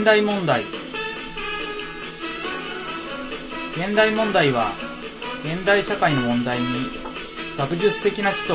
[0.00, 0.62] 現代問題。
[3.76, 4.72] 現代問題は
[5.44, 6.64] 現代社会の問題に
[7.58, 8.54] 学術的な知と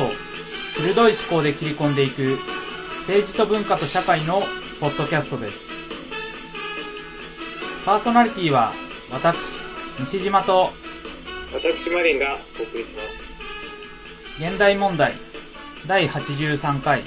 [0.76, 2.36] 鋭い思考で切り込んでいく
[3.02, 4.42] 政治と文化と社会の
[4.80, 5.68] ポッドキャストです。
[7.84, 8.72] パーソナリティは
[9.12, 9.36] 私
[10.00, 10.70] 西島と
[11.54, 14.44] 私マリンがお送りします。
[14.44, 15.14] 現代問題
[15.86, 17.04] 第83回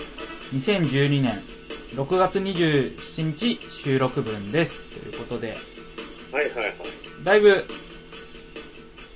[0.54, 1.49] 2012年
[1.96, 4.82] 6月27日収録分です。
[5.00, 5.58] ということで、
[6.32, 6.74] はいはいはい。
[7.24, 7.66] だいぶ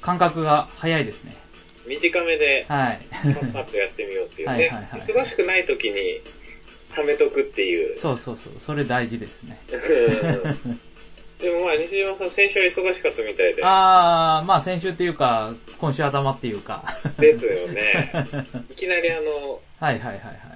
[0.01, 1.35] 感覚が早いですね。
[1.85, 3.01] 短めで、はい。
[3.53, 4.53] パッとやってみようっていうね。
[4.53, 6.21] はいはいはい忙しくない時に、
[6.95, 7.97] 貯めとくっていう。
[7.97, 9.59] そうそうそう、それ大事ですね。
[9.71, 10.79] うん
[11.43, 13.61] でもまあ、西島さん、先週は忙しかったみたいで。
[13.65, 16.85] あー、まあ先週っていうか、今週頭っていうか。
[17.19, 18.13] ですよね。
[18.71, 20.52] いきなりあの、はいはいはいはい。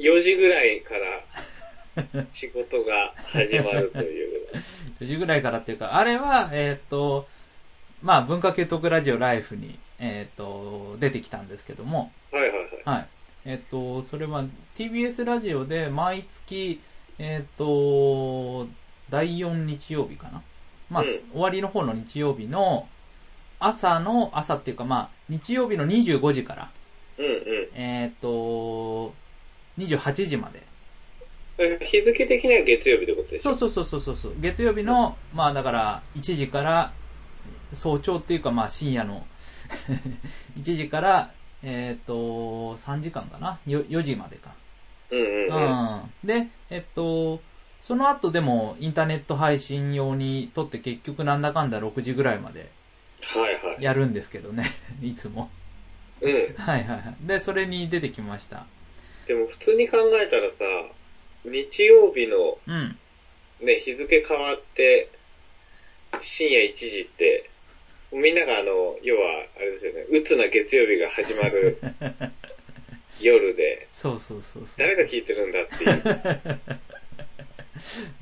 [0.00, 4.30] 4時ぐらいから 仕事が始まるという。
[5.00, 7.26] 4時ぐらいからっていうか、あれは、えーっと、
[8.02, 12.68] まあ文化系トークラジオライフに、えーっと、出てきたんですけども、はいはいはい。
[12.84, 13.06] はい。
[13.44, 14.44] えっと、それは
[14.76, 16.80] TBS ラジオで毎月、
[17.18, 18.66] えっと、
[19.10, 20.42] 第4日曜日かな。
[20.90, 22.88] まあ、うん終わりの方の日曜日の
[23.58, 26.70] 朝の、朝っていうかまあ、日曜日の25時から、
[27.18, 27.68] うんうん。
[27.74, 29.12] えっと、
[29.80, 30.66] 28時まで。
[31.80, 34.40] 日付的には月曜日ってことですそうそうそうそうそうそう。
[34.40, 36.94] 月曜日の、まあだから、1時から、
[37.72, 39.26] 早朝っていうかまあ深夜の、
[40.56, 43.60] 1時から、えっ、と、3時間かな？
[43.66, 44.54] よ ?4 時までか。
[45.10, 45.16] う。
[45.16, 45.92] うんうんうん。
[46.02, 46.12] うん。
[46.24, 47.42] で、えっと、
[47.80, 52.72] その後でもインターネット配信用にとって結局なんだかんだ6時ぐらいまで
[53.34, 53.82] はいはい。
[53.82, 54.64] やるんですけどね、
[55.00, 55.50] いつも。
[56.20, 56.32] うん。
[56.56, 57.26] はいはいはい。
[57.26, 58.66] で、それに出てきました。
[59.30, 60.64] でも普通に考えたらさ、
[61.44, 62.98] 日曜日のうん。
[63.64, 65.08] ね、日付変わって、
[66.20, 67.48] 深夜1時って、
[68.10, 71.78] みんながあの、要は、あれですよね、鬱な月曜日が始まる
[73.22, 74.74] 夜で、そうそうそうそう。
[74.78, 76.60] 誰が聞いてるんだっていう。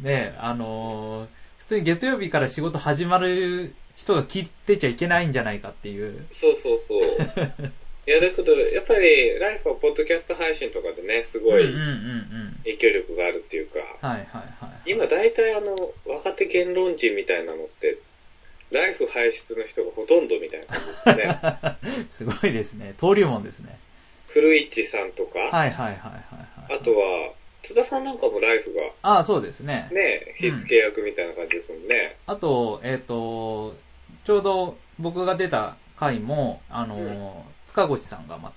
[0.04, 6.26] ねあのー普通に月曜日から仕事始まる人が聞いてちゃいけないんじゃないかっていう。
[6.32, 7.72] そうそうそう。
[8.08, 11.90] いや、だけど、やっぱり、ライフはポッドキャスト配信とかでね、すごいうんうんうんう
[12.48, 12.56] ん。
[12.64, 14.90] 影響力があるっていうか、はいはいはい。
[14.90, 15.76] 今大体あの、
[16.06, 17.98] 若手言論人みたいなのって、
[18.70, 22.24] ライフ輩出の人がほとんどみたいな感じですね。
[22.32, 22.94] すごいですね。
[22.98, 23.78] 登竜門ですね。
[24.28, 25.96] 古市さんとか、はいはいはいはい、
[26.72, 26.80] はい。
[26.80, 27.32] あとは、
[27.62, 29.90] 津田さんなんかもライフが、ああ、そうですね。
[29.92, 32.16] ね、火付け役みたいな感じですもんね。
[32.26, 33.76] あと、えっ、と、
[34.24, 38.52] ちょうど僕が出た回も、あの、塚越さんがま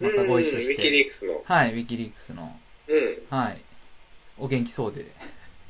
[0.00, 2.58] またご一緒うんウィキして、リークスの、はい、ウィキリークスの、
[2.88, 3.60] うん、はい、
[4.38, 5.06] お元気そうで、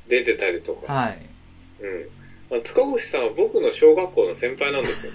[0.07, 0.91] 出てたりとか。
[0.91, 1.25] はい。
[1.81, 2.09] うん。
[2.49, 5.11] まあ塚越さんは僕の小学校の先輩なんですよ。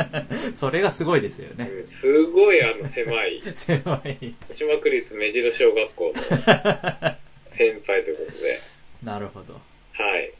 [0.56, 1.68] それがすごいですよね。
[1.70, 4.18] うんすごいあの狭い、狭い。
[4.48, 6.22] 豊島区立目白小学校の
[7.52, 8.58] 先輩ということで。
[9.04, 9.54] なるほど。
[9.92, 10.32] はい。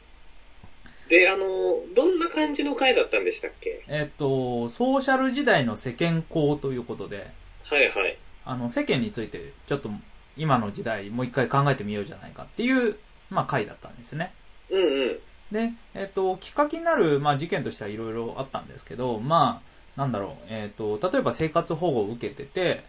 [1.11, 1.45] で、あの、
[1.93, 3.83] どんな感じの回だったんでしたっけ？
[3.89, 7.29] えっ、と、ソーシャル時代の世間公ということで、
[7.65, 8.17] はいはい。
[8.45, 9.89] あの、世間についてちょっと
[10.37, 12.97] 今の時代もう一回考えてみようじゃないかっていう、
[13.29, 14.31] まあ回だったんですね。
[14.69, 15.19] うんうん。
[15.51, 19.61] で、えっ、と、きっかけになる、まあ、事件としてはいろいろあったんですけど、ま
[19.97, 22.83] あ、なんだろう、えっ、と、例えば生活保護を受けてて、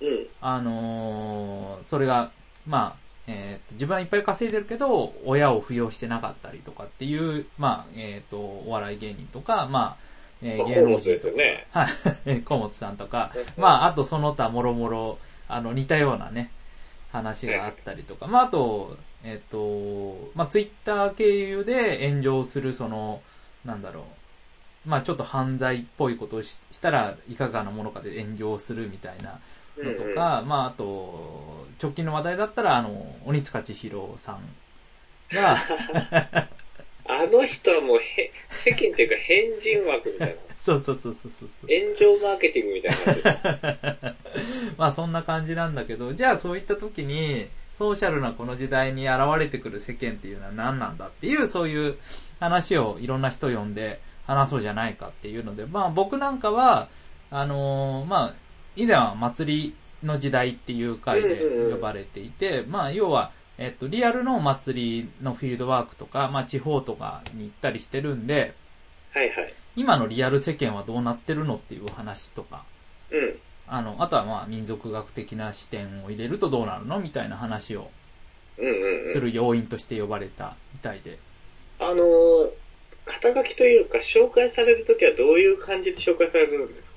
[0.00, 0.26] うん。
[0.40, 2.32] あのーそれが、
[2.66, 10.10] まあ、えーと自分はいっぱい稼いでるけど、親を扶養してなかったりとかっていう、まあ、えっ、と、お笑い芸人とか、まあ、
[10.42, 11.66] えーまあ芸能人とか、ね。
[11.70, 11.88] は
[12.26, 13.32] い、 河本さんとか。
[13.56, 15.18] うん、まあ、あとその他もろもろ、
[15.48, 16.50] あの、似たようなね、
[17.12, 23.22] 話があったりとか、まあ、あと、えっ、と、まあ、ツイッター経由で炎上する、その、
[23.64, 24.04] なんだろう、
[24.86, 29.38] まあ、ちょっと犯罪っぽいことをししたらいかがなものかで炎上するみたいな
[29.84, 35.56] のとか、まあ、あと、直近の話題だったら、あの、鬼塚千尋さんが、
[37.06, 40.34] あの人はもうへ、世間っていうか変人枠みたいな。
[40.56, 41.50] そうそうそうそうそう。
[41.66, 44.14] 炎上マーケティングみたいな。
[44.78, 51.96] まあそんな感じなんだけど、じゃあそういった時に、ソーシャルなこの時代に現れてくる世間っていうのは何なんだっていう、そういう
[52.38, 56.88] 話をいろんな人呼んで話そうじゃないかっていうので、まあ僕なんかは、
[57.30, 58.34] あのーまあ、
[58.80, 61.38] 以前は祭りの時代っていう回で
[61.70, 68.54] 呼ばれていて、まあ要は、えっと、リアルの祭りのフィールドワークとか、まあ地方とかに行ったりしてるんで、
[69.12, 69.54] はいはい。
[69.76, 72.64] 今のリアル世間はどうなってるのっていう話とか、
[73.10, 73.38] うん。
[73.68, 77.90] あの、あとはまあ民族学的な視点を入れるとどうなるのみたいな話を、
[78.58, 79.12] うんうんうん。
[79.12, 81.18] する要因として呼ばれたみたいで。
[81.78, 82.50] あのー、
[83.04, 86.89] 肩書きというか、紹介されるときはどういう感じで紹介されるんですか？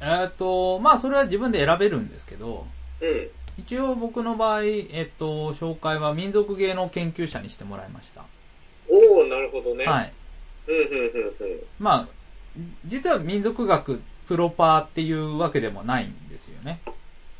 [0.00, 2.66] えっ、と、まあそれは自分で選べるんですけど、
[3.00, 3.28] うん。
[3.58, 8.24] 一応僕の場合、えっ、と、紹介は民族芸能研究者にしてもらいました。
[8.88, 9.84] おー、なるほどね。。
[9.84, 10.12] はい
[10.68, 10.70] い。
[10.70, 11.60] うんうんうんうん。
[11.78, 12.08] まあ、
[12.86, 16.80] 実は民族学プロパーっていうわけでもないんですよね。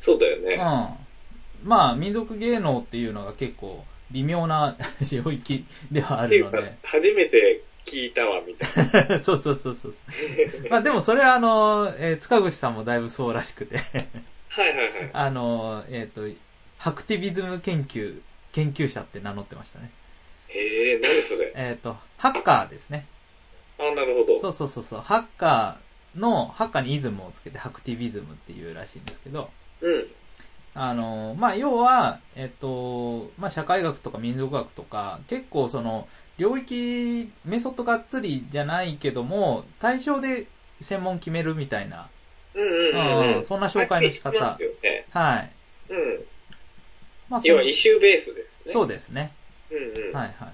[0.01, 0.55] そうだよね。
[0.55, 1.67] うん。
[1.67, 4.75] まあ、民族芸能っていうのが結構微妙な
[5.11, 9.19] 領域ではあるので。、初めて聞いたわ、みたいな。
[9.23, 9.93] そうそうそうそう。
[10.69, 13.77] まあでもそれはあの、えー塚口さんもだいぶそうらしくて、
[14.49, 15.09] はいはいはい。
[15.13, 16.21] あの、えっ、と、
[16.77, 18.21] ハクティビズム研究、
[18.53, 19.89] 研究者って名乗ってましたね。
[20.49, 21.51] へえ、何それ？
[21.55, 23.05] えっ、と、ハッカーですね。
[23.79, 24.39] あ、なるほど。
[24.39, 24.99] そうそうそうそう。
[25.01, 29.49] ハッカーの、ハッカーにイズムをつけてハクティビズムっていうらしいんですけど、
[29.81, 30.07] うん。
[30.81, 40.47] あの、まあ、要は、えっと、まあ、社会学とか民族学とか、結構その、領域、メソッドがっつりじゃないけども、対象で
[40.79, 42.09] 専門決めるみたいな、
[42.55, 43.43] うんうんうんうん。
[43.43, 45.05] そんな紹介の仕方入ってきますよね。
[45.09, 45.51] はい。
[45.89, 46.25] うん。
[47.27, 48.73] まあ、そ要は、イシューベースですね。
[48.73, 49.35] そうですね。
[49.71, 50.13] うんうん。
[50.13, 50.49] はいはいはいはい。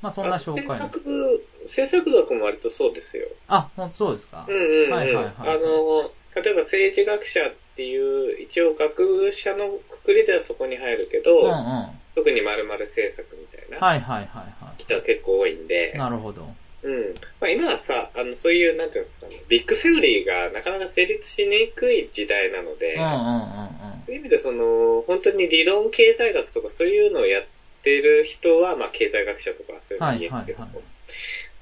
[0.00, 0.88] まあ、そんな紹介の。
[0.88, 3.28] 制作部、制作学も割とそうですよ。
[3.46, 4.46] あ、ほんとそうですか。
[4.48, 4.90] うんうんうん。
[4.90, 11.52] はいはいはいあの、例えば政治学者っていう、一応学者のくくりではそこに入るけど、うんうん。
[11.52, 14.44] は特に〇〇政策みたいいなはいはいは
[14.76, 16.46] 人は結構多いんでい。、なるほど。
[16.82, 17.14] うん。
[17.40, 24.02] まあ今はさ、あの、そういう、なんていうんですかね、ビッグセオリーがなかなか成立しにくい時代なので、うんうんうんうん。
[24.04, 27.44] そういう意味でその、本当に理論経済学とかそういうのをやっ
[27.82, 30.84] てる人は、まあ経済学者とかそういうのに言えるけど、はいはいはい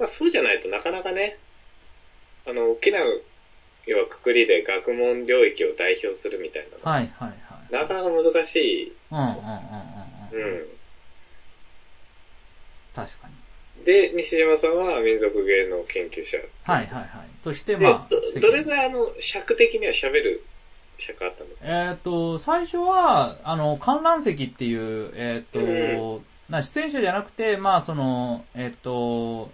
[0.00, 1.36] まあそうじゃないとなかなかね、
[2.46, 3.00] あの、大きな、
[3.86, 7.34] 要はくくりで学問領域を代表するみたいなのは、はいはいは
[7.70, 7.72] い。
[7.72, 8.92] なかなか難しい。
[9.10, 10.62] うんうんうんうんううん。
[10.62, 10.66] ん。
[12.94, 13.84] 確かに。
[13.84, 16.38] で、西島さんは民族芸能研究者。
[16.70, 17.08] はいはいはい。
[17.42, 20.44] として、で、まあ、どれぐらいあの、尺的には喋る
[20.98, 29.50] 尺あったんですかえっ、と、最初は、あの、観覧席っていう、えっ、と、な出演者じゃなくて、まあ、その、えっ、と、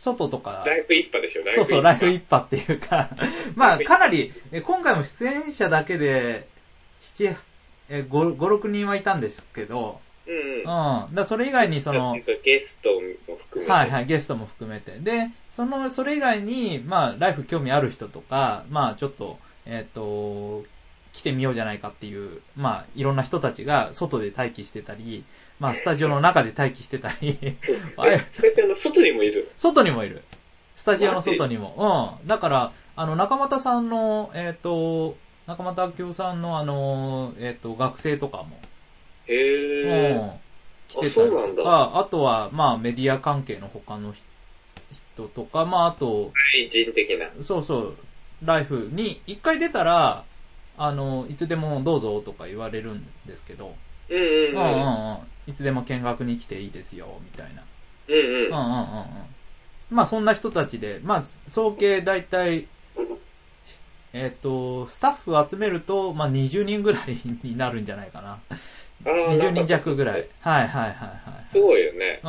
[0.00, 3.10] 外とか、ライフ一派でしょそうそう、ライフ一一派っていうか、
[3.54, 6.46] まあ、かなり、え今回も出演者だけで、
[7.02, 7.36] 7、
[7.90, 11.04] え5、5、6人はいたんですけど、うんうん。
[11.04, 11.14] うん。
[11.14, 12.88] だそれ以外にそのゲスト
[13.30, 13.70] も含めて。
[13.70, 14.92] はいはい、ゲストも含めて。
[15.00, 20.64] で、その、それ以外に、まあ、ライフ興味ある人とか、まあ、ちょっと、えっ、と、
[21.12, 25.24] 来てみようじゃないかっていう、まあ、いろんな人たちが外で待機してたり、
[25.58, 27.56] まあ、スタジオの中で待機してたり、
[27.96, 29.50] あ れえ、それってあの、外にもいる？
[29.56, 30.22] 外にもいる。
[30.76, 32.18] スタジオの外にも。
[32.22, 32.26] うん。
[32.26, 35.16] だから、あの、中俣さんの、えっ、と、
[35.46, 38.58] 中俣明夫さんのあの、えっ、と、学生とかも、
[39.26, 40.12] へえ。
[40.12, 40.30] うん。
[40.88, 44.24] 来てたりとか、あとは、まあ、メディア関係の他の人
[45.20, 47.42] 人とか、まあ、あと、外人的な。
[47.42, 47.96] そうそう、
[48.44, 50.24] ライフに一回出たら、
[50.76, 53.74] あの、いつでもどうぞとか言われるんですけど、
[54.08, 55.14] うんうんうんうんうん。
[55.14, 55.14] う
[55.48, 57.62] ん、いつでも見学に来ていいですよ、みたいな。
[58.08, 58.22] うんうん。
[58.22, 58.84] うんうんうんうん。
[59.90, 62.66] まあそんな人たちで、まあ総計大体、
[64.12, 68.38] えっ、と、スタッフ集めると、まあ20人ぐらいになるんじゃないかな。
[69.04, 70.26] あー20人弱ぐらい。。
[70.40, 71.48] はいはいはいはい。
[71.48, 72.20] すごいよね。
[72.24, 72.28] う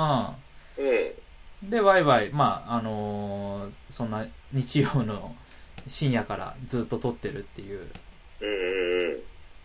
[0.82, 0.84] う
[1.66, 1.68] ん。
[1.68, 1.70] ん。
[1.70, 5.36] で、ワイワイ、まああのーそんな日曜の
[5.88, 7.88] 深夜からずっと撮ってるっていう。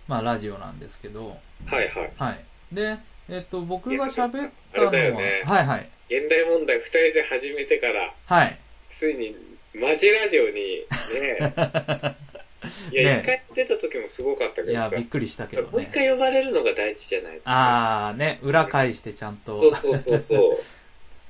[0.09, 2.13] まあラジオなんですけど、はいはい。
[2.17, 2.45] はい。
[2.75, 5.89] で、えっ、と、僕が喋ったのは、あれだよねはいはい。
[6.09, 8.59] 現代問題二人で始めてから、はい。
[8.99, 9.35] ついに、
[9.75, 11.55] マジラジオに、ね、
[12.93, 15.91] いや、ね一回出た時もすごかったけどいや、さびっくりしたけどもう一ね。
[15.93, 19.71] 回呼ばれるのが大事じゃないあー、ね、裏返してちゃんと。
[19.73, 20.59] そうそうそうそ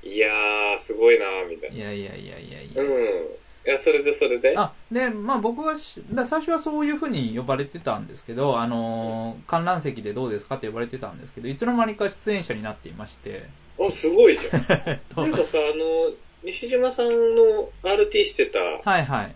[0.03, 0.07] う。
[0.07, 1.75] いやー、すごいなー、みたいな。
[1.75, 2.83] いやいやいやいやいや。
[2.83, 3.27] うん。
[3.67, 4.57] いや、それでそれで？
[4.57, 13.43] あ、で、まあ僕はし、だ最初はそういう風に呼ばれてたんですけど、あのー観覧席でどうですかって呼ばれてたんですけど、いつの間にか出演者になっていまして、
[13.77, 14.61] お、すごいじゃん。
[14.87, 19.35] えっとなんかさ、あの、西島さんの RT してた、はいはい。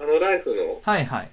[0.00, 1.30] あの、ライフのはいはい。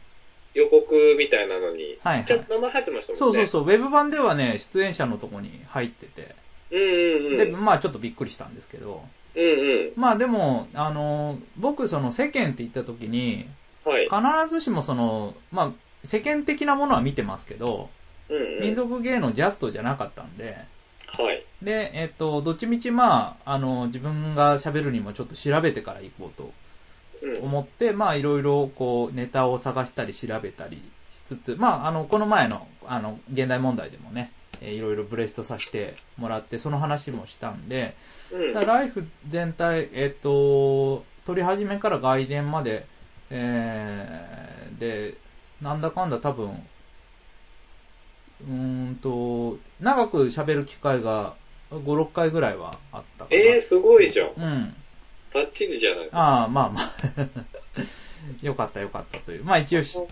[0.54, 3.20] 予告みたいなのに、はいはいちゃんと名前入ってましたもんね。
[3.20, 6.36] そうそうそう、ウェブ版ではね、出演者のとこに入ってて、
[6.72, 7.38] うんうんうん。
[7.38, 9.04] で、まあちょっとびっくりしたんですけど、
[9.40, 9.94] うんうん。
[9.96, 13.46] まあでも、あのー僕その世間って言った時に、
[13.86, 14.04] はい。
[14.04, 15.72] 必ずしもその、まあ
[16.04, 17.90] 世間的なものは見てますけど、
[18.30, 18.62] うんうん。
[18.62, 20.58] 民族芸能ジャストじゃなかったんで、
[21.08, 21.44] はい。
[21.62, 26.52] で、えっと、どっちみちまあ、あの、自分が喋るにもちょっと調べてから行こうと
[27.22, 27.44] うん。
[27.44, 30.82] 思って、まあ、いろいろこう、ネタを探したり調べたり
[31.14, 34.32] しつつ、まあ、あの、この前の、あの、現代問題でもね、
[34.62, 37.96] えーいろいろブレストさせてもらって、その話もしたんで、
[38.32, 38.54] うん。
[38.54, 42.86] だライフ全体、えっ、と、取り始めから外伝まで、
[43.30, 45.14] えー、で、
[45.62, 46.64] なんだかんだ多分、
[48.42, 51.36] うーんと、長く喋る機会が
[51.72, 53.38] 5、6回ぐらいはあったかな。
[53.38, 54.32] えー、すごいじゃん。
[54.36, 54.76] うん。
[55.34, 56.90] バッチリじゃないああ、まあまあ。
[58.42, 59.44] よかったよかったという。
[59.44, 60.06] まあ一応し、うん。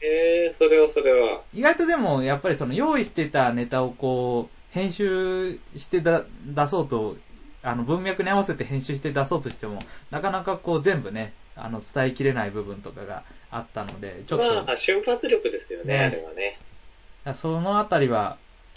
[0.00, 1.42] えー、それはそれは。
[1.54, 7.16] 意外とでも、やっぱりその用意してたネタをこう、編集してだ出そうと、
[7.62, 9.80] あの文脈に合わせて編集して出そうとしても、
[10.10, 16.58] なかなかこう全部ね、あの伝えきれない部分とかがあったので、ちょっと、まあ、瞬発力ですよね、ねあれはね。
[17.34, 18.36] そのあたりは、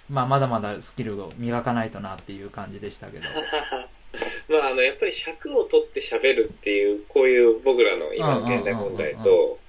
[0.09, 3.25] まあまだまだスキルを磨かないとなっていう感じでしたけど。
[4.49, 9.59] まあ、あの、やっぱり尺を取って喋るっていう、こういう僕らの今の現代問題と、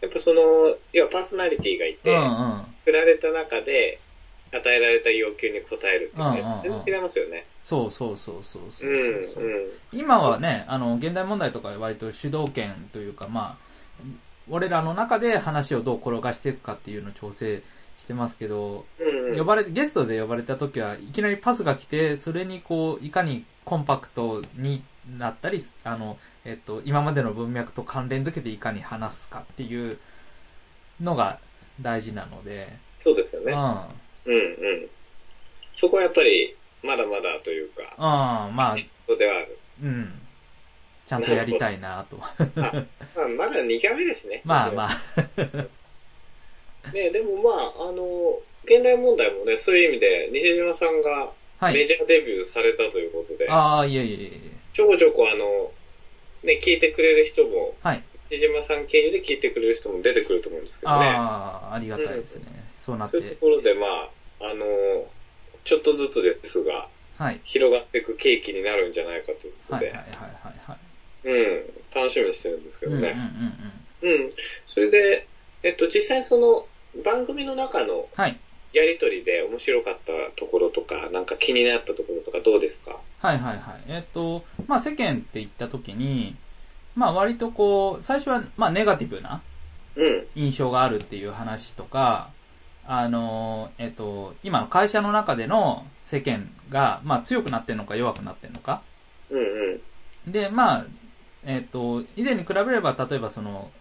[0.00, 2.10] やっぱその、要はパーソナリティがいて。
[2.84, 4.00] 振られた中で、
[4.52, 7.46] 与えられた要求に応えるって全然違いますよね。
[7.62, 9.68] そうそうそうそうそうそううん、そううん。
[9.92, 14.02] 今はね、あの、現代問題とか割と主導権というか、まあ、
[14.48, 17.62] 俺らの中で話をどう転がしていくかっていうのを調整
[17.98, 24.82] してますけど、うんうん呼ばれ、ゲストで呼ばれた時はいきなりパスが来て、それにこう、いかにコンパクトに
[25.18, 29.98] なったり、あの、えっと、今までの文脈と関連づけていかに話すかっていう
[31.00, 31.38] のが
[31.80, 32.68] 大事なので、
[32.98, 33.52] そうですよね。
[33.52, 33.58] うん。
[33.58, 34.90] うん、うんうん。
[35.76, 39.58] そこはやっぱり、まだまだというか、まあ、そうではある。
[39.82, 40.20] うん。
[41.06, 42.18] ちゃんとやりたいなと。
[42.20, 44.42] あまあ、まだ2回目ですね。
[44.44, 45.79] ま あまあ。
[46.92, 51.74] ね、でもまあ、あの、現代問題もね、そういう意味で、西島さんがはい。
[51.74, 54.50] メジャーデビューされたということで、ああ、いえいえいえ。
[54.72, 55.70] ちょこちょこあの、
[56.42, 58.02] ね、聞いてくれる人も、はい。
[58.30, 61.06] 西島さん経由で聞いてくれる人も出てくると思うんですけどね。
[61.06, 62.44] ああ、ありがたいですね。
[62.78, 63.40] そうなってそういうと。
[63.40, 63.86] ころで、ま
[64.40, 64.64] あ、あの、
[65.64, 67.40] ちょっとずつですが、はい。
[67.44, 71.28] 広がっていく契機になるんじゃないかということで、はいはいはいはいはい。
[71.28, 73.16] うん、楽しみにしてるんですけうんうんうんどね。
[74.02, 74.32] うん。
[74.66, 75.26] それで、
[75.62, 76.66] えっと、実際その、
[77.04, 78.40] 番組の中のはい。
[78.72, 82.96] やりとりで面白かったところとか、なんか気になったところとかどうですか？
[83.18, 83.84] はいはいはい。
[83.88, 86.36] えっと、まあ世間って言った時に、
[86.94, 89.42] まあ割とこう、最初はまあネガティブな
[89.96, 90.26] うん。
[90.36, 92.30] 印象があるっていう話とか、
[92.84, 98.82] あの、えっと、今の会社の中での世間が、まあ強くなってんのか弱くなってんのか。
[99.30, 99.38] うん
[100.26, 100.32] うん。
[100.32, 100.86] で、まあ、
[101.44, 103.72] えっ、と、以前に比べれば、例えばその、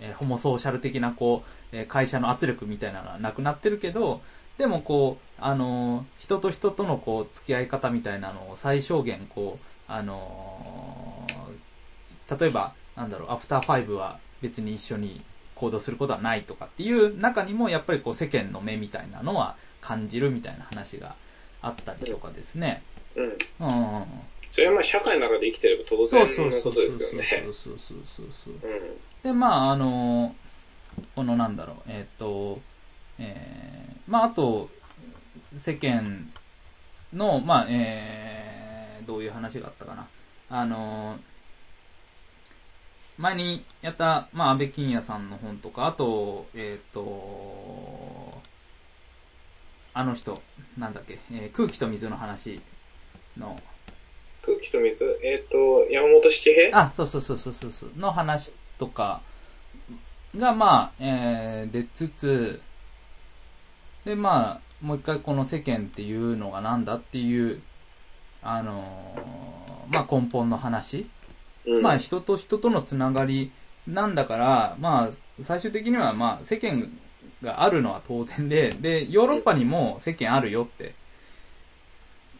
[0.00, 4.22] えーホモソーシャル的な、こう、えー会社の圧力みたいなのはなくなってるけど、
[4.58, 15.24] でもこう、あのー人と人とのこう、付き合い方みたいなのを最小限、こう、あのー例えば、なんだろう、アフターファイブは別に一緒に
[15.54, 21.16] 行動することはないとかっていう中にも、やっぱりこう、世間の目みたいなのは感じるみたいな話が
[21.62, 22.82] あったりとかですね。
[23.16, 23.24] うん。
[23.24, 24.06] うんうんうん。
[24.50, 27.42] それはまあ社会の中で生きてれば当然のこそうそうそうとですよね。
[27.44, 28.54] そうそうそうそうそう。
[28.54, 28.98] うん。
[29.22, 30.34] で、まあ、あの、
[31.14, 32.60] このなんだろう、えっ、と、
[33.18, 34.70] えー、まあ、あと、
[35.58, 36.30] 世間
[37.12, 40.08] の、まあ、えー、どういう話があったかな。
[40.50, 41.18] あの、
[43.18, 48.40] 前にやった、まあ、安倍金也さんの本とか、あと、えっ、と、
[49.92, 50.40] あの人、
[50.78, 52.60] なんだっけ、えー空気と水の話
[53.36, 53.60] の、
[54.48, 56.78] 空気と水えっ、と、山本七平？
[56.78, 59.20] あ、そうそうそうそうそうそう、の話とか
[60.36, 62.60] が、まあ、えー、出つつ、
[64.04, 67.60] で、まあ、もう一回この世間っていうのがなんだっていう、
[68.42, 69.48] あのー
[69.88, 71.08] まあ根本の話。
[71.66, 71.82] うん。
[71.82, 73.50] まあ人と人とのつながり
[73.86, 76.90] なんだから、まあ最終的にはまあ世間
[77.42, 80.94] があるのは当然で、で、ヨーロッパにも世間あるよって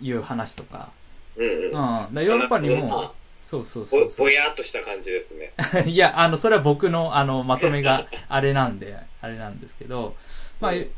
[0.00, 0.90] いう話とか、
[1.38, 4.26] うんヨーロッパにまもあ、そうそうそうぼそう。
[4.26, 5.52] ぼやっとした感じですね。
[5.90, 10.16] いや、あの、それは僕の、あの、まとめが あれなんで、あれなんですけど、
[10.60, 10.92] まあ、 例え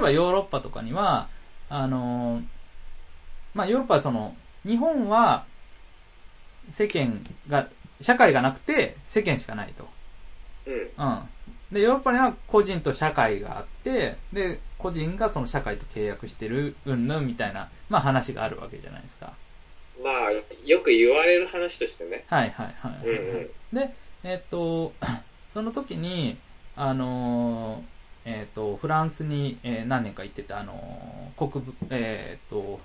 [0.00, 1.28] ばヨーロッパとかには、
[1.68, 2.42] あの、
[3.54, 5.44] まあ、ヨーロッパはその、日本は、
[6.70, 7.68] 世間が、
[8.00, 9.88] 社会がなくて、世間しかないと。
[10.66, 10.74] うん。
[10.74, 11.28] うん。
[11.72, 19.32] で、ヨーロッパには個人と社会があって、で、個人がその社会と契約してる、うんぬんみたいな、まあ話があるわけじゃないですか。
[20.02, 20.32] まあ、
[20.64, 22.24] よく言われる話としてね。
[22.28, 24.92] はいはいはいはい、はいうんうんで、えっ、と、
[25.50, 26.38] その時に、
[26.76, 32.80] あのーえっ、と、フランスに、えー何年か行ってた、あのー国分、えっ、と、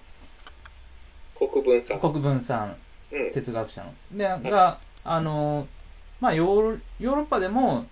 [1.37, 1.99] 国分さん。
[1.99, 2.77] 国分さん、
[3.11, 3.31] うん。
[3.33, 3.93] 哲学者の。
[4.11, 5.67] で、が、あのー
[6.19, 7.85] まあヨーロ、ヨーロッパでも、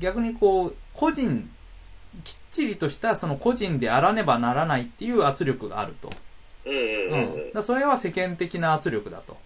[0.00, 1.50] 逆にこう、個人
[2.24, 6.10] きっちりとしたその個人であらねばならないっていう圧力があると。
[6.68, 7.16] う
[7.50, 7.52] ん。
[7.52, 9.38] だそれは世間的な圧力だと。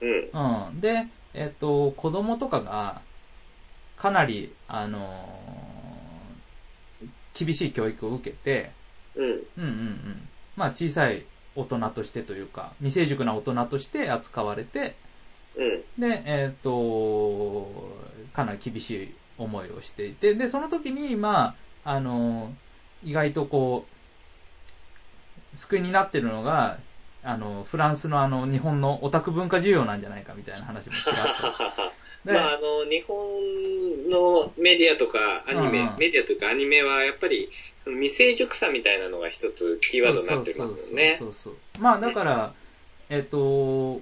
[0.00, 0.68] うん。
[0.70, 0.80] うん。
[0.80, 3.02] で、えっと、子供とかが、
[3.96, 5.48] かなり、あのー
[7.38, 8.72] 厳しい教育を受けて、
[9.14, 9.24] うん。
[9.24, 10.28] うんうんうん。
[10.56, 14.96] まあ小さい大人としてというか、未成熟な大人として扱われて、
[15.56, 15.84] うん。
[16.00, 22.56] で、えっ、と、かなり厳しい思いをしていて、で、その時に、まあ、あの、
[23.02, 23.97] 意外とこう、
[25.54, 26.78] 救いになってるのが、
[27.22, 32.30] あの、フランスのあの、日本のオタク文化需要なんじゃないかみたいな話もちらっと。
[32.30, 37.50] で まあ、あの、日本のメディアとかアニメ、うんうんメディアとかアニメはやっぱり、
[37.84, 41.16] その未成熟さみたいなのが一つキーワードになってますよね。
[41.18, 41.82] そうそうそうそう。
[41.82, 42.54] まあだから、
[43.10, 43.38] えっ、と、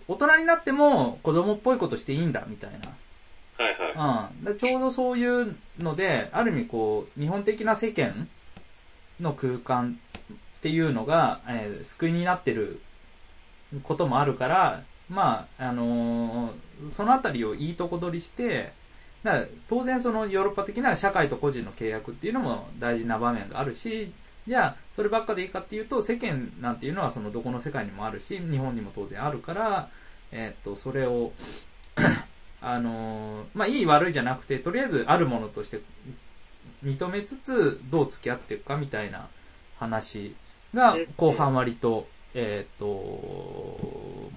[0.08, 2.96] 大人になっても子供っぽいことしていいんだみたいな。
[3.58, 8.28] はいはうん、だちょうどそういうので、ある意味こう、日本的な世間
[9.20, 9.98] の空間
[10.66, 12.80] っていうのが、えー救いになってる
[13.84, 18.72] こともあるから、まあ、あのーそのあたりをいいとこ取りして、
[19.22, 24.12] だから当然そのヨーロッパ的な社会と個人の契約っていうのも大事な場面があるし、
[24.48, 29.88] じゃあ、そればっかでいいかっていうと、世間なんていうのはそのどこの世界にもあるし、日本にも当然あるから、
[30.32, 31.30] えっと、それを、
[32.60, 35.80] あのーまあ、いい悪いじゃなくて、とりあえずあるものとして
[36.84, 39.28] 認めつつ、どう付き合っていくかみたいな
[39.78, 40.34] 話
[40.76, 42.86] が後半割と、えっ、と、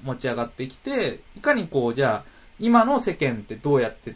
[0.03, 2.29] 持ち上がってきて、いかにこう、じゃあ、
[2.60, 4.15] 今の世間ってどうやって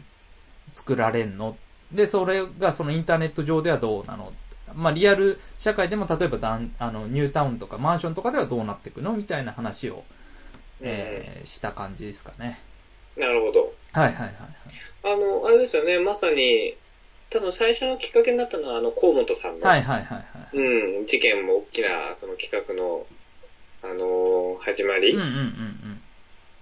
[0.74, 1.56] 作られんの？
[1.92, 4.32] で、それがそのインターネット上ではどうなの？
[4.74, 9.12] まあ、リアル社会でも例えばダンあのニュータウンとかマンションとかではどうなっていくの？
[9.12, 10.02] みたいな話を、
[10.80, 12.58] えーした感じですかね。
[13.16, 13.20] い。
[13.20, 13.72] なるほど。
[13.92, 14.34] はいはいはいはい。
[15.04, 16.76] あの、あれですよね、まさに、
[17.34, 20.22] 多分最初のきっかけになったのは、あの、河本さんの、はいはいはいは
[20.54, 20.56] い。
[20.56, 23.06] うん、事件も大きな、その企画の、
[23.82, 26.00] あのー始まりうんうんうん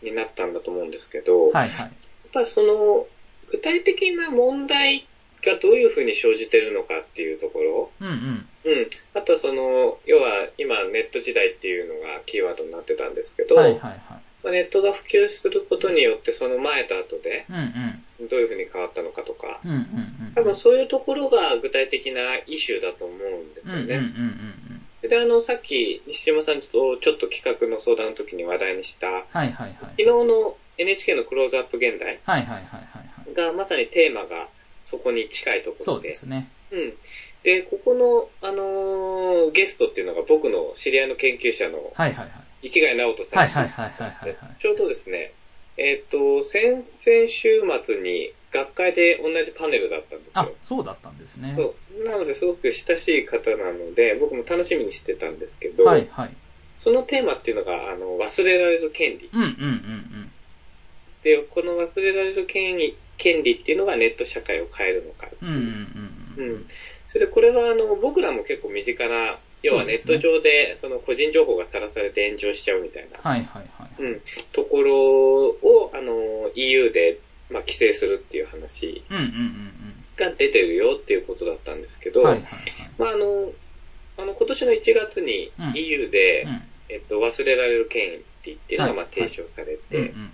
[0.03, 1.53] になったんだと思うんですけど、うん。
[1.53, 1.79] はいはい。
[1.79, 1.91] やっ
[2.33, 3.07] ぱりその、
[3.51, 5.07] 具体的な問題
[5.45, 8.47] がどういうふうに生じてるのかっていうところ、うんうん。
[8.65, 8.91] うん。
[9.15, 14.01] あとはその、要は今ネット時代っていうのがキーワードになってたんですけど、はいはいはい。
[14.43, 18.05] まあネットが普及することによってその前と後でうんうん。
[18.29, 19.81] どういうふうに変わったのかとか、うんうんう
[20.31, 20.33] ん。
[20.35, 25.09] 多分そういうところが具体的なイシューだと思うんですうんうんうんようんね。
[25.09, 29.75] で、あの、さっき西島さんとちょっと企画の相談の時に話題にした、はいはいはい。
[29.75, 33.35] 昨日の NHK のクローズアップ現代はいはいはいはいはい。
[33.35, 34.49] がまさにテーマが
[34.85, 35.85] そこに近いところで。
[35.85, 36.49] そうですね。
[36.71, 36.95] うん。
[37.43, 42.25] で、ここの、あのーゲストっていうのが僕の知り合いの研究者のはいはいは
[42.63, 42.69] い。
[42.69, 43.39] 池貝直人さん。
[43.41, 45.33] はいはいはいはいちょうどですね、
[45.77, 51.55] えっ、と、先々週末に学会で同じパネルだったんですあよ。、そうだったんですね。
[51.57, 52.05] そう。
[52.05, 56.31] なので、すごく親しい方なので、僕も楽しみにしてたんですけど、はいはい。
[56.79, 59.31] そのテーマっていうのが、あの、忘れられる権利。
[59.33, 60.33] うんうんうん
[61.23, 65.29] で、この忘れられる権利、権利っていうのがネット社会を変えるのか。
[65.41, 65.49] うん。
[65.49, 65.63] うんうん
[66.37, 66.53] うんうん。
[66.55, 66.67] うん。
[67.09, 74.03] それで、これは、あの、僕らも結構身近な、要はネット上で、その個人情報がさらされて炎上しちゃうみたいな、はいはいはい。
[74.03, 74.21] うん、
[74.53, 74.97] ところ
[75.51, 77.19] を、あの、EU で、
[77.51, 82.27] まあ、規制するっていう話うんうんうんが出てるよっていうことだったんですけど、うん。
[82.27, 82.91] はいはいはい。
[82.99, 83.53] まあ、あの、
[84.19, 90.33] あの、今年の1月にうん EU で、うんえっと、忘れられる権利っていうのが、はいまあ、提唱されて、うんうん。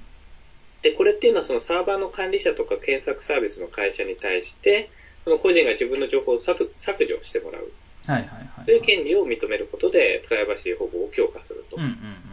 [0.82, 4.90] で、これっていうのはそのサーバーの管理者とか検索サービスの会社に対して、
[5.24, 7.70] その個人が自分の情報を削削除してもらう。
[8.12, 8.64] はいはいはい。
[8.64, 11.76] そういう権利を認めることで、プライバシー保護を強化すると。
[11.76, 12.28] うんうんうん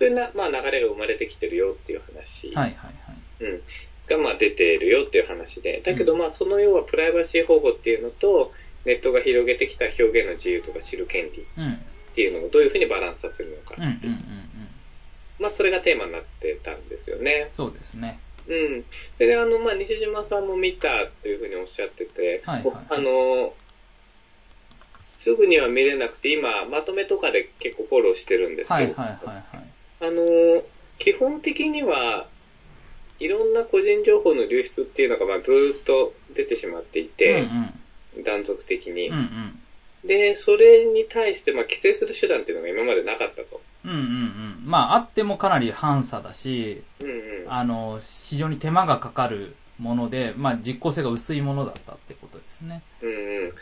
[0.00, 2.48] そういうな、まあ、流れが生まれてきてるよっていう話。
[2.48, 2.58] うん。
[2.58, 3.44] はいはいはい。
[3.44, 3.62] うん。
[4.08, 5.82] が、まあ、出てるよっていう話で。
[5.84, 8.50] だけど、まあ、その要はプライバシー保護っていうのと、
[8.86, 11.72] ネットが広げてきた表現の自由とか知る権利うん。
[11.74, 13.74] っていうのをどういうふうにバランスさせるのか。
[13.76, 14.68] うんうんうんうん。
[15.38, 17.46] まあ、それがテーマになってたんですよね。
[17.50, 18.20] そうですね。
[18.48, 18.84] うん。
[19.18, 23.52] で、あの、まあ、西島さんも見たっていうふうにおっしゃってて、はいはいあの、
[25.20, 29.66] すぐには見れなくて、今、まとめとかで結構フォローしてるんですけど、はいはいはいはい。
[30.00, 30.62] あの、
[30.98, 32.26] 基本的には、
[33.18, 37.46] いろんな個人情報の流出っていうのが、まあ、ずーっと出てしまっていて、
[38.24, 39.08] 断続的に。
[39.08, 39.60] うんうん。
[40.08, 43.60] で、それに対して、まあ、規制する手段っていうのが今までなかったと。
[43.84, 44.62] うんうんうん。
[44.64, 47.10] まあ、あってもかなり反差だし、うんう
[47.46, 47.52] ん。
[47.52, 52.80] あの、非常に手間がかかるもので、まあ、実効性が薄いものだったってことですね。
[53.02, 53.12] うんう
[53.48, 53.52] ん。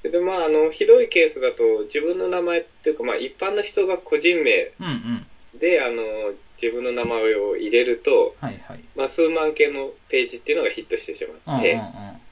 [0.00, 5.58] それで、まあ、あの、ひどいケースだと、自分の名前っていうか、まあ、一般の人が個人名うんうん。
[5.58, 8.80] で、あの、自分の名前を入れると、はいはい。
[8.94, 11.80] まあ、数万件のページっていうのがヒットしてしうんうんまって、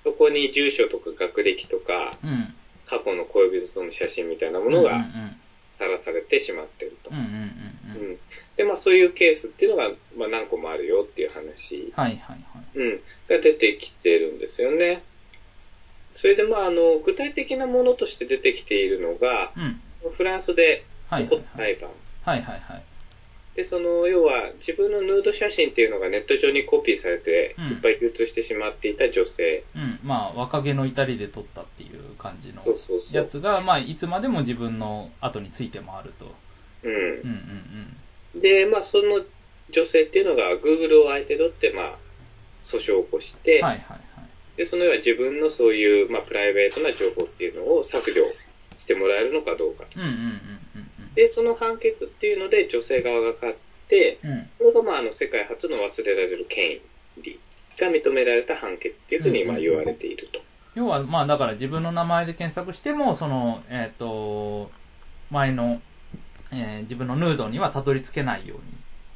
[0.05, 2.31] そこに住所とか学歴とか、うん。
[2.31, 2.55] うん。
[2.87, 4.91] 過去の恋人との写真みたいなものうんが
[5.79, 7.11] さらされてしまってると。
[7.11, 8.11] うんうんうんうんうん。
[8.11, 8.19] うん
[8.57, 12.79] で、まあそういうケースっていうのが、まあ何個もあるよっていう話、はいはいはい。
[12.79, 15.03] うん、が出てきてるんですよね。
[16.17, 19.81] それでまああの、具体的なものとして出てきているのが、うん。
[20.13, 21.37] フランスではい起こ。
[21.37, 21.91] った裁判。
[22.25, 22.83] はいはいはい。
[23.57, 29.65] で、その、要は、自分のヌード写真っていうのがネット上にコピーされて、うんいっぱい流通してしまっていた女性。
[29.75, 29.99] うん。
[30.03, 32.63] まあ、若気の至りで撮ったっていう感じの
[33.13, 36.35] やつが、まあ、いつまでも自分の後について回ると。
[36.83, 37.97] うんうんうん
[38.35, 38.41] うん。
[38.41, 39.25] で、まあ、その
[39.71, 41.99] 女性っていうのが Google を相手取って、まあ、
[42.67, 44.01] 訴訟を起こして、はいはいはい。
[44.57, 48.25] で、その要は自分のそういう、まあ、プライベートな情報っていうのを削除
[48.79, 49.85] してもらえるのかどうか。
[49.95, 50.57] うんうんうん
[51.17, 53.55] で、その判決っていうので女性側が勝っ
[53.89, 54.51] て、うん。
[54.59, 56.79] これがまあ、あの、世界初の忘れられる権
[57.23, 57.41] 利
[57.81, 60.41] が認められた判決っていうふうにまあ言われていると。
[60.75, 64.71] 要は、まあ、だから自分の名前で検索しても、その、えっ、と、
[65.31, 65.81] 前の、
[66.53, 68.57] えー自分のヌードにはたどり着けないよ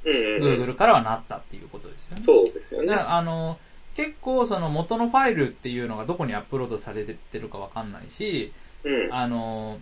[0.05, 0.62] ううんうん、に、うん。
[0.64, 2.22] Google からはなったっていうことですよね。
[2.24, 2.94] そうですよね。
[2.94, 3.59] あの、
[4.00, 8.50] 結構その元のファイルっていうのがどこにアップロードされてるかわかんないし、
[8.82, 9.12] うん。
[9.12, 9.78] あの、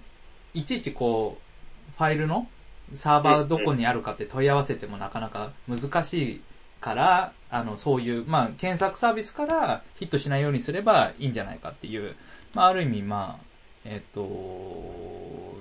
[0.54, 2.48] いちいちこう、ファイルの
[2.94, 6.40] サーバーどこにあるかって問い合わせてもなかなか難しい
[6.81, 12.16] から、あの、そういう、まあ、検索サービスからヒットしないようにすればいいんじゃないかっていう、
[12.54, 13.44] まあ、ある意味、まあ、
[13.85, 15.57] えっ、と、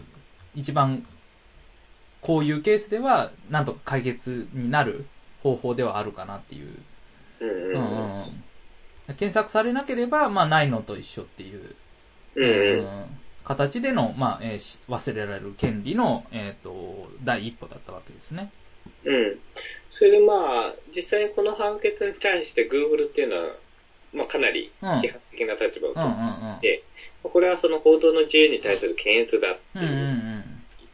[0.55, 1.05] 一番、
[2.21, 5.05] こういうケースでは、なんとか解決になる
[5.43, 6.73] 方法ではあるかなっていう。
[7.39, 8.43] うんうんうんうんうん
[9.13, 11.75] 検索されなければ、まあ、ないのと一緒っていう。
[12.35, 12.87] うん
[13.43, 18.51] 形での、まあえーし忘れられる権利の、えー、と第一歩だったわけですね。
[19.05, 19.39] うん。
[19.89, 20.33] それでま
[20.67, 23.43] あ、実際にこの判決に対して Google っていうのは、
[24.13, 26.05] まあかなりうん批判的な立場を取
[26.57, 26.83] って、
[27.23, 30.43] これはその報道の自由に対する検閲だって言うん。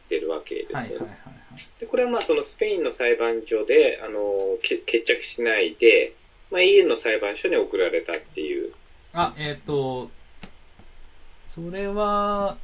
[0.04, 0.78] ってるわけですよね。
[0.78, 1.80] はいはいはいはい。
[1.80, 6.14] で、これはまあそのスペインの裁判所で、あの、け決着しないで、
[6.54, 8.72] まあ EU の裁判所に送られたっていう。
[9.12, 10.08] あ、えっ、と、
[11.48, 12.56] それは、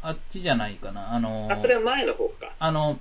[0.00, 1.12] あっちじゃないかな。
[1.12, 2.52] あの、あ、それは前の方か。
[2.60, 2.96] あの、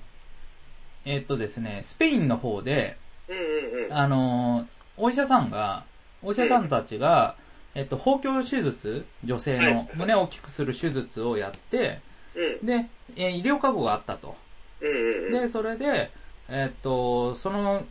[1.05, 2.97] えっ、とですね、スペインの方で、
[3.29, 3.93] うんうんうん。
[3.93, 5.83] あの、お医者さんが、
[6.23, 7.35] お医者さんたちが、
[7.75, 11.99] えっと、包協手術、女性はいの胸を大きくする手術をやって、
[12.35, 12.65] うん。
[12.65, 14.35] で、えー医療過誤があったと。
[14.81, 15.31] うんうんうん。
[15.33, 16.09] で、それで、
[16.49, 17.85] えっと、その、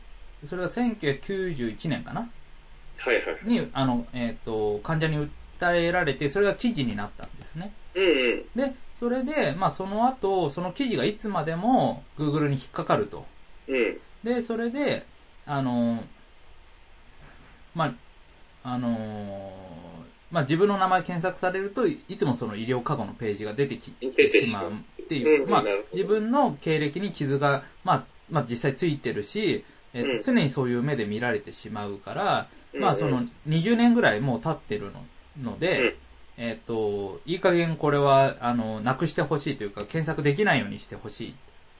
[0.44, 2.30] それが1991年かな？
[2.98, 3.24] はいはい。
[3.44, 7.74] に、あの、えっと、患者に訴えられて、それが記事になったんですね。
[7.94, 8.44] うんうん。
[8.54, 13.24] で、それで、まあ、その後、その記事がいつまでも Google に引っかかると。
[13.68, 13.98] うん。
[14.22, 15.06] で、それで、
[15.46, 16.04] あの、
[17.74, 17.94] まあ、
[18.64, 35.04] あの、まあ、自分の名前検索されるといつもその医療過誤のページが出てき出ててしまうっていう、まあ自分の経歴に傷が、まあ、まあ、実際ついてるし、えっとうん常にそういう目で見られてしまうから、うんまあ、その20年ぐらいもう経ってるの
[35.42, 35.94] ので、うん
[36.38, 41.34] えっと、いい加減これは、あの、なくしてほしいというか、検索できないようにしてほしいっ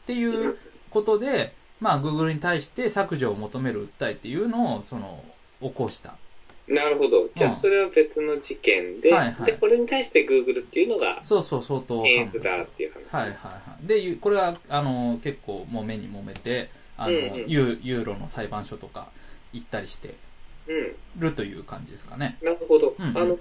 [0.07, 0.59] ていう
[0.91, 5.25] ことで、まあ、Google に対して削除を求める訴えっていうのを、その、
[5.61, 6.15] 起こした。
[6.69, 7.29] なるほど。
[7.35, 13.23] じゃうんあそれは別の事件で、はいはいで、これに対して Google っていうのがそうそう、相当検閲だっていう話。
[13.23, 13.87] はいはいはい。
[13.87, 19.09] で、これは、あの、結構もう目に揉めて、あの、うんうんユーユーロの裁判所とか
[19.53, 20.15] 行ったりして
[20.69, 20.97] うん。
[21.21, 22.39] るという感じですかね。
[22.43, 22.95] なるほど。
[22.99, 23.39] うんうんあの、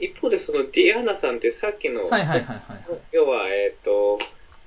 [0.00, 3.00] 一方でそのディアナさんってさっきの、はいはいはいはいはい。
[3.12, 4.18] 要は、えっ、と、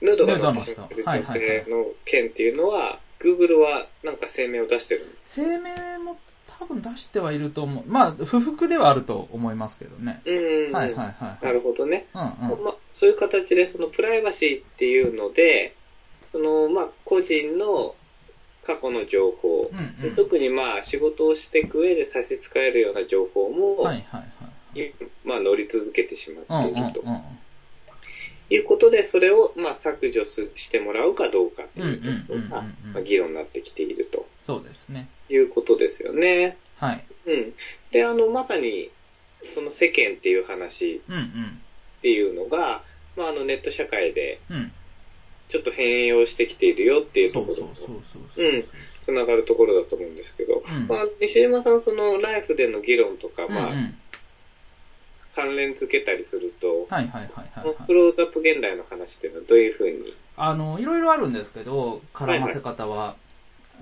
[0.01, 5.41] ヌードがヌードの人載ってしまってる女性の件っていうのは、Google はなんか声明を出してるんです。
[5.41, 6.17] 声明も
[6.59, 7.83] 多分出してはいると思う。
[7.87, 10.21] まあ、不服ではあると思いますけどね。
[10.25, 10.31] う
[10.69, 11.45] んはいはいはい。
[11.45, 12.05] なるほどね。
[12.13, 12.25] うんう
[12.61, 12.63] ん。
[12.63, 15.75] まあ、そういう形で、そのプライバシーっていうので、
[16.31, 17.95] その、まあ、個人の
[18.67, 24.93] 過去の情報、うんうんで特にまあ、仕事をしていく上で差し支えるような情報も、はいはいはい。
[25.23, 27.21] まあ、乗り続けてしまうんうんっているとうん。
[28.49, 35.07] いうことで、それをまあ削除すしてもらうかどうかっていうこが、まあ議論になってきているとそうですね。
[35.29, 36.57] いうことですよね。
[36.77, 37.03] はい。
[37.25, 37.53] うん。
[37.91, 38.89] で、あの、まさに、
[39.53, 41.21] その世間っていう話うんうん。
[41.99, 42.83] っていうのが、
[43.15, 44.71] まあ、あの、ネット社会でうん。
[45.49, 48.65] ちょっと変容してきているよっていうそところうそうん
[49.01, 53.97] つながるところだと思うんですけど、うんまあ、西山さん、その、ライフでの議論とか、うんまあ、うん。
[55.33, 57.75] 関連付けたりすると、はいはいはいはい、はい。
[57.85, 60.13] クローズアップ現代の話っていうのはどういうふうに？
[60.35, 63.15] あの、いろいろあるんですけど、絡ませ方は。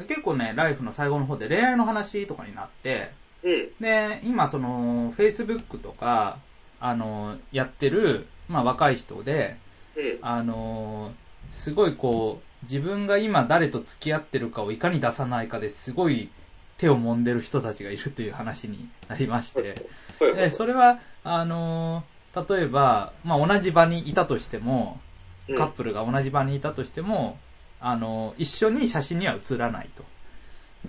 [0.07, 3.09] 結構ね、ライフの最後の方で恋愛の話とかになって、
[3.41, 3.69] うん。
[3.79, 6.37] で、今その、Facebook とか、
[6.79, 9.55] あの、やってる、まあ若い人で、
[9.97, 10.19] うん。
[10.21, 16.29] あのーすごいこう、自分が今誰と付き合ってるかをいかに出さないかですごい
[16.77, 19.75] 手を揉んでる人たちがいるという話になりまして、
[20.35, 24.99] でそれは、あのー例えば、まあ同じ場にいたとしても、
[25.47, 27.37] うんカップルが同じ場にいたとしても、
[27.79, 30.03] あのー一緒に写真には写らないと。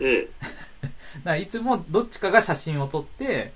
[0.01, 0.27] うん。
[0.83, 0.91] だか
[1.25, 3.53] らいつもどっちかが写真を撮って、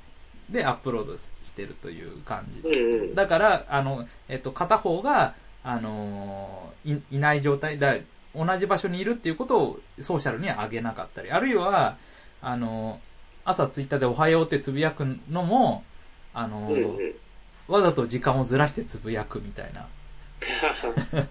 [0.51, 2.61] で、アップロードしてるという感じ。
[2.61, 3.15] うんうん。
[3.15, 7.95] だから、あの、えっと、片方が、あのーい、いない状態だ、
[8.35, 11.97] 同じ場所にいるっていうことをソーシャルには上げなかったり、あるいは、
[12.41, 13.11] あのー
[13.43, 15.83] 朝ツイッターでおはようってつぶやくのも、
[16.35, 17.15] あのーうんうん。
[17.69, 19.87] わざと時間をずらしてつぶやくみたいな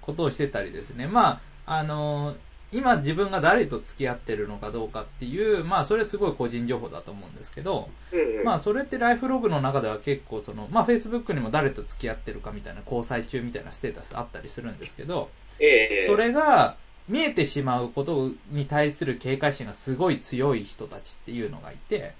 [0.00, 1.06] ことをしてたりですね。
[1.06, 2.36] まあ、あのー
[2.72, 8.44] 今自分が誰と付き合ってるのかどうかっていう、まあそれすごい個人情報だと思うんですけど、うんうん。
[8.44, 16.06] まあそれってライフログの中では結構その、まあ Facebook にも誰と付き合ってるかみたいな交際中みたいなステータスあったりするんですけど、ええ。
[16.06, 16.76] それが
[17.08, 22.12] 見えてしまうことに対する警戒心がすごい強い人たちっていうのがいて、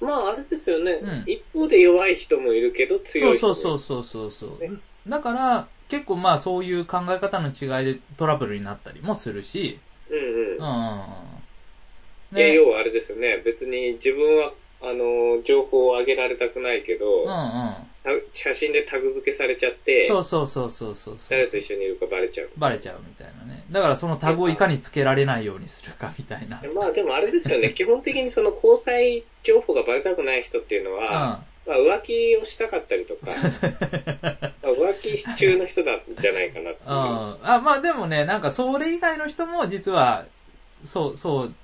[0.00, 1.24] まあ、あれですよね、うん。
[1.26, 3.54] 一方で弱い人もいるけど、強い人も。
[3.54, 4.70] そうそうそうそうそうそう。
[4.70, 4.78] ね。
[5.06, 9.80] だから結構まあそういう考え方の違いでトラブルになったりもするし、
[10.10, 10.56] うんうん。
[10.56, 12.36] うんうんうん。
[12.36, 17.88] で、要はあれですよね、別に自分は、あの、情報を上げられたくないけど、うんうん。
[18.04, 21.38] た写真でタグ付けされちゃって、そうそうそうそうそうそう。
[21.38, 22.50] 誰と一緒にいるかバレちゃう。
[22.56, 23.64] バレちゃうみたいなね。
[23.70, 26.62] だからそのタグをいかにつけられないようにするかみたいな。
[26.74, 36.88] まあでもあれですよね、基本的にその交際情報がバレたくない人っていうのは、まあ、浮気をしたかったりとか、ま あ浮気中の人なんじゃないかなっていう。
[36.88, 36.94] うん。
[37.42, 40.24] あ、まあでもね、なんかそれ以外の人も実は、
[40.84, 41.54] そう、そう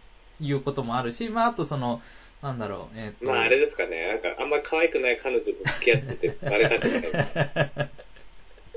[0.40, 2.03] いうこともあるし、まああとその、
[2.43, 3.25] なんだろう、えっ、と。
[3.25, 7.88] まああれですかね、なんかあんまり可愛くない彼女と付き合ってて バレたくな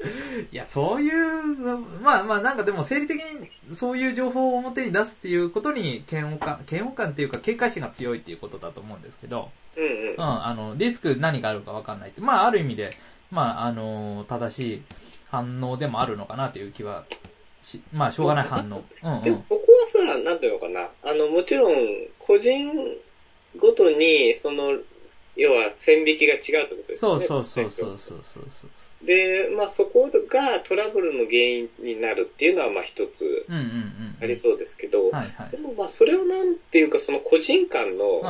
[0.04, 0.08] い。
[0.54, 10.14] いや、そういうの、まあまあなんかでも生理的にそういう情報を表に出すっていうことに嫌悪感、嫌悪感っていうか警戒心が強いっていうことだと思うんですけど、うんうん。
[10.14, 12.92] うん、あの、リスク何があるかわかんないって、まあある意味で、
[13.32, 14.82] まああの、正しい
[15.30, 17.06] 反応でもあるのかなという気は
[17.62, 18.84] し、まあしょうがない反応。
[19.04, 19.24] うんうん。
[19.24, 21.76] でもここはさ、なんていうのかな、あの、もちろん、
[22.20, 22.98] 個人
[23.58, 24.78] ごとに、その、
[25.38, 27.26] 要は線引きが違うってことですよね。
[27.26, 28.68] そうそうそうそうそうそうそ
[29.04, 29.06] う。
[29.06, 33.46] で、まあそこがトラブルの原因になるっていうのは、まあ一つ。
[34.20, 35.52] ありそうですけど、はいはい。
[35.52, 38.22] でもまあそれをなんていうか、その個人間の、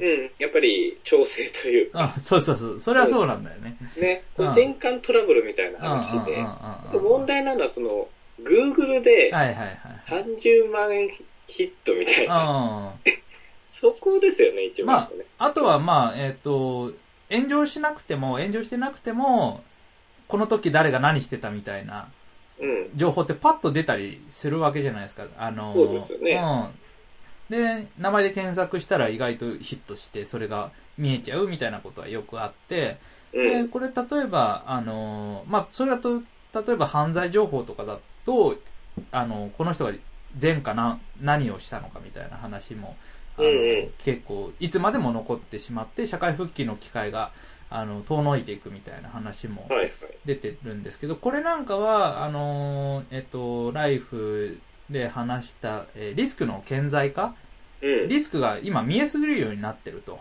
[0.00, 0.24] うんうんうん。
[0.24, 2.80] うん、やっぱり調整というか、あ、そうそうそう。
[2.80, 3.76] それはそうなんだよね。
[4.00, 6.32] ね、うん個人間トラブルみたいな話で、
[6.94, 7.04] うん。
[7.04, 8.08] 問題なのはその、
[8.42, 10.24] Google ではいはいはい。
[10.24, 11.08] 30万円
[11.46, 13.12] ヒットみたいな、うん。
[13.82, 15.24] そこですよね、一ま番ね。
[15.38, 16.92] あ、あとはまあ、えっ、と、
[17.30, 19.64] 炎上しなくても、炎上してなくても、
[20.28, 22.08] この時誰が何してたみたいな
[22.60, 22.96] うん。
[22.96, 25.26] 情報ってパッと出たりするわけじゃないですか。
[25.36, 26.70] あの、そうですよね
[27.50, 27.56] うん。
[27.56, 32.98] で、名前で検索したら意外とヒットして、それが見えちゃうみたいなことはよくあって、
[33.34, 33.68] うで、ん。
[33.68, 36.22] これ例えば、あの、まあ、それだと、
[36.54, 38.56] 例えば犯罪情報とかだと、
[39.10, 39.92] あの、この人が
[40.40, 42.96] 前科な何をしたのかみたいな話も、
[43.36, 47.32] あの、うんうん結構、いつまでも残ってしまって、社会復帰の機会が、
[47.68, 49.68] あの、遠のいていくみたいな話も。
[50.24, 57.34] 出てるんですけど、これなんかは、あの、えっと、ライフで話した、えーリスクの顕在化？
[57.82, 58.08] うん。
[58.08, 60.20] リスクが今見えすぎるようになってると。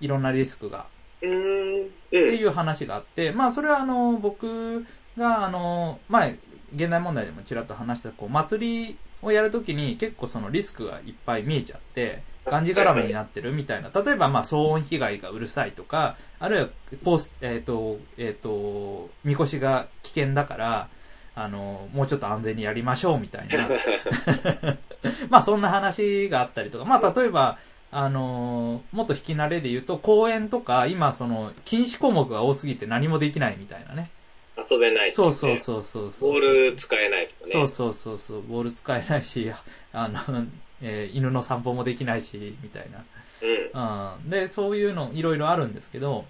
[0.00, 0.90] いろんなリスクが。
[1.22, 1.86] うーん。
[1.86, 2.34] ってうん。
[2.36, 4.84] いう話があって、まあそれはあの、僕
[5.16, 6.38] があの、前、
[6.74, 13.90] 現代問題でもちらっと話した、こう、祭りをやるときに結構そのリスクがいっぱい見えちゃって、がんじがらめになってるみたいな。
[13.90, 16.68] 例えばまあ騒音被害がうるさいとか、あるいは
[17.04, 20.88] ポス、えっ、と、えっ、と、みこしが危険だから、
[21.34, 23.68] あの、もうちょっと安全にやりましょうみたいな。
[25.28, 27.58] まあそんな話があったりとか、まあ例えば、
[27.92, 34.10] あのもっと引き慣れで言うと、公園とか、今その、禁止項目が多すぎて何もできないみたいなね。
[34.68, 36.32] 遊べない、そうそうそうそうそう。
[36.32, 37.52] ボール使えないとかね。
[37.52, 39.52] そうそうそうそう、ボール使えないし、
[39.92, 40.46] あの、
[40.80, 42.92] えー犬の散歩もできないし、みたいうん。
[43.72, 44.18] な。
[44.22, 44.30] うん。
[44.30, 46.24] で、そういうのいろいろあるんですけど、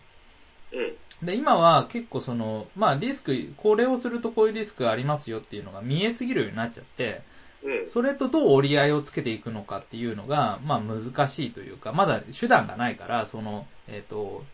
[0.73, 1.27] うん。
[1.27, 7.23] で、今は結構その、まあリスク、これをするとこういうリスクがありますよっていうのが見えすぎるようになっちゃって、
[7.63, 7.89] うん。
[7.89, 14.45] それとどう折り合いをつけていくのかっていうのが、まあ難しいというか、まだ手段がないから、その、えっ、と、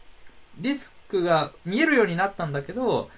[0.56, 3.10] リスクが見えるようになったんだけど、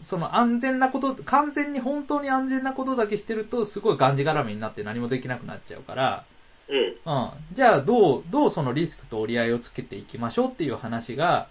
[0.00, 6.24] その安全なこと、完全に本当に安全なことだけしてると、すごいがんじがらめになって何もできなくなっちゃうから、
[6.68, 7.12] うん。
[7.12, 7.30] うん。
[7.52, 11.48] じゃあ、どう、どうそのリスクと折り合いをつけていきましょうっていう話が、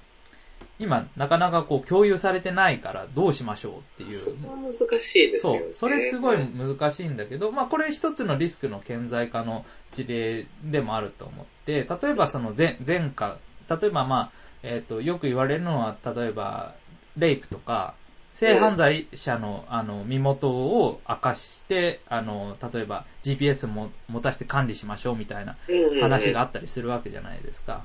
[0.79, 4.19] 今、なかなかこう共有されてないからどうしましょうっていう。
[4.19, 5.59] そこは難しいですよね。
[5.59, 5.73] そう。
[5.73, 13.37] それすごい難しいんだけど、まあこれ一つのリスクの顕在化の事例でもあると思って、例えばその前前科、
[13.69, 16.75] 例えばまあ、えっ、と、よく言われるのは、例えば、
[17.17, 17.95] レイプとか、
[18.37, 25.57] 性犯罪者の、あの、身元を明かして、あの、例えば GPS も持たせて管理しましょうみたいな
[26.01, 27.83] 話があったりするわけじゃないですか。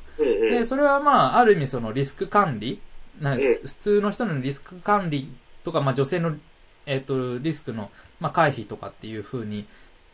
[0.51, 2.83] で、それはまあ、ある意味そのリスク管理、
[3.19, 3.41] なうん。
[3.41, 5.33] 普通の人のリスク管理
[5.65, 6.37] とか、まあ女性の、
[6.85, 9.65] えっ、と、リスクの、まあ、回避とかっていう風に、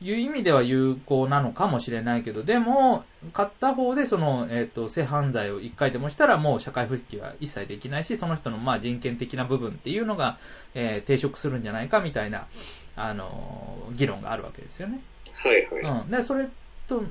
[0.01, 10.39] いう意味では有効なのかもしれないけど、でも、片方でその、えっ、と、性犯罪を一回でもしたらもう社会復帰は一切できないし、その人のまあ人権的な部分っていうのが、
[10.75, 12.47] えー抵触するんじゃないかみたいな、
[12.95, 15.01] あの、議論があるわけですよね。
[15.35, 16.03] はいはい。
[16.03, 16.11] うん。
[16.11, 16.47] で、それ
[16.87, 17.03] と、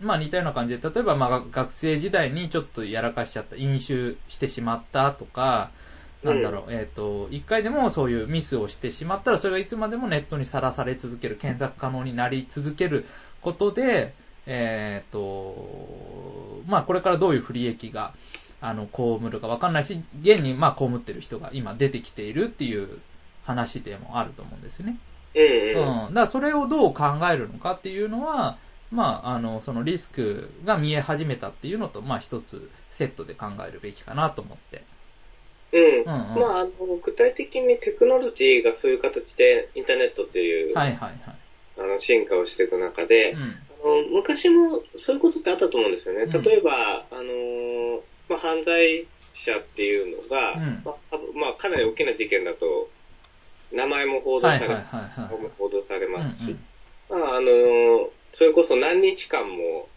[0.00, 5.72] まあ似たような感じで、例えばまあが学生時代にちょっとやらかしちゃった、飲酒してしまったとか、
[6.22, 13.06] なんだろう、えっ、と、一回でもそういうミスをしてしまったら、それがいつまでもネットにさらされ続ける、検索可能になり続ける
[13.40, 14.12] ことで、
[14.46, 18.12] えっ、と、まあこれからどういう不利益が、
[18.60, 23.00] あの、被るかわかんないし、現にまあ被ってる人が今出てきているっていう
[23.44, 24.98] 話でもあると思うんですね。
[25.34, 26.06] うんうん。
[26.06, 26.14] うん。
[26.14, 28.58] だからそれをどう考えるのかっていうのは、
[28.90, 34.82] まあ、あの、そのリスクが見え始めたっていうのと、まあ一つセットで考えるべきかなと思って。
[35.72, 35.82] うん。
[35.82, 36.70] うんうんまあ、あの、
[37.02, 41.18] 具体的にテクノロジーがそういう形でインターネットっていう、はいはいはい。
[41.78, 43.40] あの、進化をしていく中で、うん。
[43.40, 46.22] あの昔もそういうことってあったと思うんですよね。
[46.22, 52.90] うん例えば、あの、まあ、犯罪者っていうのが、うんまあまあ、かなり大きな事件だと、
[53.72, 55.50] 名前も報道され、はいはいはいはい。
[55.58, 56.60] 報道されますし、うん
[57.10, 59.88] まあ、あの、それこそ何日間も、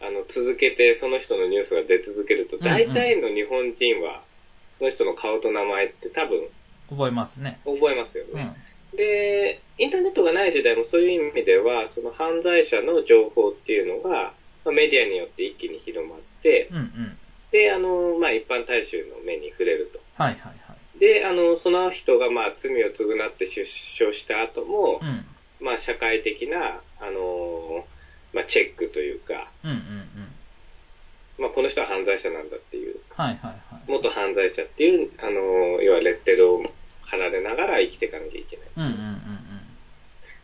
[0.00, 4.22] あの、続けてその人のニュースが出続けると、うんうん大体の日本人は、
[4.80, 6.48] その人の顔と名前って多分
[6.88, 7.60] 覚えますね。
[7.64, 8.36] 覚えますようん。
[8.36, 8.56] ね。
[8.96, 14.32] で、インターネットがない時代もそういう意味では、その犯罪者の情報っていうのが、
[14.64, 17.18] まあメディアによって一気に広まって、うんうん。
[17.52, 20.00] で、あの、まあ、一般大衆の目に触れると。
[20.22, 20.98] はいはいはい。
[20.98, 23.66] で、あの、その人が、まあ、罪を償って出
[23.98, 25.26] 所した後もう、ん。
[25.60, 27.84] まあ、社会的な、あの、
[28.32, 30.39] まあ、チェックというか、うんうんうん。
[31.40, 33.90] まあ、この人は犯罪者なんだっていう、はいはいはい。
[33.90, 36.62] 元犯罪者っていう、あの、要はレッテルを
[37.02, 38.66] 貼られながら生きていかなきゃいけない。
[38.76, 39.20] うんうんうん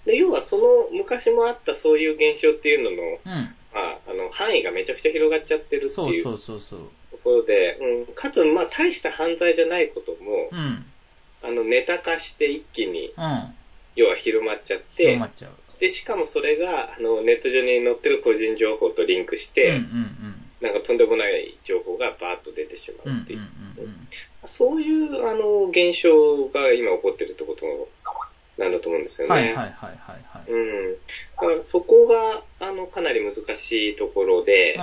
[0.07, 3.33] で、要はその昔もあったそういう現象っていうのの、うん。
[3.33, 3.55] うん。
[3.75, 6.81] まあ、あの、範囲がめちゃくちゃ広がっちゃってるっていうそうそうそう。
[7.11, 10.87] ところで、うん、かつ、まあ、大した犯罪じゃないことも、うん。
[11.43, 13.55] あの、ネタ化して一気に、うん。
[13.97, 15.81] 要は広まっちゃって広ま、っちゃう。
[15.81, 23.11] で、しかもそれが、あの、ネット上に載ってる個人情報とリンクして、うんうんなんかとんでもない情報がバーッと出てしうん。
[23.11, 23.41] うんうんまうっていう。
[23.85, 24.09] うん
[24.47, 27.89] そういう、あの、現象が今起こってるってこと
[28.63, 29.29] なんだと思うんですうん。
[29.29, 29.41] よね。
[29.43, 30.51] はいはいはいはいはい。
[30.51, 30.93] うん。
[30.95, 30.99] だ
[31.37, 34.79] からそこが、あの、かなり難しいところで、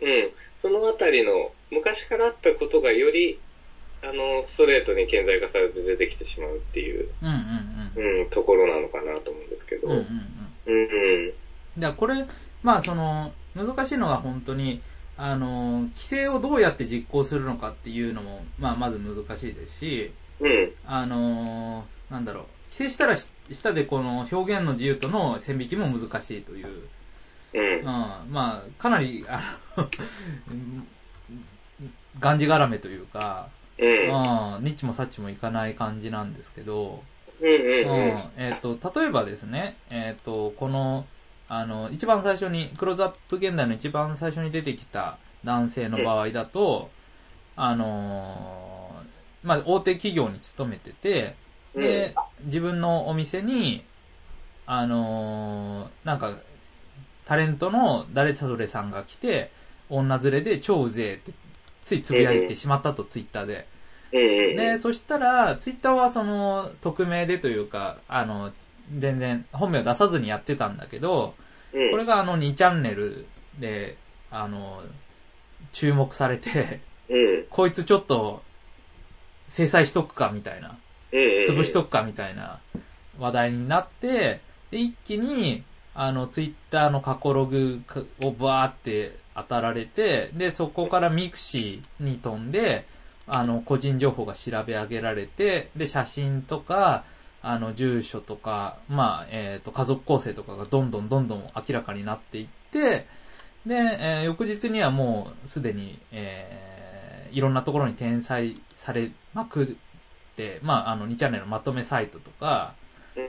[0.00, 0.08] うん。
[0.08, 0.30] うん。
[0.54, 3.40] そのあたりの、昔からあったことがより、
[4.02, 8.22] あの、ストレートに顕在化されて出てきてしまうっていう、うんうんうん。
[8.22, 9.88] うん、ところなのかなと思うんですけど。
[9.88, 10.04] うんうん
[10.66, 10.74] うん。
[10.74, 11.80] うん。
[11.80, 12.26] だからこれ、
[12.62, 14.82] まあその、難しいのが本当に、
[15.16, 20.72] あの、規制をどうやって実行するのかっていうのも、まあまず難しいですし、うん。
[20.84, 26.88] あの、なんだろう、規制したらし下でこの表現の自由との線引きも難しいという、
[27.54, 27.84] うんうん、。
[27.84, 29.40] まあ、かなり、あ
[29.76, 29.88] の、
[32.18, 34.58] がんじがらめというか、うん。
[34.58, 37.04] うニッチもサッチもいかない感じなんですけど、
[37.40, 37.48] うん。
[37.48, 38.10] うん。
[38.10, 41.06] うんえっ、と、例えばですね、えっ、と、この、
[41.56, 46.90] あの、一番最初に、クローズアップ現代の一番最初に出てきた男性の場合だと、
[47.56, 51.36] あのーまあ、大手企業に勤めてて、
[51.78, 53.84] で、自分のお店に、
[54.66, 56.38] あのーなんか、
[57.26, 59.52] タレントの誰それさんが来て、
[59.90, 61.32] 女連れで超うぜえって、
[61.82, 63.68] ついつぶやいてしまったと、ツイッターで。
[64.52, 68.52] で、そしたら、ツイッターはその、匿名でというか、あの、
[68.98, 71.34] 全然本名出さずにやってたんだけど、
[71.74, 73.26] うん、これがあの2チャンネル
[73.58, 73.96] で、
[74.30, 74.82] あの、
[75.72, 77.44] 注目されて、うん。
[77.50, 78.42] こいつちょっと、
[79.48, 80.78] 制裁しとくかみたいな、
[81.12, 81.20] うん。
[81.42, 82.60] 潰しとくかみたいな
[83.18, 85.64] 話題になって、で、一気に、
[85.94, 87.82] あの、ツイッターの過去ログ
[88.22, 92.86] をバーって当たられて、で、そこからミクシーに飛んで、
[93.26, 97.04] あの、個人情報が調べ上げられて、で、写真とか、
[97.46, 103.06] あの、住所とか、まあ、えっ、と、家族構成とかがどんどんどんどん明らかになっていって、
[103.66, 109.66] で、えー翌日にはもうすでに、えーいろんなところに転載されまくっ
[110.36, 112.74] て、まあ、あの、2チャンネルのまとめサイトとか、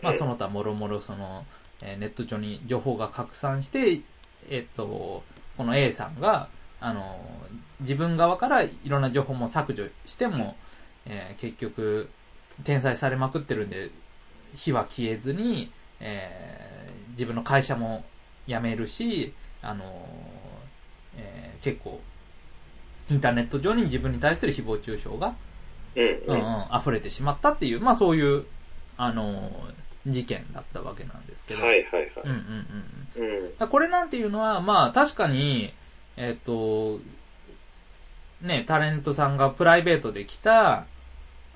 [0.04, 1.44] まあ、その他もろもろその、
[1.82, 4.02] えーネット上に情報が拡散して、
[4.50, 5.24] えっ、と、
[5.58, 6.48] この A さんが、
[6.80, 7.20] あの、
[7.82, 10.56] 自分側からいろんな情報も削除しても、
[11.06, 12.10] えー結局、
[12.62, 13.90] 転載されまくってるんで、
[14.56, 16.66] 火は消えずに、えー
[17.16, 18.04] 自分の会社も
[18.48, 19.84] 辞めるし、あの、
[21.18, 22.00] えー結構、
[23.10, 25.36] インターネット上に自分に対する誹謗中傷が、
[25.96, 28.46] うんううんんうん、溢れてしまったっていう、まあそういう、
[28.98, 29.52] あの、
[30.06, 31.66] 事件だったわけなんですけど。
[31.66, 32.12] はいはいはい。
[32.26, 33.48] うんうんうん。
[33.60, 33.68] うん。
[33.70, 35.74] これなんていうのは、まあ確かに、
[36.18, 37.00] えっ、と、
[38.42, 40.86] ね、タレントさんがプライベートで来た、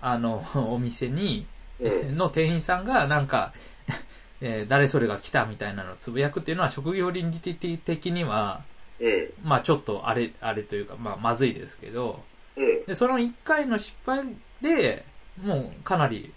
[0.01, 3.53] あの、お店に、うんの店員さんがなんか、
[4.41, 7.39] えー誰それが来たみたいなのをつぶやくっていうのは職業倫理
[7.79, 8.65] 的には、
[8.99, 9.33] うん。
[9.41, 12.85] まあちょっとあれ、あれというか、まあまずいですけど、うん。
[12.85, 15.05] で、その1回の失敗で、
[15.37, 16.35] もうかなり、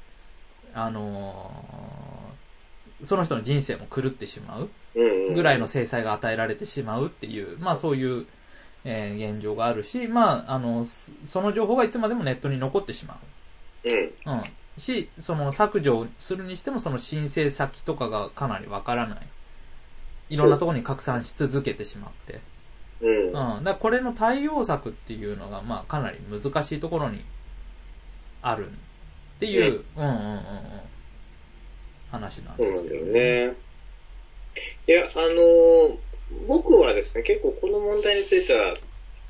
[0.74, 2.42] あのー
[3.02, 5.34] その人の人生も狂ってしまううん。
[5.34, 8.26] ぐらいの制裁が与えられてしまうっていう、まあそういう、
[8.84, 13.20] えー現状があるし、まあ、あの、そその情報がいつまでもネットに残ってしま
[13.84, 14.18] うん。
[14.26, 14.30] う。
[14.30, 14.56] うん。
[14.78, 19.18] し、その削除をするにしてもその申請先とかがかなりわからない。
[20.30, 22.40] いろんなところに拡散し続けてしまって。
[23.00, 23.26] うん。
[23.26, 23.32] うん。
[23.34, 27.22] だからこれの対応策っていうのが、まあ、かなり難しいところに
[28.40, 28.74] あるっ
[29.40, 30.42] ていう、うんうんうんうん。
[32.10, 33.06] 話なんですけどよ。
[33.06, 33.56] ね。
[34.86, 35.98] いや、あのー
[36.46, 38.74] 僕はですね、結構この問題については、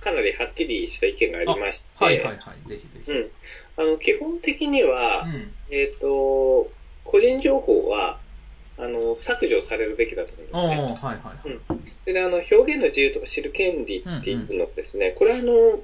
[0.03, 2.69] かなりはっきりした意見がありまして、はいはいはい。
[2.69, 3.11] ぜひぜひ。
[3.11, 3.31] うん。
[3.77, 5.55] あの、基本的には、うん。
[5.71, 6.71] えっ、と、
[7.05, 8.19] 個人情報は、
[8.77, 11.09] あの、削除されるべきだと思うんですね。
[11.09, 11.49] はいはいはい。
[11.49, 12.13] うん。
[12.13, 15.81] で、あの、表現の自由とか知る権利っていうのですね、これはあの、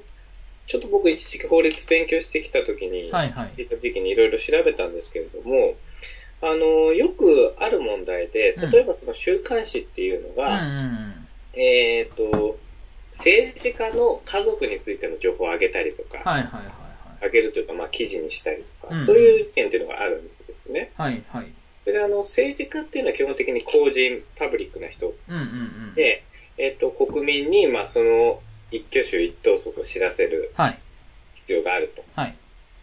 [0.67, 3.65] ちょっと僕一時期法律勉強してきた時に、はいはい。
[3.65, 5.75] た時期にいろいろ調べたんですけれども、
[6.41, 12.59] あの、よくある問題で、うん例えばその週刊誌っていうのうんが、うんえっ、と、
[13.19, 16.23] 政治家の家族についての情報を上げたりとか、うん。
[16.23, 16.71] はいはいはいは
[17.21, 17.25] い。
[17.25, 20.31] 上げるというか、まあ記事にしたりとか、うんそういう意見っていうのがあるんで
[20.65, 20.91] すね。
[20.97, 21.51] はいはい。
[21.83, 25.45] それであの、政治家っていうのは基本的に公人、パブリックな人うんうんう
[25.91, 25.95] ん。
[25.95, 26.23] で、
[26.57, 28.41] えっ、と、国民に、まあその、
[28.71, 30.79] 一挙手一投足を知らせるはい。
[31.35, 32.03] 必要があると。
[32.15, 32.35] はい。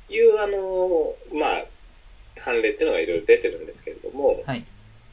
[0.08, 1.64] いう、あの、まあ、
[2.40, 4.64] 判例っていうのがいろいろ出てるんですけれども、はい。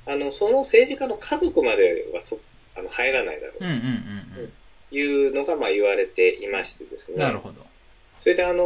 [0.06, 2.40] あの、その政治家の家族まではそ
[2.76, 4.63] あの入らないだろううんうんうんと
[4.94, 7.20] いうのが、まあ言われていましてですうん。
[7.20, 7.26] ね。
[7.26, 7.62] なるほど。
[8.22, 8.64] それであの、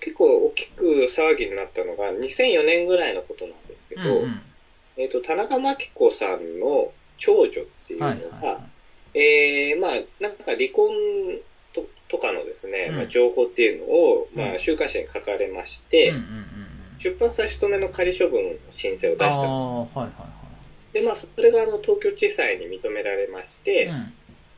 [0.00, 4.42] 結構大きく騒ぎになったのが2004年ぐらいのことなんですけど、うんうん。
[4.96, 8.60] えっ、と、田中真紀子さんの長女っていうのが、はいはいは
[9.14, 9.18] い。
[9.18, 9.90] えー、まあ、
[10.20, 10.90] なんか離婚
[11.72, 16.36] ととかのですね、うんまあ、情報っていうのを、まあ、うん週刊誌に書かれまして、うんうんうんう
[16.98, 16.98] ん。
[16.98, 19.26] 出版差し止めの仮処分の申請を出した。
[19.26, 20.40] ああ、はいはいは
[20.92, 23.86] で、まあ、それがあの東京地裁に認められまして、い。
[23.86, 24.12] うん。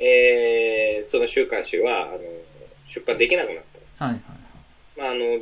[0.05, 2.19] えー、その週刊誌は、あの、
[2.89, 3.63] 出版できなくなっ
[3.99, 4.05] た。
[4.05, 4.23] はいはい
[4.97, 5.39] まあ、あの、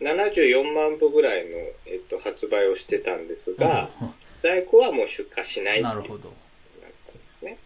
[0.00, 1.56] 74万部ぐらいの、
[1.86, 4.04] えっと、発売をしてたんですが、はい。
[4.42, 6.28] 在庫はもう出荷しないなるほど。
[6.28, 7.58] なったんですね。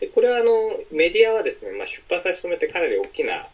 [0.00, 3.48] で、これはあの、メディアはですね、まあ、出版差し止めってかなり大きな、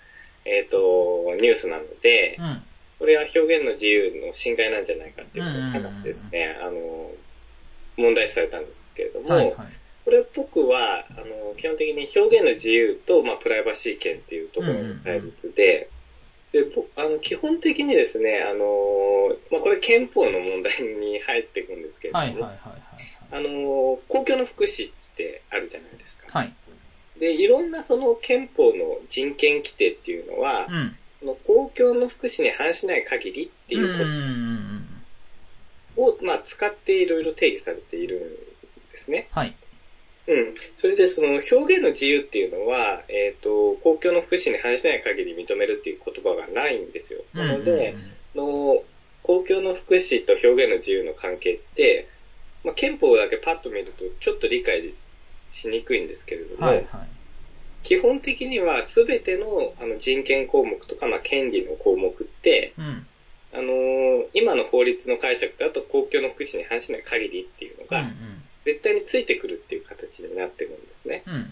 [0.45, 2.63] えっ、と、ニュースなのでう、ん。
[2.99, 7.13] これは表現の自由の侵害なんじゃないかっていうのがかなりですね、あの、
[7.97, 9.55] 問題視されたんですけれども、はいはい。
[10.07, 15.91] これ僕は、あの、基本的に表現の自由と、まあ、プライバシー権っていうところの対立で、
[16.53, 22.57] で、ぼあの、基本的にですね、あの、まあ、これ憲法の問題に入っていくんですけれども、はいはいはいはい。
[23.33, 26.39] あの、公共の福祉ってあるじゃないですか。
[26.39, 26.55] はい。
[27.19, 30.97] で、いろんなその憲法の人権規定っていうのはう、ん。
[31.19, 34.87] その公共の福祉に反しない限りっていううん
[35.97, 39.29] ことを、まあ、使っていろいろ定義されているんですね。
[39.33, 39.57] はい。
[40.29, 40.55] うん。
[40.77, 47.23] それで、その表現の自由っていうのは、えっ、と、公共の福祉に反しない限り認めるっていう言葉がないんですよ。
[47.33, 47.95] なので、
[48.33, 48.83] その、
[49.23, 52.09] 公共の福祉と表現の自由の関係って、
[52.65, 54.95] まあ、憲法だけパッと見るとちょっと理解
[55.53, 56.87] しにくいんですけれども、はいはい。
[57.83, 63.07] 基本的には全てのあの人権項目とか、まあ、権利の項目って、うん。
[63.53, 68.43] あのー今の法律の解釈だと公共の福祉に反しない限りっていうのが、うんうん。
[68.67, 71.23] 絶対についてくるっていう形になってるんですね。
[71.27, 71.43] うんうん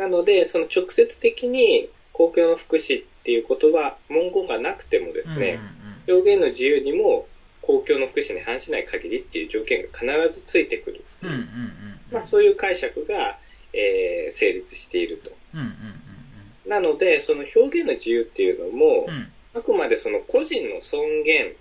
[0.00, 5.38] なので、その直接的に公共の福祉っていう言葉、文言がなくてもですうん。
[5.38, 5.60] ね、
[6.08, 7.26] 表現の自由にも
[7.60, 11.26] 公共の福祉に反しない限りっていう条件が必ずついてくるう。
[11.26, 11.46] うんうんうん。
[12.10, 13.38] まあそういう解釈が、
[13.74, 15.72] えー成立しているとうんうんうんい
[16.66, 19.30] うなので、その表現の自由っていうのも、うん。
[19.52, 21.52] あくまでその個人の尊厳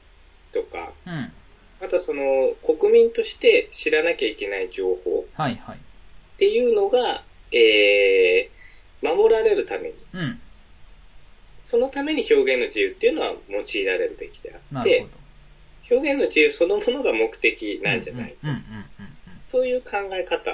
[0.53, 1.33] とか、うん。
[1.81, 5.77] あとはその国民として知らなきゃいけない情報はいはい。
[5.77, 5.79] っ
[6.37, 10.39] ていうのが、えー、守られるために、うん。
[11.65, 15.07] そのために表現の自由っていうのは用いられるべきであってなるほ、
[15.95, 15.95] ど。
[15.95, 18.35] 表現の自由そのものが目的なんじゃない。
[18.43, 18.85] うんうんうんうんうん。
[19.51, 20.51] そういう考え方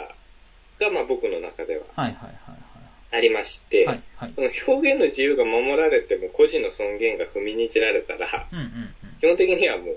[0.79, 2.65] が、まあ僕の中でははいはいはい
[3.11, 4.03] ありまして、はい。
[4.17, 4.33] はいはい。
[4.35, 9.95] その表現の自由が守られても個人の尊厳が踏みにじられたら、うんうん基本的にはもう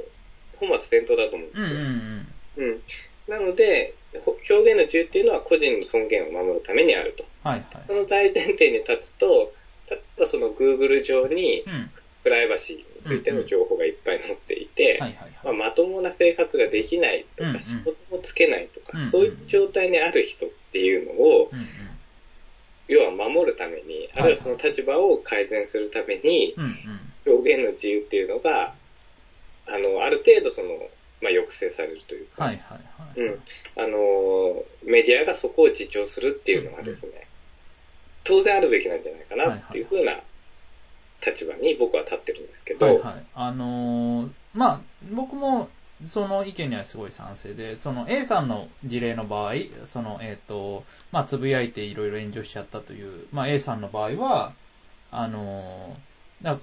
[0.60, 1.66] 本末転倒だと思うんですよ。
[1.66, 2.70] うんうん。
[2.70, 2.82] うん。
[3.28, 3.94] なので、
[4.24, 7.24] ほ表現の自由っていうのは個人の尊厳を守るためにあると。
[7.44, 8.02] はいそはい。
[8.02, 9.52] の大前提に立つと、
[9.90, 11.90] 例えばその Google 上にうん。
[12.24, 15.00] プライバシーについての情報がいっぱい載っていて、
[15.56, 21.68] まともな生活ができないとか、うんうん仕事もつけないとか、うんうんそういう状態にある人っていうのを、うんうん。
[22.88, 26.54] 要は守るために、あるいはその立場を改善するために。
[27.26, 28.74] 表現の自由っていうのが、
[29.68, 30.68] あの、ある程度その、
[31.20, 33.20] まあ、抑制されるというか、はいはいはい。
[33.20, 33.42] うん。
[33.76, 37.26] あの、メディアがそこを自重するっていうのはですね、
[38.24, 40.20] 当然あるべきなんじゃないかなっていうふうな
[41.26, 43.26] 立場に僕は立ってるんですけど、はいはい。
[43.34, 44.80] あのーまあ、
[45.12, 45.68] 僕も、
[46.04, 49.54] その意見にはすごい賛成で、その A さんの事例の場合、
[49.84, 54.52] その、えっ、と、まあ、つぶやいていろいろ炎上しちゃったという、まあ、A さんの場合は、
[55.10, 56.58] あのーだ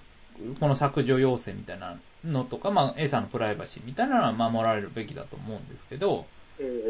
[0.60, 6.26] この削除要請みたいなのとか、まあ、A さんのプライバシーみたいなのは守られるべきだと思うんですけど、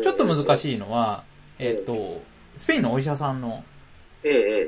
[0.04, 0.58] ちょっと難い。
[0.58, 1.24] しいのは、
[1.60, 2.22] えっ、と、
[2.56, 3.64] スペインのお医者さんの。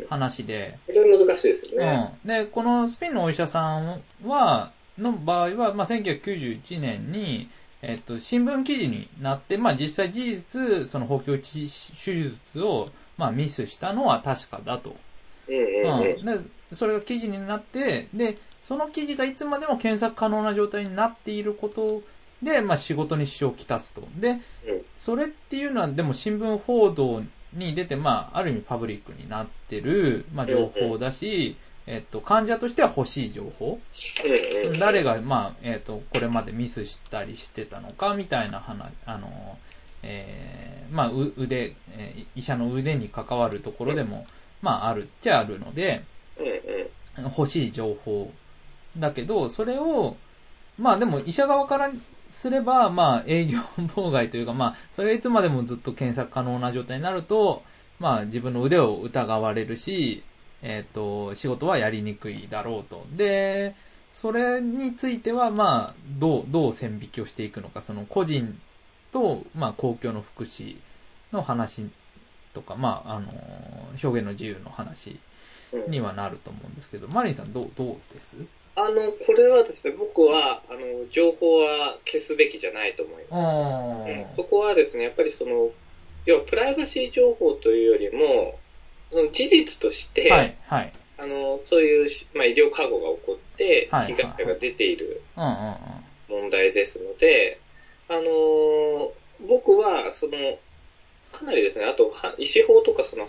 [0.09, 2.11] 話で、これ難しいですよね。
[2.23, 2.27] うん。
[2.27, 7.49] で、このスペインのお医者さんは、の場合は、まあ、1991年に、
[7.81, 14.95] えっと、新聞記事になって、まあ、実際事実、その補強手術を、まあ、ミスしたのは確かだと。
[15.49, 16.25] うん。
[16.25, 16.39] で、
[16.71, 22.01] それが記事になって、で、その記事がいつまでも検索可能な状態になっていること
[22.43, 24.07] で、まあ、仕事に支障をきたすと。
[24.17, 24.39] で、うん
[24.97, 27.21] それっていうのは、でも新聞報道
[27.53, 31.55] に出て、まあ、ある意味パブリックになってる、まあ、情報だし、
[31.85, 33.79] えっと、患者としては欲しい情報。
[34.79, 39.57] 誰が、まあ、えっと、これまでミスしたりしてたのか、みたいな話、あの、
[40.03, 44.25] えーまあ、う腕、えー医者の腕に関わるところでも、
[44.61, 46.03] まあ、あるっちゃあるので、
[46.39, 47.31] うんうん。
[47.31, 48.31] 欲しい情報
[48.97, 50.17] だけど、それを、
[50.77, 51.91] まあでも医者側から
[52.29, 53.59] すれば、まあ営業
[53.95, 57.63] 妨害というか、まあそれいつまでもずっと検索可能な状態になると、
[57.99, 60.23] まあ自分の腕を疑われるし、
[60.61, 63.05] えっ、と、仕事はやりにくいだろうと。
[63.11, 63.75] で、
[64.11, 68.59] それについては、まあ、どう、どう線引きをしていくのか、その個人
[69.11, 70.77] と、まあ公共の福祉
[71.31, 71.87] の話
[72.53, 73.31] とか、まあ、あの、
[74.03, 75.19] 表現の自由の話
[75.87, 78.37] にはなると思うんですけど、マリンさんどう、どうです？
[78.75, 83.33] あの、これはですね、僕は、あの、情報は消すべきじゃないと思います。
[83.33, 85.71] あうんそこはですね、やっぱりその、
[86.25, 88.59] 要はプライバシー情報というよりも、
[89.11, 90.93] その事実として、はい、はい。
[91.17, 95.21] あの、そういうし、まあ、医療過誤が起こって、はい被害者が出ている。
[96.29, 97.59] 問題ですので、
[98.09, 99.09] あのー
[99.47, 100.57] 僕は、その、
[101.31, 103.27] かなりですね、あと、は医師法とかその、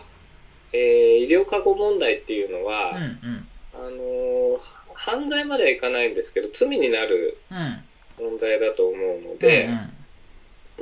[0.73, 3.49] えー医療過誤問題っていうのは、うんうん。
[3.75, 4.59] あのー
[4.95, 7.85] 犯罪まではいかないんですけど、罪になるうん。
[8.19, 9.95] 問題だと思うので、うん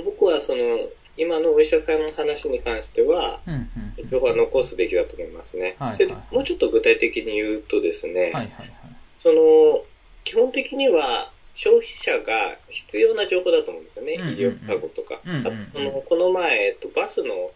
[0.05, 0.79] 僕はその、
[1.17, 3.55] 今のお医者さんの話に関しては、うん。
[3.55, 4.11] うんうん。
[4.11, 5.77] 情報は残すべきだと思いますね。
[5.79, 8.73] はいそれでもうちょっと具体的に言うとですね、はいはいはい。
[9.17, 9.85] その、
[10.25, 14.15] 基本的には消費者が必要な情報だと思うんですよね。
[14.15, 15.21] うんうんうん医療過誤とか。
[15.25, 17.51] うんうんうんあとそのこの前、えっと、バスの、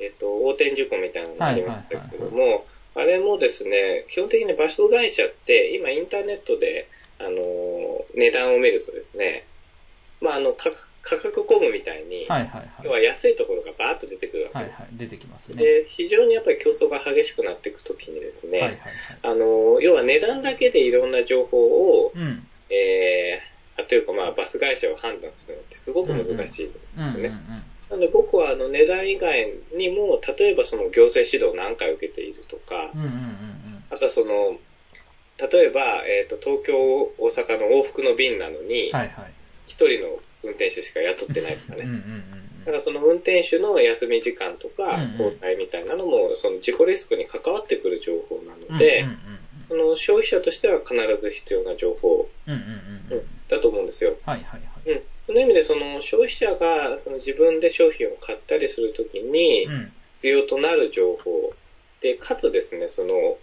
[0.00, 6.88] えっと、横転事故みたいなのがありましたけども、あれもですね、基本的にバス会社って、今インターネットで、
[7.18, 9.46] あの、値段を見るとですね、
[10.20, 13.04] まあ、あの、価格価格コムみたいに、はいはい要はい。
[13.04, 14.72] は安いところがバーッと出てくるわけです。
[14.72, 14.96] はいはい。
[14.96, 15.62] 出てきますね。
[15.62, 18.92] で、非常にやっぱり競争が激しくなっていくときにですね、はいはいはい。
[19.22, 22.48] あの、要は値段だけでいろんな情報を、うん。
[22.70, 27.22] えー、あというかまあバス会社を判断するのってすごく難しいですようんうんうん。
[27.22, 27.30] ね。
[27.94, 33.44] なので僕はあの値段以外にも、例えばその行政指導を何回受けているとかうん、うんうん
[33.90, 34.58] あとはその、
[35.38, 36.74] 例えば、えっ、と、東京、
[37.18, 39.32] 大阪の往復の便なのにうん。、はいはい。
[39.66, 42.02] 一人の運転手しか雇ってないとかうんうんね。
[42.58, 48.72] うんだからその運転手の休み時間とか交代みたいなのも、その自己リスクに関わってくる情報なうん。
[48.72, 49.18] のでうん、うん
[49.68, 52.28] その消費者としては必ず必要な情報。
[53.48, 54.16] だと思うんですよ。
[54.24, 54.90] はいはいはい。
[54.90, 55.02] うん。
[55.26, 59.92] その意味で、その消費者がその自分で商品を買ったりするときにうん。
[60.24, 61.52] 必要となる情報
[62.00, 63.36] で、かつですね、その、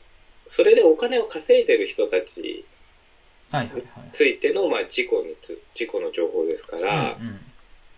[0.47, 2.65] それでお金を稼いでる人たち
[3.51, 3.81] はいはいはい。
[4.05, 7.39] についての、まあ、事故につ、事故の情報ですから、うんうん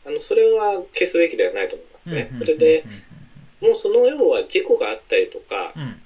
[0.05, 2.27] あの、それは消すべきではないと思いますね。
[2.31, 2.83] うんそれで
[3.61, 6.01] う、んもうその要は事故があったりとかう、ん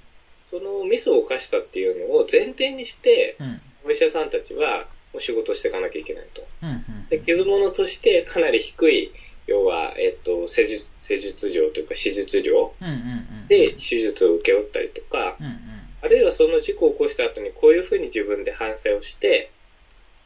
[0.46, 3.36] そのミスを犯したっていうのを前提にして、
[3.84, 4.86] お医者さんたちは
[5.18, 6.46] もう仕事していかなきゃいけないと。
[6.62, 9.12] うんうんで、傷物としてかなり低い、
[9.46, 15.58] 要は、えっと、施術、施術料というか手術料うんうんうんで手術を請け負ったりとか、うんうん
[16.00, 19.50] あるいはその事故を起こした後にこういうふうに自分で反省をして、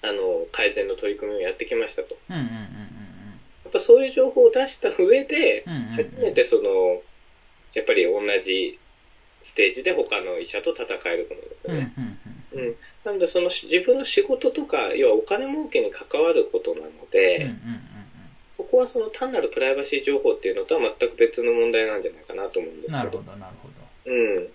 [0.02, 2.18] あの、改善の取り組みをやってきましたと。
[2.28, 2.48] うんうんうん
[3.64, 7.00] やっぱそういう情報を出した上で、うんうんうん初めてその、
[7.72, 8.78] やっぱり同じ
[9.44, 11.92] ステージで他の医者と戦えると思うんですようんうんね。
[12.52, 12.76] うんうん。
[13.04, 17.58] なのでその自分の仕事とか、要はお金儲けに関わることなので、うんうん
[18.54, 22.96] そこはその単なるプライバシー情報っていうのとは全く別の問題なんじゃないかなと思うんですけど。
[22.98, 23.74] なるほどなるほど。
[24.12, 24.48] うん。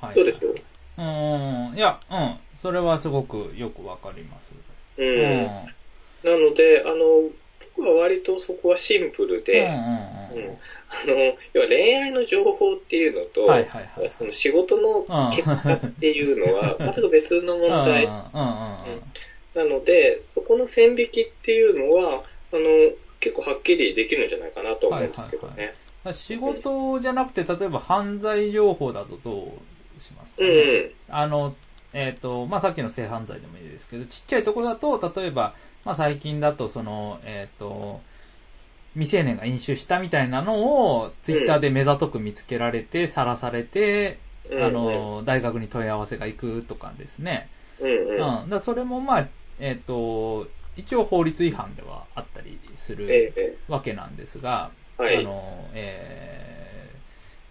[0.00, 0.14] はい。
[0.14, 0.44] そうです？
[0.44, 0.50] よ。
[0.98, 1.76] うーん。
[1.76, 2.36] いやうん。
[2.58, 4.52] それはすごくよくわかります。
[4.98, 5.02] う。
[5.02, 5.42] うん。
[5.42, 7.30] んなので、あの、
[7.74, 10.48] 僕は割とそこはシンプルうんで、うんうん。
[10.50, 10.58] うん
[10.90, 11.14] あの、
[11.52, 14.10] 要は恋愛の情報っていうのと、はいはいはい。
[14.10, 18.04] その仕事の結果っていうのは、 全く別の問題。
[18.04, 18.10] うん
[19.54, 22.22] なので、そこの線引きっていうのは、
[22.52, 25.64] あの、結構はっきりできるんじゃないかなと思うんですけどね。
[25.64, 25.74] はい
[26.12, 29.58] 仕事じゃなくて、例えば犯罪情報だとど
[29.98, 30.48] うしますかね？
[30.48, 31.54] うんあの、
[31.92, 38.00] えっ、と、まあ、さっきの性犯罪でもいいですけど、ちっちゃいところだと、例えば、まあ、最近だと、その、えっ、と、
[38.98, 44.18] 未成年が飲酒したみたいなのを、ツイッターで目ざとく見つけられて、さらされて、
[44.50, 47.48] うんあの、大学に問い合わせが行くとかですね。
[47.80, 48.50] うん。
[48.50, 49.28] だそれも、まあ、
[49.60, 53.06] えっ、と、一応法律違反ではあったりする。
[53.12, 56.58] ええわけなんですが、はいあの、えー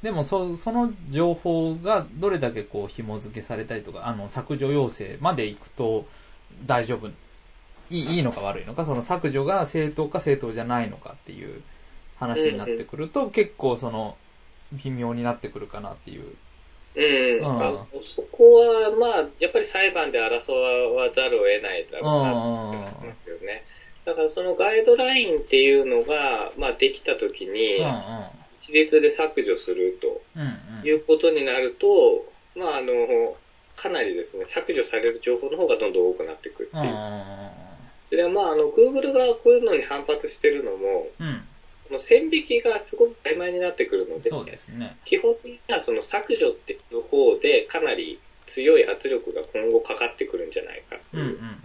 [0.03, 6.05] でもそ、その情報がどれだけこう紐付けされたりとか、あの、削除要請まで行くと
[6.67, 7.09] 大丈夫、
[7.89, 11.61] いいいいのか悪いのか、その削除が正当か正当じゃないのかっていう
[12.17, 14.17] 話になってくると、結構その、
[14.71, 16.25] 微妙になってくるかなっていう。
[16.95, 17.85] うん、うんあ
[18.15, 20.51] そこは、まあ、やっぱり裁判で争
[20.93, 22.87] わざるを得ないだろうなと思いま
[23.23, 23.63] すよね。
[24.03, 27.93] だからそのガイドラインっていうのが、まあ、できたときにうん、うん。
[28.63, 30.87] 一律で削除するとうんうん。
[30.87, 32.25] いうことになると、
[32.55, 33.35] まあ、あの、
[33.75, 36.93] かなりですね、削除される情報の方がどんどん多くなってくるってうんいう。
[38.09, 41.27] それはまあ、あの、Google がこういうのに反発してるのも、うん。
[41.27, 41.47] うん。
[41.87, 44.97] その線引きがすごく曖昧になってくるので、そうですね。
[45.05, 51.37] 基本的にはその削除っていう方でかなり強い圧力が今後かかってくるんじゃないかってうんうんいう。
[51.37, 51.57] うん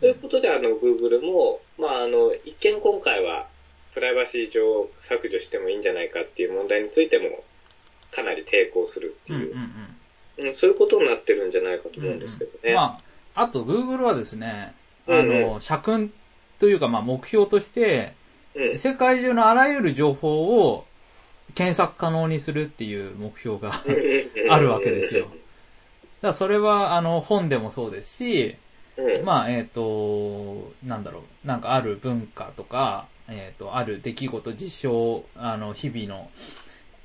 [0.00, 3.48] そういうことであの Google も、まああの、一見今回は
[3.94, 7.42] プライバシー上削除してもいいんじゃないかっていう問題についても
[8.12, 9.40] かなり抵抗するってうん。
[9.40, 9.58] うんいうう、ん
[10.38, 10.46] うん。
[10.46, 12.74] うんそういうことになってるんじゃないかと思うんですけどね。
[12.74, 12.98] ま
[13.34, 14.72] あ、あと Google はですね、
[15.08, 16.12] あうんの、社訓
[16.58, 18.12] というか、まあ、目標として、
[18.54, 20.84] うん世界中のあらゆる情報を
[21.54, 23.72] 検索可能にするっていう目標が
[24.50, 25.26] あるわけですよ。
[25.26, 25.36] だか
[26.22, 28.56] らそれは、あの、本でもそうですし、
[28.96, 36.28] うんまあ、えっ、と、なんだろう、なんかある文化とか、えっ、と、ある出来事、事象、あの、日々の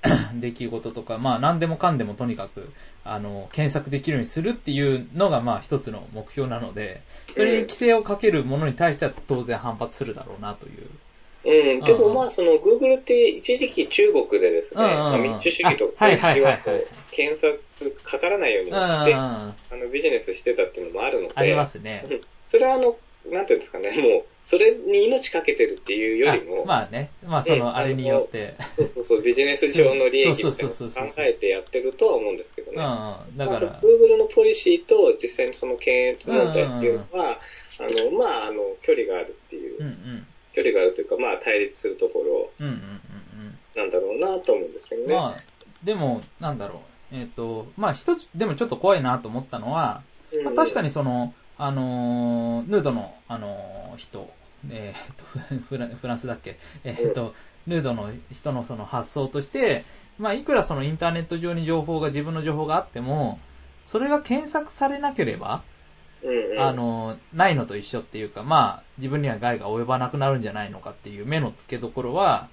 [0.36, 2.70] 出来事とか、まあ、何でもかんでもとにかく、
[3.06, 7.02] あの、検索できるようにするっていうのが、まあ、一つの目標なので、
[7.34, 10.88] それに規制をかけるものに対しては当然反発するだろうなという。
[11.46, 14.84] うん、でもまあ、その Google って一時期中国でですね、
[15.22, 16.08] 民主主義とか
[17.12, 17.62] 検索
[18.04, 22.06] かからないようにして、あのビジネスしてたっていうのもあるので、ありますね。
[22.10, 22.22] うん。
[22.50, 22.96] それはあの、
[23.32, 28.56] なんていうんですかね、もう、それに命かけてるっていうよりも、あまあね、まあそうんの、あれによって。
[28.76, 30.58] そうそうそう、ビジネス上の利益を考
[31.20, 32.84] えてやってるとは思うんですけどうん、ね。
[33.38, 37.40] だから、まあ、Google のポリシーと実際にその検閲問題っていうのは、
[37.80, 43.00] あの、まあ、あの、距離があるっていう、うんうん、距離があるというか、まあ、対立するところうんうんうん
[43.76, 45.08] なんだろうなと思うんですけどうん。
[45.08, 45.16] ね。
[45.16, 45.44] まあ、
[45.84, 47.16] でも、なんだろう。
[47.16, 50.04] えっ、と、まあ一つ、でもちょっと怖いなと思ったのは、
[50.44, 54.30] まあ、確かにその、あのーヌードの、あのー人、
[54.70, 56.58] えー、と フラ、フランスだっけ？
[56.84, 57.34] えー、と、
[57.68, 59.84] ヌードの人のその発想として、
[60.18, 63.40] まあ、いくらそのインターネット上に情報が、自分の情報があっても、
[63.86, 65.62] それが検索されなければ、
[66.60, 72.48] あの、ないのと一緒っていうか、まあ、自分には害が及ばなくなるんじゃないのかっていう目の付けどころは、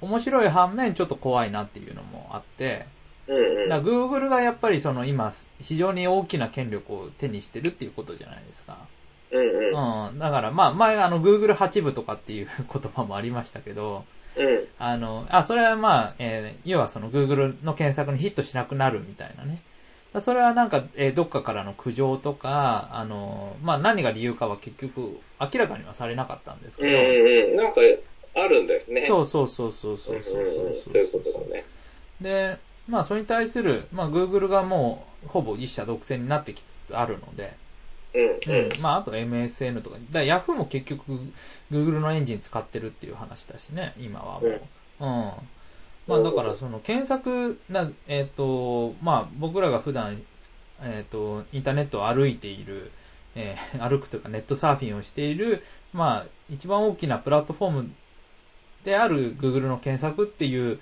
[0.00, 2.86] 面白い反面ちょっと怖いなっていうのもあって、
[3.26, 8.76] うんうん、だから Google がやっぱりその今、非常に大きな権力を手にしてるっていうことじゃないですか。
[9.30, 10.18] うんうん、うん。
[10.18, 14.04] だからまあ、前あの Google 8部とかっていう 言葉もありましたけど、
[14.36, 19.58] うん、あの、あ、それはまあ、えー要はその Google の検索にヒットしなくなるみたいなね。
[20.20, 27.56] それはなんか、えーどっかからの苦情とか、あの、まあ、何が理由かは結局明らかにはされなかったんですけうんど、うんうん。
[27.56, 27.80] なんか、
[28.36, 29.02] あるんだよね。
[29.02, 31.64] そうそうそうそうそうそううんうんうんそういうことだね。
[32.20, 32.56] で、
[32.88, 37.56] まあそれに対する、まあ Google がもうほぼ一社独占になってきつつあるので、
[38.14, 38.80] うんううんん。
[38.80, 41.18] まああと MSN とか、だから Yahoo も結局
[41.70, 44.46] Google のエンジン使ってるっていう話だしね、今はもう。
[44.46, 44.54] うん
[45.00, 45.32] うん。
[46.06, 50.22] まあだからその検索な、えっ、と、まあ僕らが普段、
[50.82, 52.90] えっ、と、インターネットを歩いている、
[53.34, 57.90] えー 歩くというかネットサーフィンをしている、まあ一番大きなプラットフォーム
[58.84, 60.78] である Google の検索っていう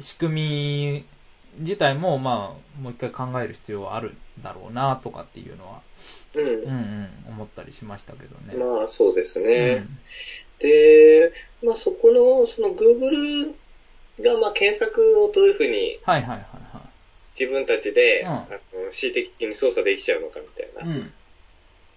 [0.00, 1.06] 仕組み
[1.58, 5.80] 自体も、まあ、もう一回考える必要はあるんだろうな、とかっていうのは、
[6.34, 8.54] うんうんうん、思ったりしましたけどね。
[8.54, 9.46] まあ、そうですね。
[9.46, 9.98] うん
[10.58, 11.32] で、
[11.62, 13.54] まあ、そこの、その Google
[14.20, 16.80] が、まあ、検索をどういうふうにはいはいはいは
[17.38, 20.90] 自分たちで、うんあの恣意的に操作できちゃうのかみたいな。
[20.90, 20.98] い。
[20.98, 21.12] うん。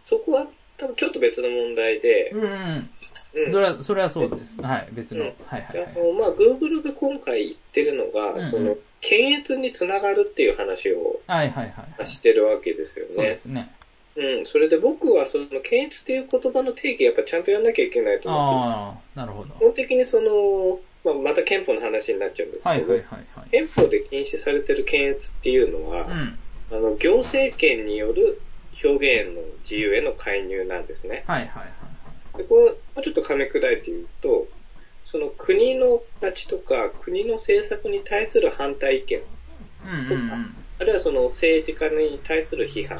[0.03, 0.47] そこは
[0.77, 2.89] 多分ちょっと別の問題で、うんうん。
[3.33, 4.59] うんそれは、それはそうです。
[4.61, 5.25] はい、別の。
[5.25, 5.99] うんはいはいはいあ。
[5.99, 12.07] のまあ、Google が今回言ってるのが、うんうんその、検閲につながるっていう話をはいはいはいはい。
[12.07, 13.13] してるわけですよね。
[13.13, 13.71] そうですね。
[14.15, 14.45] うん。
[14.45, 19.53] それで僕はその、検閲っていう言葉の定義やっぱちゃんとやんなきゃいけないと思ってああ、なるほど。
[19.53, 22.99] 基本的にその、まあ、また憲法の話になっちゃうんですけど、はいはいはい
[23.35, 23.49] はい。
[23.51, 26.39] 憲法で禁止されてる検閲っていうのは、うん。
[26.71, 28.41] あの、行政権による
[28.83, 31.23] 表現の自由への介入なんですね。
[31.27, 31.78] はいはいはい
[32.39, 34.47] でこれ、もうちょっと噛み砕いて言うと、
[35.03, 39.99] その国の立ちとか国の政策に対する反対意見、はい。
[39.99, 40.55] うんうんうん。
[40.79, 42.97] あるいはその政治家に対する批判。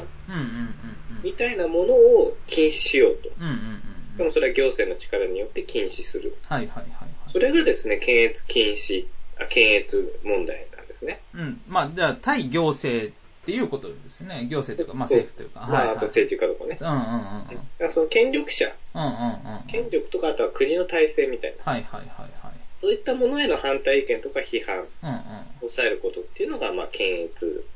[1.22, 3.30] みたいなものを禁止しようと。
[3.38, 3.80] うんうんうん
[4.18, 6.36] でもそれは行政の力によって禁止する。
[6.46, 7.08] はいはいはいはい。
[7.32, 9.06] それがですね、検閲禁止、
[9.38, 11.22] あ検閲問題なんですね。
[11.32, 11.62] うん。
[11.66, 13.14] まあ、じゃあ、対行政
[13.50, 14.46] っていうことですね。
[14.48, 15.66] 行政というか、まあ政府というか。
[15.66, 15.90] まあ。
[15.90, 16.76] あと政治家とかね。
[16.80, 17.46] うんうんうんうん。
[17.48, 19.66] だからその権力者、うんうんうん。
[19.66, 22.54] 権力とかあとは国の体制みたいな、はいはいはいはい。
[22.80, 25.20] そういったものへの反対意見とか批判をうんうん。
[25.60, 27.66] 抑えることっていうのが、まあ、検閲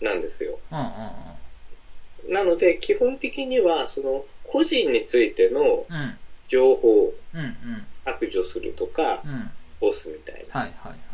[0.00, 0.58] なんですよ。
[0.72, 0.86] うんうん
[2.28, 5.96] なので、基本的には、その、個人についてのうん。
[5.96, 6.18] うん。
[6.48, 7.86] 情報をうんうん。
[8.04, 9.50] 削除するとかう、ん。
[9.80, 10.60] 押すみたいな。
[10.60, 11.09] はいはいは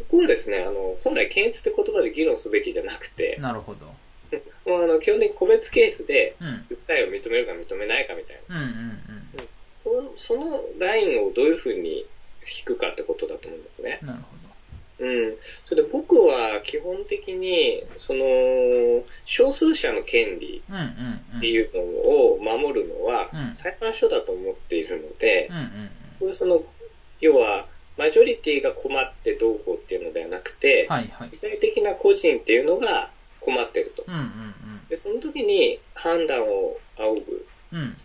[0.00, 3.86] そこはですね、あの、本来検閲って言葉で議論すべきじゃなくてい。、なるほど。
[4.64, 6.66] もうあの、基本的に個別ケースで、うん。
[6.70, 8.56] 訴えを認めるか認めないかみたいな。
[8.56, 9.48] うんうんうん。
[9.82, 12.06] そのそのラインをどういうふうに
[12.58, 13.98] 引くかってことだと思うんですね。
[14.02, 14.36] なるほ
[15.00, 15.36] うん。
[15.64, 20.76] それで僕は基本的に、その、少数者の権利ど。
[20.76, 20.86] うんうん
[21.32, 21.38] うん。
[21.38, 25.90] っていうのを守るのはうん裁判所だと思っているのでうん、うん
[26.20, 26.62] これその、
[27.22, 27.66] 要は、
[28.00, 31.36] マジョリティが困ってどうこうっていうのではなくてうん。、はいはい具。
[31.36, 34.04] 体的な個人っていうのが困ってると。
[34.08, 34.54] うんうん
[34.88, 37.78] で、その時に判断を仰ぐうん。
[37.78, 37.96] うん。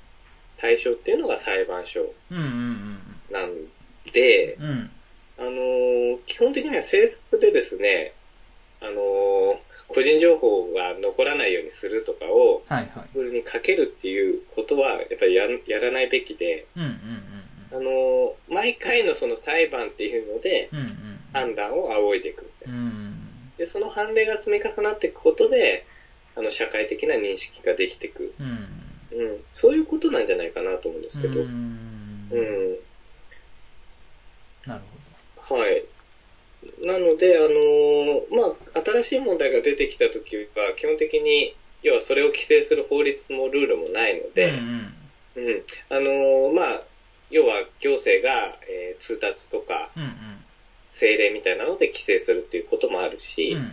[0.57, 2.99] 対象っていうのが裁判所うんうん
[3.31, 3.55] なん
[4.11, 4.65] で、うん。
[4.65, 4.91] うん。
[5.37, 8.13] あのー基本的には政策でですね、
[8.81, 13.19] あのー個人情報が残らないようにするとかを、はいはい。
[13.31, 16.89] にかけるっていうことは、やっぱりややらないべきで、うんうん
[17.75, 20.69] あのー毎回のその裁判っていうので。
[21.35, 22.79] 判断を仰いでいくみたいな。
[22.79, 23.51] うん。
[23.57, 25.85] で、その判例が積み重なっていくことで、
[26.35, 28.33] あの、社会的な認識ができていく。
[28.39, 29.19] うん。
[29.19, 29.43] うん。
[29.53, 31.41] そういうことなんじゃないかなと思うんですけど。
[31.41, 31.49] ううん。
[31.49, 32.77] ん。
[34.65, 34.81] なる
[35.41, 35.83] はい。
[36.85, 40.43] なので、あのーまあ、新しい問題が出てきたときは、
[40.77, 41.53] 基本的に、
[41.83, 44.33] 要はそれを規制する法律もルールもないのほど。
[44.35, 44.93] で、うん
[45.35, 45.63] うん。
[45.89, 46.83] あのーまあ、
[47.31, 50.03] 要は行政が、えー通達とかうん。
[50.03, 50.15] うん
[50.95, 53.57] 政令みたいなので規制するっていうこともあるし、うん。
[53.57, 53.71] うんうん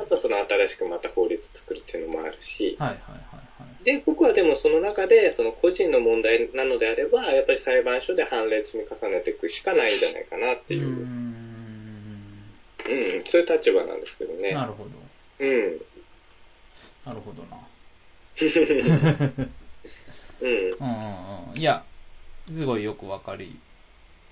[0.00, 3.18] あとはその新しくまた法律作るっていうのもあるし、はいはいはい
[3.58, 3.84] はい。
[3.84, 11.02] で、僕はでもその中で、その個人の問題なのであれば、やっぱり裁判所で判例積み重ねていくしかないんじゃないかなっていうう、ーう
[12.92, 13.24] ん、ん。
[13.24, 14.54] そういう立場なんですけどね。
[14.54, 14.90] なるほど。
[15.40, 15.80] うん。
[17.04, 17.58] なるほどな。
[20.40, 20.48] うん。
[20.48, 20.58] うんうん
[21.54, 21.58] うん。
[21.58, 21.82] いや、
[22.52, 23.58] すごいよくわかり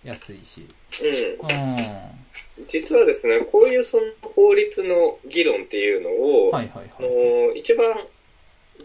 [0.04, 0.66] やすいし。
[1.02, 1.50] うん。
[1.50, 2.66] うん。
[2.68, 4.04] 実はですね、こういうその
[4.34, 7.48] 法律の議論っていうのを、はいはいあはい。
[7.48, 8.06] の一番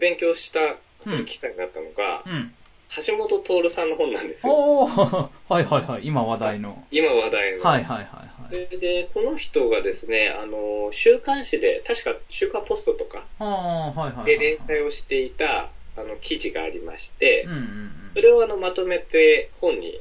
[0.00, 0.76] 勉強した
[1.24, 2.54] 機会になったのが、うん。
[3.06, 4.52] 橋本徹さんの本なんですよ。
[4.52, 6.02] おー はいはいはい。
[6.06, 6.84] 今話題の。
[6.90, 7.64] 今話題の。
[7.64, 8.68] はいはいはいはい。
[8.68, 14.26] でで、この人がですね、あの、週刊誌で、確か週刊ポストとかああ、はいはいはい。
[14.26, 18.10] で連載をしていた、あの、記事がありまして、うんうんうん。
[18.14, 20.00] それをあの、まとめて本に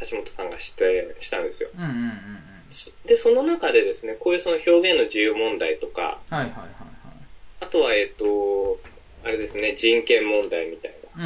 [0.00, 1.70] 橋本さんがして、したんですよ。
[1.74, 3.06] うんうんうんうん。
[3.06, 6.90] で、その中でですね、こういうその表現の自由問題とか、はいはいはいはい。
[7.70, 8.78] とは、えっ、と、
[9.24, 11.24] あれですね、人権問題みたいな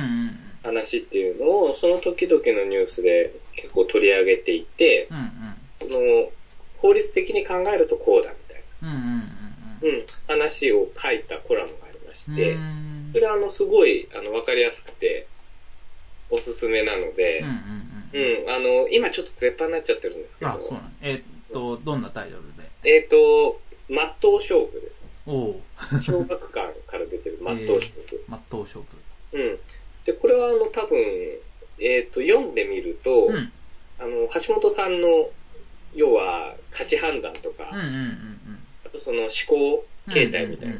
[0.62, 5.16] 話っていうのを、その時々のニュースで結構取り上げていて、うん。
[5.18, 6.30] うんその、
[6.78, 8.88] 法律的に考えるとこうだみたいうん。
[8.88, 9.44] うんうん
[9.84, 11.83] な、うん、話を書いたコラムが
[12.24, 12.36] しうん。
[12.36, 15.28] て、うんそれはあの、すごい、あの、わかりやすくて、
[16.30, 21.22] おすすめなので、うんうんうん、あの、今ちょっと絶版になっちゃってるんですけど、あ、そうなんえーっ
[21.52, 22.64] と、どんなタイトルで？
[22.82, 24.94] えっ、と、真っ当勝負です。
[25.26, 25.54] おう。
[26.02, 28.24] 小学館から出てる 真っ当勝負。
[28.26, 28.86] 真っ当勝負。
[29.32, 29.58] うん。
[30.04, 30.98] で、これはあの、多分、
[31.78, 33.52] えっ、と、読んでみると、うん。
[33.98, 35.30] あの、橋本さんの、
[35.94, 38.58] 要は、価値判断とか、うんうんうんうん。
[38.84, 40.74] あとその思考形態みたいな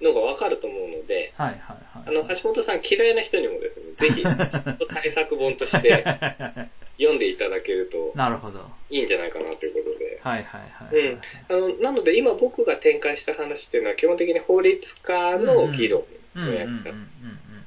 [0.00, 2.08] のがわかると思うので、はいはいはい。
[2.08, 6.04] あの、橋本さん嫌いな人にもですね、ぜひ、ちょっと対策本として
[6.98, 8.58] 読んでいただけるとなるほど。
[8.60, 10.20] はいいんじゃないかなということで。
[10.22, 10.96] はいはいはい。
[10.96, 11.20] うん。
[11.48, 16.04] あの、なので今僕が展開した話っていうのは基本的に法律家の議論
[16.36, 16.66] うんうんうんうんのや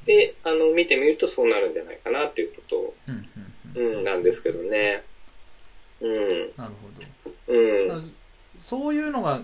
[0.03, 3.28] つで、あの、見てみるとそうなるんじゃないかなっていうこと、うん
[3.75, 5.03] うん、なんですけどね。
[5.99, 6.51] うん。
[6.57, 7.88] なるほうん。
[7.89, 8.01] ど。
[8.59, 9.41] そういうのが、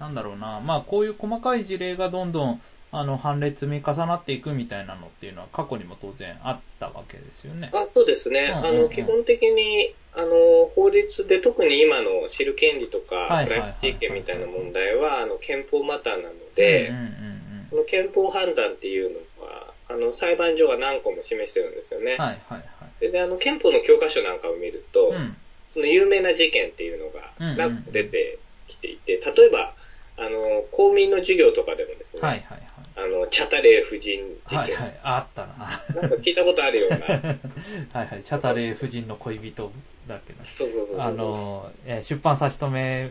[0.00, 7.70] なんだろうな、まあこういう細かい事例がどんどん、あの、判例積み重なっていくみたいなのっていうのは過去にも当然あったわけですよね。
[7.72, 8.50] あそうですね。
[8.52, 17.38] うんうんうんあの、基本的に、あの、法律で特に今の知る権利とか、プライバシー権みたいな問題は、あの、憲法マターなのでうん、うん
[17.70, 22.12] この憲法判断っていうのは、あの、裁判所が何個も示してるんですよね。
[22.12, 22.24] うん。
[22.24, 23.00] はいはいはい。
[23.00, 25.36] でで、あの、憲法の教科書なんかを見ると、うん。
[25.74, 28.38] その有名な事件っていうのがうんうん何個出て
[28.68, 29.74] きていて、例えば、
[30.18, 32.62] あの、公民の授業とかでもですね、はいはい
[32.96, 34.72] あの、チャタレー夫人事件、はい。
[34.72, 35.00] はいはい。
[35.04, 36.02] あったな。
[36.02, 37.06] なんか聞いたことあるような、
[37.94, 38.22] はいはい。
[38.24, 39.72] シャタレー夫人の恋人
[40.08, 40.44] だっけな。
[40.44, 41.00] そうそうそうそう。
[41.00, 43.10] あの、えー出版差し止め、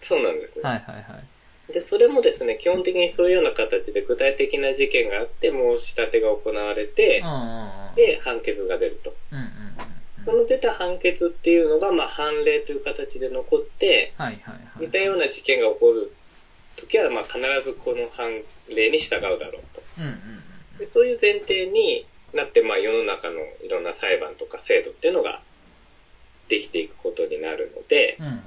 [0.00, 0.62] そうなんですね。
[0.62, 1.72] はいはいはい。
[1.72, 7.94] で、それもですね、基本的にそういうような形で具体的な事件があって、申し立てが行われてうん、うんうん。
[7.96, 9.12] で、判決が出ると。
[9.32, 10.38] うんうんうんそうん。
[10.38, 14.86] の出た判決っていうのが、まあ、判例という形で残って、はいはいはい。
[14.86, 16.15] 似たような事件が起こる
[16.76, 19.82] ときは、まあ、必ずこの判例に従うだろうと。
[19.98, 20.42] うんうん
[20.78, 22.04] でそういう前提に
[22.34, 25.40] なって、まあ、世の中のいろんな裁判とか制度っていうのが
[26.48, 28.26] できていくことになるので、うん。
[28.26, 28.40] うんうん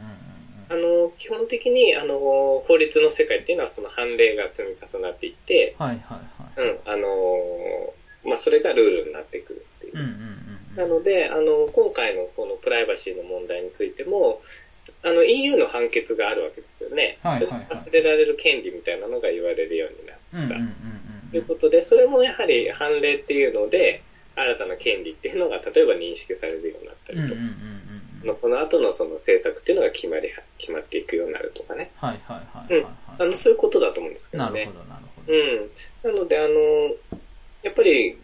[0.72, 5.86] あの、基本的に、あの、法律の世界っていうのはその判例が積み重なっていって、うん。
[5.88, 6.70] はいはいはい。
[6.70, 9.94] うん、あの、まあ、それがルールになってくるっていう。
[9.96, 10.08] うんうん
[10.72, 10.76] うん。
[10.76, 14.44] なので、あの、今回のこのプライバシーの問題についても、
[15.02, 17.18] あの、EU の判決があるわけですよね。
[17.24, 20.38] はいはいはい忘れられる権利みたいなのが言われるようになった。
[20.38, 24.02] うんうんうんうんということで、それもやはり判例っていうので、
[24.36, 27.20] 新たな権利っていうのが、例えば認識されるようになったり
[28.26, 31.92] とか、この後のその政策っていうのが決まり、決まっていくようになるとかね。
[31.98, 32.84] はいはいはいうん。
[32.84, 34.66] はいあの、そういうことだと思うんですけどね。
[34.66, 35.34] なるほどなるほど。
[35.34, 36.16] うん。
[36.16, 36.50] なので、あの、
[37.64, 38.18] やっぱり、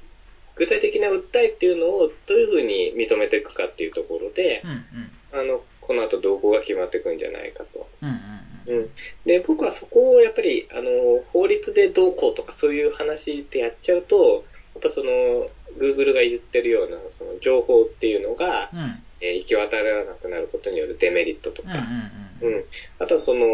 [0.55, 5.41] 具体的な訴えっていうのをどういうふうに認めていくかっていうところでう、んうん。
[5.41, 7.87] あの、この後動向が決まっていくんじゃないかと。
[8.01, 8.83] うんうんうん。
[8.83, 8.89] うん。
[9.25, 10.89] で、僕はそこをやっぱり、あの、
[11.31, 18.79] 法律でどうこうとかそういう話でやっちゃうと、やっぱその、Google が言ってるような、その情報っていうのが、うん。
[18.79, 22.55] うんえー行き渡らなくなることによるデメリットとうんか、うんうん。
[22.55, 22.65] うん。
[22.99, 23.45] あとはその、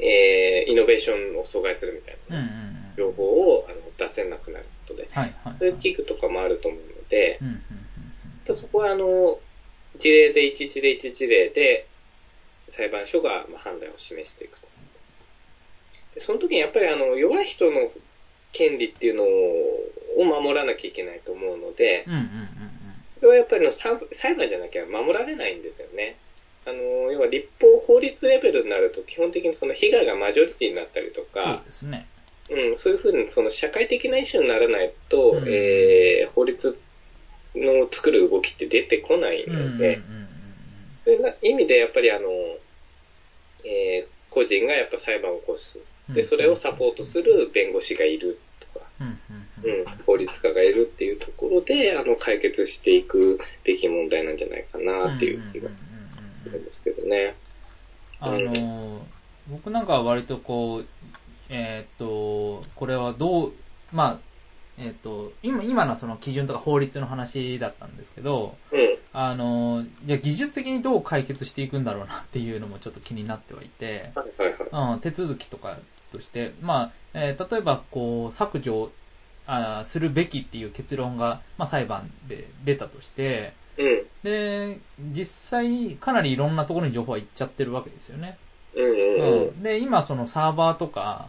[0.00, 2.52] えーイノベーションを阻害するみたいなうんうんう
[2.92, 2.94] ん。
[2.96, 5.56] 情報をあの出せなくなることで、はいはい。
[5.58, 7.54] そういう器具とかもあると思うので、うんうん
[8.46, 9.40] やっぱそこはあの、
[9.98, 11.86] 事例で一事例一事例で、
[12.68, 14.66] 裁判所がまあ判断を示していくと。
[16.14, 17.90] でその時にやっぱりあの、弱い人の
[18.52, 22.12] 権利っていうのを守らなきゃいけないと思うのでう、ん。
[22.12, 22.64] うんうんうん
[23.14, 26.16] それはやっぱりの裁裁判じゃなきゃ守られないんですよね。
[26.66, 31.26] あの、要は立法法律レベルになると基本的にその被害がマジョリティになったりとうん。
[31.26, 32.06] そうか、ですね。
[32.50, 36.76] うん、そういうふうにその社会的なイシューにならないと、うんえー法律
[37.54, 40.00] の作る動きって出てこないので、
[41.04, 42.28] そういう意味でやっぱりあの、
[43.64, 45.78] えー個人がやっぱ裁判を起こす。
[46.08, 46.14] うん。
[46.14, 48.40] で、それをサポートする弁護士がいる
[48.74, 49.18] とか、うん
[50.04, 55.70] 法律家がいるっていうところで、あの、解決していくべき問題なんじゃないかなっていう気が
[56.42, 57.34] するんですけどね。
[58.20, 59.00] あのー、
[59.48, 60.86] 僕なんかは割とこう、
[61.48, 63.52] えーっと、これはどう、
[63.92, 64.33] まあ、
[64.78, 68.98] えーっと、今、今のその基準とか法律の話だったんですけど、うん。
[69.12, 74.10] あのー、じゃあ技術的にどう解決していくんだろうなっていうのもちょっと気になってはいて。
[74.72, 75.78] うん、手続きとか
[76.12, 78.90] として、まあ、えー例えば、こう、削除
[79.46, 84.06] あーするべきっていう結論が、まあ、裁判で出たとして、うん。
[84.22, 84.78] で、
[85.12, 88.38] 実際、かなりいろんなところに情報は行っちゃってるわけですよね。
[89.54, 89.62] うん。
[89.62, 91.28] で、今、そのサーバーとか、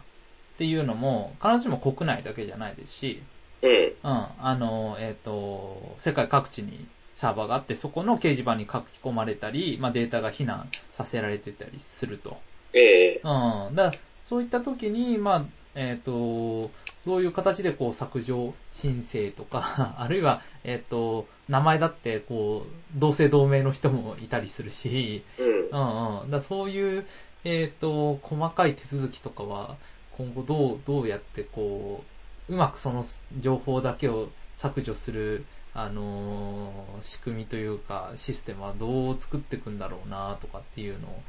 [0.56, 3.20] っていうのも、必ずしも国内だけじゃないですし、
[3.62, 3.70] うん。
[3.70, 12.36] うん、あの、えっ、と、世界各地にサーバーがあって、そこの掲示板に書き込まれたり、まあ、データが避難させられてたりすると。
[12.74, 13.74] ええうん。
[13.74, 13.92] だ
[14.22, 15.44] そういった時に、まあ、
[15.74, 16.70] えっ、と、
[17.06, 25.68] どういう形でこう削除申請とか、 あるいは、えっ、と、名前だって、こう、同姓同名の人もいたりするし、うん。
[25.70, 26.30] うんうん。
[26.30, 27.06] だそういう、
[27.44, 29.76] えっ、と、細かい手続きとかは、
[30.16, 32.15] 今後どう、どうやってこう、
[32.48, 33.04] うまくその
[33.40, 35.44] 情報だけを削除する、
[35.74, 41.22] あのー仕組みというか、システムはどう作っていくんだろうなとかっていうのを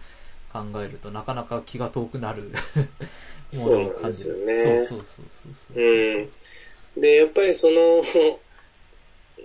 [0.53, 2.51] 考えると、なかなか気が遠くなる
[3.53, 4.37] ものを感じる。
[4.63, 8.01] そうそうそうそうそうそううんで、やっぱりその、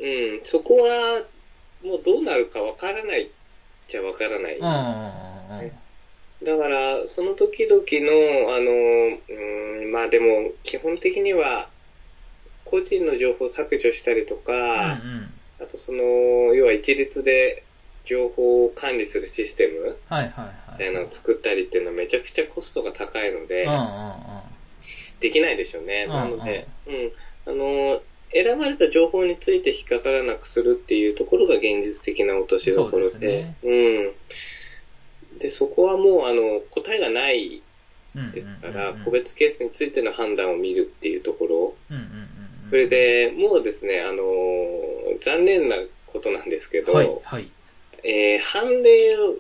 [0.01, 1.23] うん、そこは、
[1.83, 3.29] もうどうなるかわからないっ
[3.89, 4.57] ちゃわからない。
[4.57, 5.73] うんうんうんうん。
[6.45, 8.72] だから、その時々の、あの、
[9.82, 11.68] うん、まあでも、基本的には、
[12.64, 15.30] 個人の情報を削除したりとか、うんうん。
[15.61, 16.03] あとその、
[16.55, 17.64] 要は一律で
[18.05, 20.93] 情報を管理するシステムはいはいはい。
[20.93, 23.82] のを作ったりっていうのはめちゃくちゃコストが高いので、うんうんうん。
[25.20, 26.07] できないでしょうね。
[26.09, 27.12] うんなので、うん、
[27.47, 33.68] あの、選ばれた情報について引っかからなくするっていうところが現実的な落としどころで、ですねう
[34.09, 34.12] ん。
[35.39, 37.62] で、そこはもう、あの、答えがない。
[38.35, 41.74] ですから、個別ケースについての判断を見るっていうところ。
[42.68, 44.22] それで、もうですね、あの、
[45.24, 45.76] 残念な
[46.07, 47.51] ことなんですけど、はい、はい。
[48.05, 49.37] えー判例を、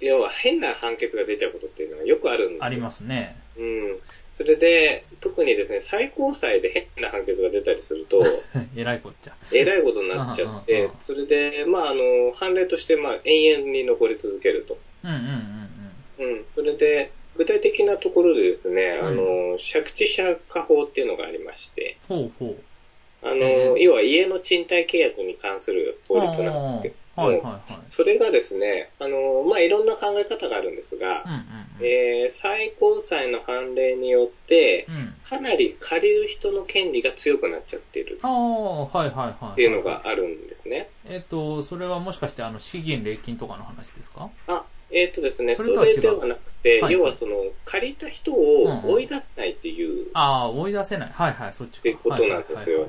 [0.00, 3.36] 要は変な判決が出ちゃうことっていうのはよくあるんですよありますね。
[3.56, 3.98] うん。
[4.36, 8.22] それで、特にですね、最高裁で変な判決が出たりすると、
[8.76, 9.36] えらいこっちゃ。
[9.52, 14.76] えらいことになっちゃってうん、それで、まあ、あの、判例として、まあ、延々に残り続けると。
[15.04, 15.16] うんうん
[16.18, 16.44] うんうん。
[16.54, 22.16] それで、具体的なところでですね、うんあの、借地者化法っていうのがありまして、うん。
[22.16, 22.56] ほうほう。
[23.22, 23.38] あえ
[23.70, 27.62] の、ー要は家の賃貸契約に関する法律なんですけどはいはいも、はい。
[27.90, 31.36] それがですね、あの、まあ、いろんな考え方があるんですがうん、うん
[31.80, 31.86] うん。
[31.86, 35.14] えー最高裁の判例によって、うん。
[35.28, 39.52] かなり借りる人の権利が強くなっちゃっているああ、はいはいはい。
[39.52, 40.02] っていうのが。
[40.06, 40.88] あるんですね。
[41.08, 44.28] えっと、それはもしかして、あの、資金礼金とかの話ですか？
[44.48, 44.64] あ、
[44.94, 47.34] えっ、とですね、そそれではなくて、はい要はその、
[47.64, 51.10] 借りた人うんうんを追い出せないっていう、ああ、追い出せない。
[51.10, 51.78] はいはい、そっちか。
[51.80, 52.88] っていうことなんですよ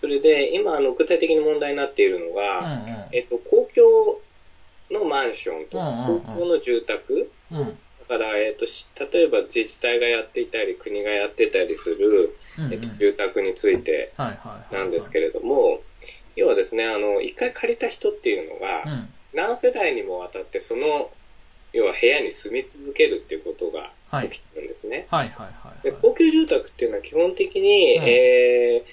[0.00, 2.60] それで、今、あの、具体的に問題になっているのが。
[2.60, 3.16] うんうん。
[3.16, 4.20] えっ、と、公共
[4.90, 7.58] のマンションとか、うんうんうん公共の住宅、うん。
[7.66, 7.74] だ
[8.06, 14.12] から、えっ、と、し例えば自治体がやっていたり、国がやってたりする、うんうんえっと住宅について。
[14.16, 15.80] なんですけれども、
[16.36, 19.08] 要はですね、あの、一回借りた人っていうのが、うん。
[19.32, 21.10] 何世代にもわたってその、
[21.72, 25.06] 要は部屋に住み続けるっていうことがはい起きてるんですね。
[25.10, 25.98] はいはいはいで、はい。
[26.02, 28.84] 高級住宅っていうのは基本的に、うんえ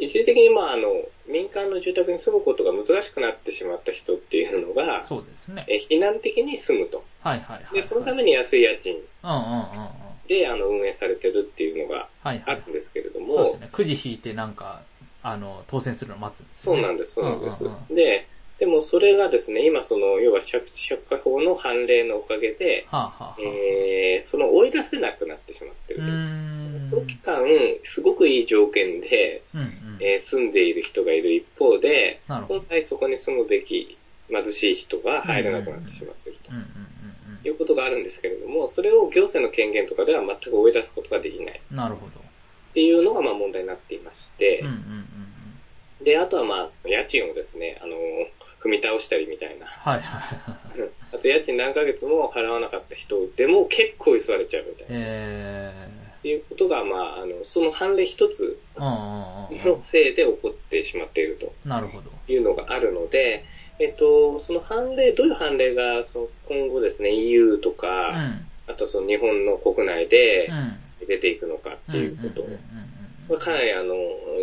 [0.00, 0.88] ー、一時的にまああの、
[1.26, 5.64] 民間の住宅に住むことが難しくなってしまった人っていうのが、そうですね。
[5.68, 7.04] えー避難的に住むと。
[7.20, 7.82] はいはいはい。
[7.82, 10.28] で、そのために安い家賃うんうんうんうん。
[10.28, 12.70] で、あの、運営されてるっていうのがはいはいある。
[12.70, 13.68] んですけれども、そうですね。
[13.72, 14.82] くじ引いてなんか、
[15.22, 16.82] あの、当選するのを待つんですよね。
[16.82, 17.64] そうなんです、そうなんです。
[17.64, 18.28] うんうんうんで、
[18.58, 23.40] でもそれがですね、今その、要は借地借家法の判例のおかげで、はあはあはあ。
[23.40, 26.90] えー、その追い出せなくなってしまってるうーん。
[26.90, 26.96] と。
[27.00, 27.44] 長期間、
[27.84, 29.68] すごくいい条件で、うんうん。
[30.00, 33.98] えー住んでいる人がいる一方で、本来そこに住むべき
[34.28, 41.76] 貧しい人が入れなくなってしまっているとうんうんうんいうことがあるんですけれども、それを行政の権限とかでは全く追い出すことができないうん。
[41.76, 42.18] なるほど。
[42.18, 42.22] っ
[42.74, 44.80] ていうのがまあ問題になっていましてうんうん、うん
[46.00, 46.04] うん。
[46.04, 47.96] で、あとはまあ、家賃をですね、あの、
[48.62, 49.66] 踏み倒したりみたいな。
[49.66, 50.90] はいはいはいはい。
[51.12, 54.86] あと家賃何ヶ月も払わなかった人でも結構急がれちゃうみたいな。
[54.90, 55.88] え
[56.18, 59.48] っていうことが、まあ、あの、その判例一つの
[59.92, 61.70] せいで起こってしまっているとうん。
[61.70, 62.10] なるほど。
[62.28, 63.44] いうのがあるので、
[63.78, 68.48] えっと、その判例、どういう判例が、その今後ですね、EU とうか、ん。
[68.66, 70.80] あとその日本の国内でうん。
[71.06, 72.42] 出ていくのかっうんていうこと
[73.28, 73.94] うんうんうんはかなりあの、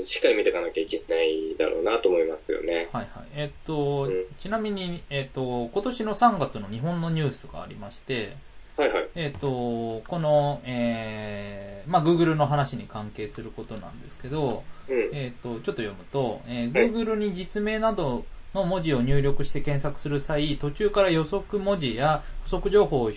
[0.05, 2.89] しっかり見ていかなきゃいけないだろうなと思いますよね。
[2.91, 3.27] はいはい。
[3.35, 8.35] えっとうん、ちなみに、えっと、今年の3月の日本のニュースがありまして、
[8.77, 9.09] はいはい。
[9.15, 15.09] えっと、この、えー、まあ、Google の話に関係することなんですけど、うん。
[15.13, 23.11] えっと、ちょっと読むと、えーはい Google に実名などの文字を入力して検索する際、途中から予測文字や補足情報を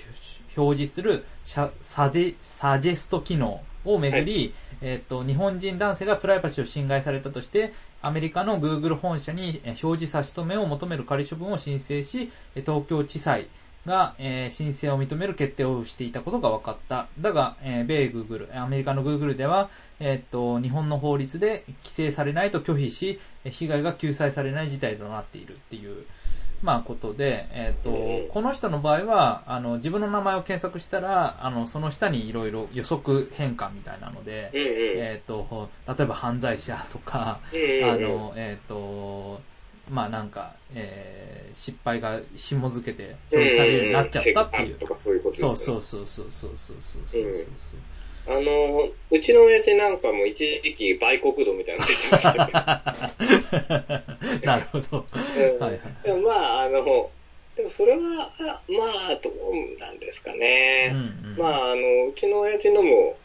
[0.56, 1.70] 表示するサ
[2.10, 7.72] ジェスト機能をめぐり、えっと、日本人男性がプライバシーを侵害されたとして、
[8.02, 13.46] アメリカの Google 本社にえー表示差し止めを求める仮処分を申請し、えー東京地裁
[13.86, 17.06] が、えー申請を認める決定をしていたことが分かった。
[17.20, 19.70] だが、えー米 Google、アメリカの Google では、
[20.00, 26.04] えーっと、日本の法律で規制されないと拒否し、えー被害が救済されない事態となっているっていう、
[26.62, 34.66] まあ、ことで、えーっうんと、この人の場合は、あの、自分の名前を検索したら、あの、その下にいろいろ予測変換みたいなので、うんうん。
[34.96, 39.40] えーっと、例えば犯罪者とか、うんうんうんあの、えっ、と、
[39.90, 44.78] まあなんか、えー失敗が紐付けて表示されるようになっちゃったっていう。
[44.94, 45.48] そういうことですね。
[45.48, 47.40] そうそうそうそうそうそうそうそうそ
[47.76, 47.80] う
[48.28, 54.46] あの、うちの親父なんかも一時期売国度みたいなの出てましたけど。
[54.46, 55.06] なるほど。
[55.38, 55.80] うんはいはい。
[56.04, 57.10] でもまあ、あの、
[57.56, 60.90] でもそれは、あまあ、どうなんですかね。
[60.92, 60.94] う
[61.26, 63.16] んうんまあ、あの、うちの親父のも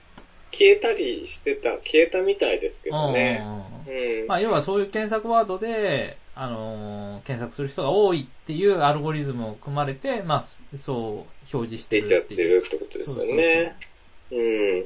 [0.51, 3.43] 消えたりしてた、消えたみたいですけどね。
[3.87, 4.27] うん。
[4.27, 10.41] まあ要はそういう検索ワードで、あのー検索する人が多いっていうアルゴリズムを組まれて、まあ
[10.77, 12.61] そう表示してるっていう。
[12.61, 13.75] るってことですよね。
[13.79, 13.90] う
[14.35, 14.85] ん。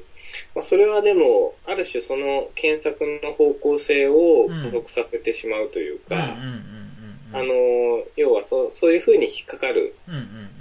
[0.56, 7.36] まあ、それはでも、ある種その検索の方向性を加速させてしまうというか、うん。
[7.36, 10.56] あの、要はそうそういうふうに引っかかる、うんうんうん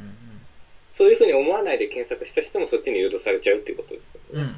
[0.97, 4.43] そういうふうに思わないで検索した人もそっちに誘導されちゃうっていうことですようん。
[4.43, 4.55] うんね。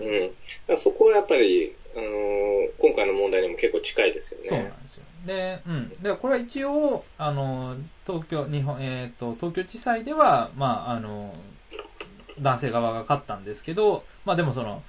[0.00, 0.32] うんうん。
[0.68, 0.78] うん。
[0.78, 2.46] そこはやっぱり、あのー
[2.78, 4.46] 今回の問題にも結構近いですよね。
[4.48, 5.04] そうなんですよ。
[5.26, 5.88] で、うん。
[6.02, 11.32] で、これは一応、あの、東京、日本、えっ、と、東京地裁では、まあ、あの、
[12.40, 14.82] 男性側が勝ったんですけど、まあでもその、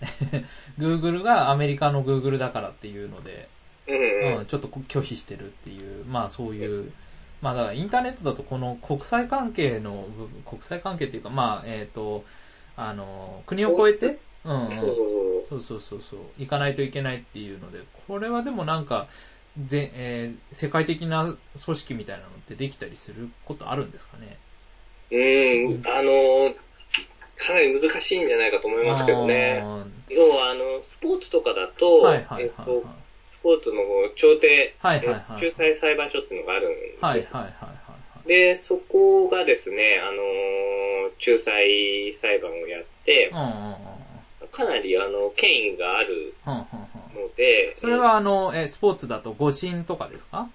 [0.78, 3.48] Google がアメリカの Google だからっていうので、
[3.86, 6.90] うんちょっと拒否してるっていう、まあそういう、
[7.42, 12.24] まあだからインターネットだとこの国際関係の部分、国際関係っていうか、まあ、えっ、と、
[12.76, 14.96] あの、国を越えて、うん、うん、そう。
[15.60, 16.00] そうそう。
[16.00, 19.06] そう行かないといけないっていうので、これはでもなんか、
[19.56, 24.36] でえー世界的な組織みたいなのってできたりすることあるんですかね？
[25.12, 26.56] うん、あのー
[27.36, 29.60] かなり難しいんじゃないかと思いますけどね。
[29.64, 32.82] あ要は、あの、スポーツとかだと、ーはいはいはいえっと、
[33.30, 33.80] スポーツの
[34.16, 37.04] 調停、はいはいはいえ仲裁裁判所っていうのがあるんです。
[37.04, 37.18] はい。
[37.20, 37.70] はいはいはいは
[38.24, 40.84] いで、そこがですね、あのー
[41.26, 43.44] 仲裁裁判をやって、はい。
[43.44, 43.78] うんうんうん
[44.52, 46.64] かなり、あの、権威があるうんうんうん
[47.16, 50.48] うんので、それはあの、え、スポーツだと誤審とかですか？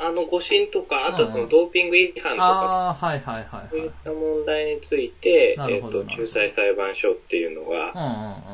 [0.00, 3.94] あの、誤審とか、あとはそのドーピング違反とか、ああ、はいはいはいそういっはい。
[4.04, 7.92] た問題について、なえっと、仲裁裁判所っていうのうんが。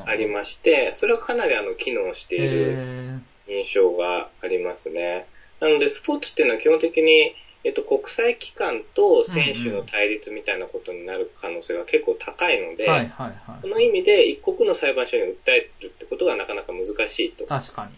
[0.07, 5.26] ありまして、それはかなりあの、機能しているへ印象がありますね。
[5.61, 7.34] なので、スポーツっていうのは基本的に、
[7.64, 13.61] えっと、国際機関と選手の対立みたいなことになる可能性が結構高いので、ーはいはいはい。
[13.61, 17.44] その意味で一国の裁判所に訴えるってことがなかなか難しいと。
[17.47, 17.92] 確かに。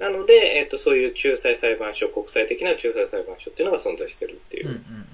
[0.00, 4.78] なので、えっと、そういう仲裁裁判所、国際的な仲裁裁判所っていうのが存在してるっていうんうんう。
[4.78, 5.10] うん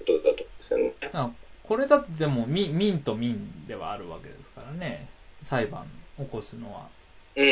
[0.00, 0.92] ことだと思うんですよね。
[1.12, 1.30] あ
[1.62, 5.08] これだとでも民、民と民ではあるわけですからね。
[5.42, 5.86] 裁判
[6.18, 6.88] 起こすのは。
[7.36, 7.50] うんうん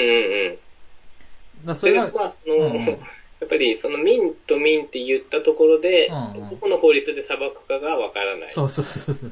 [1.61, 1.67] うん。
[1.67, 2.99] だそれは、でまあ、その、うん
[3.41, 9.31] やっぱりその民と民って言ったところで、うんうんどこの法律で裁くかがわからないそうそうそうそう。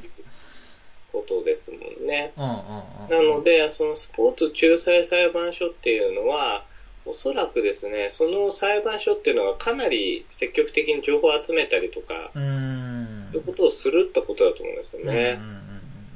[1.13, 2.33] ことですもんね。
[2.37, 3.29] うんうんうん。
[3.29, 6.64] なので、そのスポーツ仲裁裁判所っていうのは、
[7.07, 13.28] おそらくですね、その裁判所っていうのがかなり積極的に情報を集めたりとか、うーん。
[13.33, 15.38] そういうことをするってことだと思うんですよね。
[15.38, 15.66] うんうん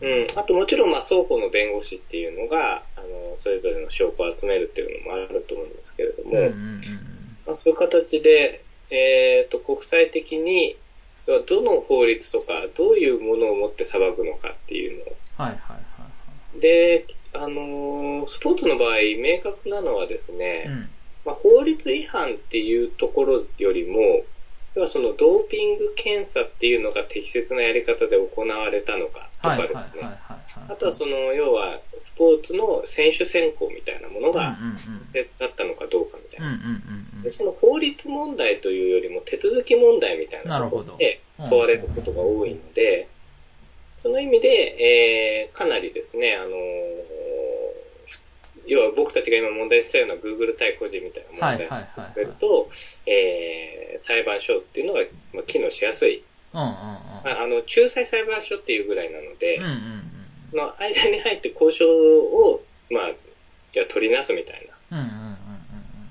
[0.03, 0.39] うん。
[0.39, 6.81] あともちろん、まあ、双方の弁護士っていうのが、あの、それぞれの証拠を集めるっていうのもあると思うんですけれども、うんうんうんうん
[7.47, 10.77] まあ、そういう形で、えっ、と、国際的に、
[11.47, 15.17] どの法律とか、どういうものを持って裁くのかっていうのを。
[15.37, 16.11] はいはいはいは
[16.57, 16.61] い。
[16.61, 20.91] で、あのースポーツの場合、明確なのはですね、うん。
[21.25, 24.23] まあ、法律違反っていうところよりも、
[24.75, 30.03] 要はそのドーピング検査っていうのが適切なやり方で行われたのかとはいかですね。
[30.69, 34.81] あとはその、要は、スポーツの選手選考みたいなものが、うんうん
[35.39, 36.55] だったのかどうかみたいな。
[37.33, 41.51] その法律問題というよりも手続き問題みたいなところでうん。
[41.51, 43.09] 問われることが多いので、
[44.03, 47.21] その意味で、えー、かなりですね、あのー
[48.71, 52.71] 要は僕たちが今問題したような Google 対個人みたいな問題をはいはいはいはいすると、
[53.05, 55.01] えー、裁判所っていうのが、
[55.35, 56.23] まあ、機能しやすい。
[56.55, 56.75] うんうんうん。
[56.75, 60.03] まあ、あの、仲裁裁判所っていうぐらいなので、うんうんうん
[60.51, 62.61] その間に入って交渉を、
[62.91, 63.15] まあ、い
[63.73, 65.37] や、取りなすみたいな、うんうんうん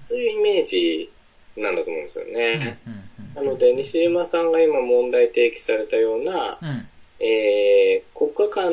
[0.05, 1.11] そういうイメージ
[1.57, 2.25] なんだと思うんですよ。
[2.25, 2.79] ね。
[2.87, 6.87] うんうんうんなので、西島さんが今問題提起されたような、うん。
[7.19, 8.71] えー、国家間、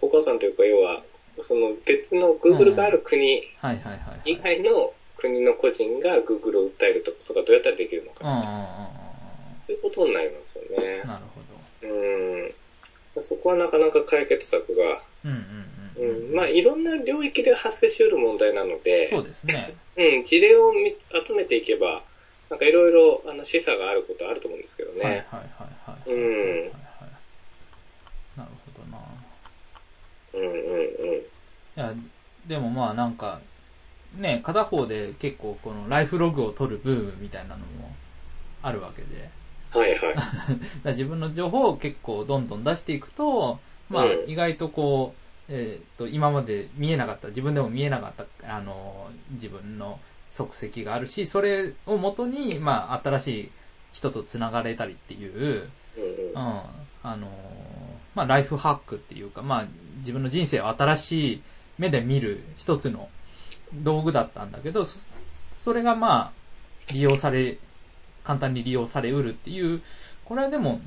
[0.00, 1.02] 国家間というか、要は、
[1.42, 3.42] その別の Google がある国。
[4.24, 8.24] 以外の国の個人が Google を訴えるとことがどうやったらできるのか、
[9.66, 11.08] そういうことになりますよねうん。。
[11.08, 11.40] なるほ
[11.88, 11.94] ど。
[11.94, 12.06] う
[12.46, 12.54] ん。
[13.22, 15.30] そこはなかなか解決策が、うん
[15.98, 16.26] うんうん。
[16.28, 16.34] うん。
[16.34, 19.74] まあ、いろんな領域で発生し得る問題なので、そうですね。
[19.96, 20.96] うん、事例をみ
[21.26, 22.02] 集めていけば、
[22.48, 25.04] なんかいろいろ、あの、示唆があることあると思うんですけどね。
[25.04, 26.10] はいはいはいはい。
[26.10, 26.70] うんはいはいはい
[28.36, 28.98] なるほどな。
[30.34, 31.30] うんうんうん。
[31.76, 31.94] いや、
[32.46, 33.40] でもまあなんか、
[34.12, 37.96] ね、片方で結構このライフログを取るブームみたいなのも
[38.62, 39.30] あるわけで。
[39.70, 40.14] はいはい。
[40.84, 45.14] 自分の情報を結構どんどん出していくと、まあうん意外とこ
[45.48, 50.00] う、えーっと、今まで見えなかった、自分でも見えなかった、あの、自分の
[50.30, 53.52] 足跡があるし、それをもとに、まあ新しい
[53.92, 55.72] 人と繋がれたりっていう、
[56.34, 59.66] うん、あの、まあライフハックっていうか、まあ
[60.00, 61.42] 自分の人生を新しい
[61.78, 63.08] 目で見る一つの
[63.72, 66.32] 道具だったんだけど、そそれがま
[66.88, 67.56] あ利用され、
[68.22, 69.80] 簡単に利用されうるっていう、
[70.26, 70.80] これはでも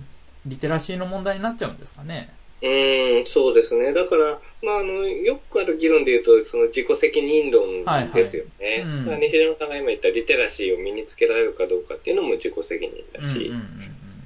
[0.46, 2.30] リテラシーの問題になっちゃうんですかね。
[2.62, 3.92] うーん、そうですね。
[3.94, 7.84] だから、まあ、あの、よくある議論で言うと、その自己責任論
[8.14, 8.66] ですよね。
[8.68, 13.84] はいはいうん西島さんが今言ったリテラシーを身につけられるかどうかっていうのも自己責任だし、うんうんうん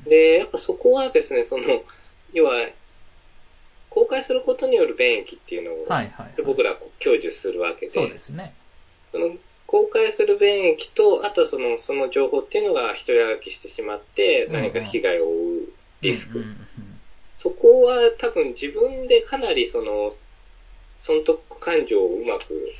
[0.09, 1.63] で、やっぱそこはですね、その、
[2.33, 2.67] 要は、
[3.97, 5.89] 公開することによる便益っていうのを、うん。
[5.89, 8.53] はいはい、僕らは享受するわけで、そうですね。
[9.11, 16.39] その公開する便益と、あとはその、その情報っていうのが一人歩きしてしまって、何か被害を負うリスク。
[16.39, 16.57] うんうんうん
[17.37, 20.11] そこは多分自分でかなりその、
[20.99, 22.73] 損得感情をうまく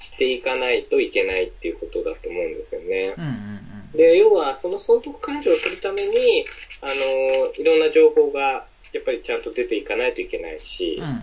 [0.00, 3.14] していかないといけないっていうことだと思うんですよね。
[3.18, 6.44] うんうんうんで、要はその損得感情をするために、
[6.80, 8.66] あの、いろんな情報が
[8.98, 11.18] やっぱりちゃんと出ていかないといけないし、うんうんうん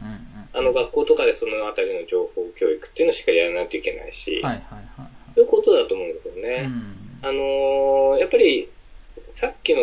[0.56, 5.34] あの学校とかでそのあたりの情報教育っていうのをしっかりやらないといけないし、はいはいはいはい。
[5.36, 6.64] そういうことだと思うんですようね。
[6.64, 8.70] んあのやっぱり
[9.34, 9.82] さっきの、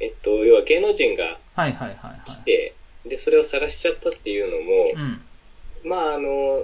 [0.00, 2.30] えっと、要は芸能人がはいはいはいはい。
[2.30, 2.74] 来て、
[3.06, 5.90] で、それを晒しちゃったっていうのも、うん。
[5.90, 6.62] まあ、あの、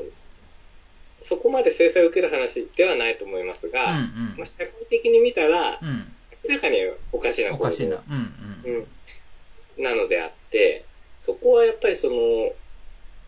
[1.29, 6.13] そこまで制裁を受ける話ではないと思いますうんが、うんまあ、社会的に見たら、うん。
[6.49, 6.77] 明らかに
[7.13, 7.97] おかしな行動おかしいな。
[7.97, 8.35] うん
[8.65, 8.87] うん。
[9.79, 10.44] うん、なのであって、
[11.21, 12.53] そこはやっぱりその、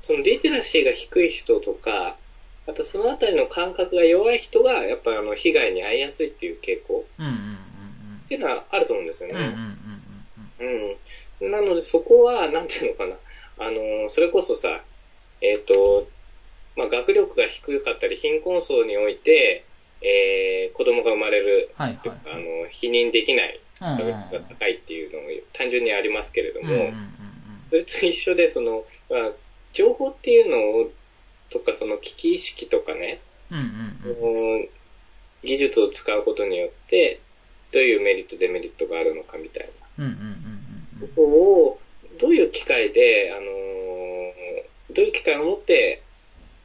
[0.02, 2.16] そのリテラシーが低い人とか、
[2.66, 7.36] あとそのあたりの感覚が弱い人が、やっぱりあの、被害に遭いやすいっていう傾向うんうんうん
[8.24, 9.36] っていうのはあると思うんですようん。
[9.36, 9.56] うんうんね。
[10.60, 10.96] うん
[11.42, 11.52] うん。
[11.52, 13.16] なのでそこは、なんていうのかな。
[13.58, 14.82] あの、それこそさ、
[15.40, 16.08] えっ、と、
[16.76, 19.64] まあ、学力が低かったり、貧困層において、
[20.02, 23.88] えー、子供が生まれる、はいはいはいあの、否認できないうん。
[23.88, 27.12] うん確率が高いっていうのも単純にありますけれども、うんうんうん
[27.68, 29.32] それと一緒で、その、まあ、
[29.72, 30.90] 情報っていうのを、
[31.50, 33.18] とか、その危機意識とかね、
[33.50, 33.62] うんう
[34.62, 34.68] ん
[35.42, 37.20] 技術を使うことによって、
[37.72, 40.04] どういうメリット、デメリットがあるのかみたいな。
[40.04, 41.80] うんうんうんうんここを、
[42.20, 44.06] どういう機会で、あのー
[44.94, 46.02] どういう機会を持って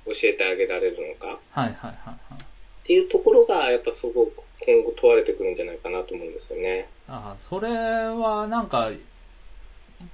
[0.06, 2.42] 教えてあげられるのかはいはいはいはい。
[2.42, 2.46] っ
[2.86, 6.88] ていうところが、やっぱすごく今後問われてくるんじゃないかなと思うんですよね。
[7.08, 8.90] ああ、それはなんか、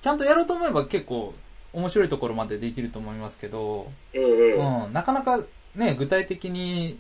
[0.02, 1.34] ちゃんとやろうと思えば結構
[1.74, 4.86] 面白いところまでできると思いますけど、うんうん。
[4.86, 5.44] うん、なかなか
[5.76, 7.00] ね、具体的に、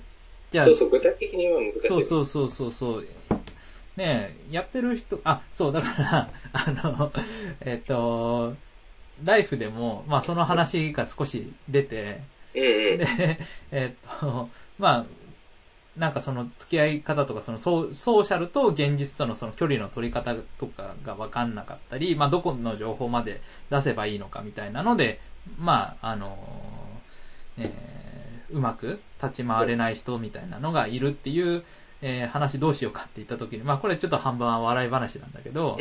[0.51, 1.79] じゃあ、そうそう、具体的には難しい。
[1.87, 3.07] そうそうそうそうそう。
[3.95, 7.11] ねえ、やってる人、あ、そう、だから、 あの、
[7.61, 8.55] えっ、と、
[9.23, 12.21] ライフでも、まあその話が少し出て、
[12.53, 12.97] うんうん。
[12.99, 13.39] で、
[13.71, 15.05] えっ、と、まあ、
[15.97, 23.41] なんかその付き合い方とか、そのソーソーシャルと現実とのその距離の取り方とかが分かんなかったり、まあどこの情報まで
[23.71, 25.19] 出せばいいのかみたいなので、
[25.57, 26.37] まあ、あの、
[27.57, 27.97] えー
[28.49, 31.63] うまく立ち回れない人みたいなのがいるっていう、
[32.01, 35.77] えー話どうしようかって言った時に、まあこれちょっと半分は笑い話なんだけど。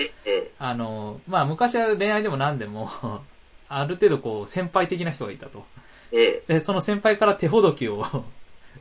[0.59, 2.91] あの、まあ昔は恋愛でも何でも、
[3.69, 5.65] ある程度こう先輩的な人がいたと。
[6.13, 6.41] うん。
[6.49, 8.25] で、その先輩から手ほどきを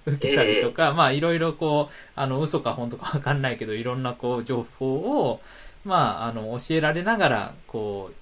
[0.05, 5.41] 受けたりとか、まあいろいろこう、あの、嘘か本当かわかんないけど、いろんなこう、情報を、
[5.83, 8.15] まあ、あの、教えられながら、こう、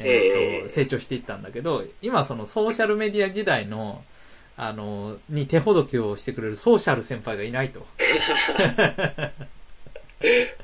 [0.00, 4.02] えっ、と、成長していったんだけど、今そのソーシャルメディア時代の、
[4.56, 7.86] あの、に手ほどきをしてくれるソーシャル先輩がいないと。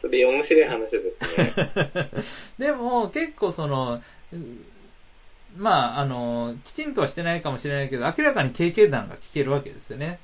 [0.01, 2.10] それ面白い話ですね。
[2.66, 4.02] でも、結構その、
[4.32, 4.36] う
[5.56, 10.20] まあ、あの、きちんとはしてないかもしれないけど、明らかに経験談が聞けるわけですよね。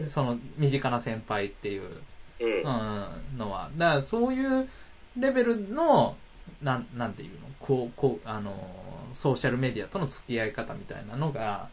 [0.00, 0.10] うん。
[0.10, 2.06] その、身近な先輩っていう、
[2.40, 2.62] うん。
[2.62, 3.70] うん、のは。
[3.76, 4.68] だから、そういう
[5.16, 6.16] レベルの、
[6.62, 11.70] なん、なんていうの、こう、こう、あの、ソーシャルメディアとの付き合い方みたいなのが、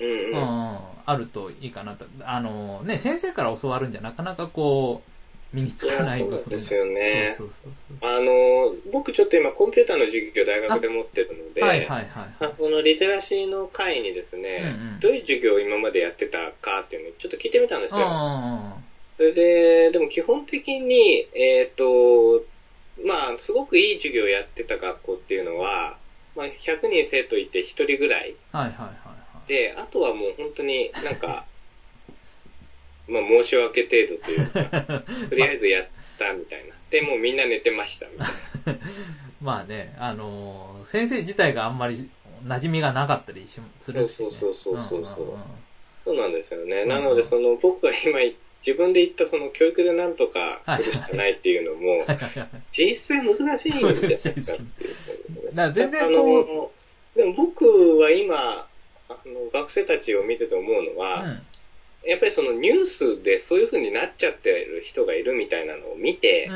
[0.00, 1.02] うんうん、うん。
[1.06, 2.06] あるといいかなと。
[2.24, 5.12] あの、ね、先生から教わるんじゃなかなかこう、
[5.52, 12.54] 身につかない部分そうですよねそうそうそうあの、僕ちょっと今コンピューターの授業を大学で持ってるので、はいはいはいはい。
[12.56, 18.00] このリテラシーの会にですね、うんうんどういう授業を今までやってたかっていうのをちょっと聞いてみたんですよ。
[18.02, 18.76] あ
[19.16, 22.44] それで、でも基本的に、えっ、と、
[23.04, 25.98] まあ、すごくいい授業をやってた学校っていうのは、
[26.34, 29.48] まあ、100人生徒いて1人ぐらいあ、はいはいはいはい。
[29.48, 31.44] で、あとはもう本当になんか、
[33.08, 35.86] まあ、申し訳程度というか、 とりあえずやっ
[36.18, 36.74] たみたいな。
[36.90, 38.80] で、もうみんな寝てましたみたいな。
[39.40, 42.08] まあね、あのー先生自体があんまり
[42.46, 44.28] 馴染みがなかったりしするし、ね。
[44.28, 45.44] そうそうそうそうそうんんん
[46.04, 46.82] そうなんですよね。
[46.82, 48.20] うんなので、その、僕が今
[48.66, 52.04] 自分で言ったその教育でなんとかするしかないっていうのも、
[52.72, 54.94] 実際難しいんじゃないですかっていう。
[55.54, 56.70] だから全然あこう、の、
[57.14, 58.66] でも僕は今、
[59.08, 61.46] あの、学生たちを見てて思うのは、うん
[62.06, 66.48] やっぱりそのニュースでそういう風になっちゃってる人がいるみたいなのを見て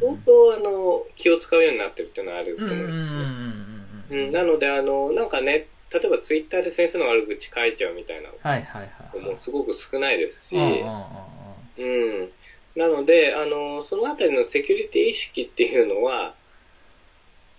[0.00, 9.16] 相当あの、気を使うようになってるっていうのはあると思うんですなので、あの、なんかね、例えばツイッターで先生の悪口書いちゃうみたいなはいはいはい。
[9.16, 12.30] のもすごく少ないですし、うん。
[12.76, 16.34] なので、あの、そのあたりのセキュリティ意識っていうのは、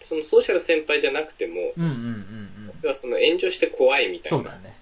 [0.02, 2.50] そのソーシャル先輩じゃなくても、うんうんうんうん
[2.82, 4.38] 要はその炎上して怖いみたいな。
[4.38, 4.79] そうだね。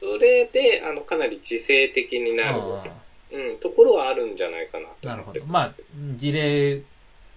[0.00, 2.84] それで、あの、かなり自制的になる、あ
[3.32, 5.44] うん、ところはあるんじゃないかなあとなるほど。
[5.46, 5.74] まあ、
[6.16, 6.82] 事例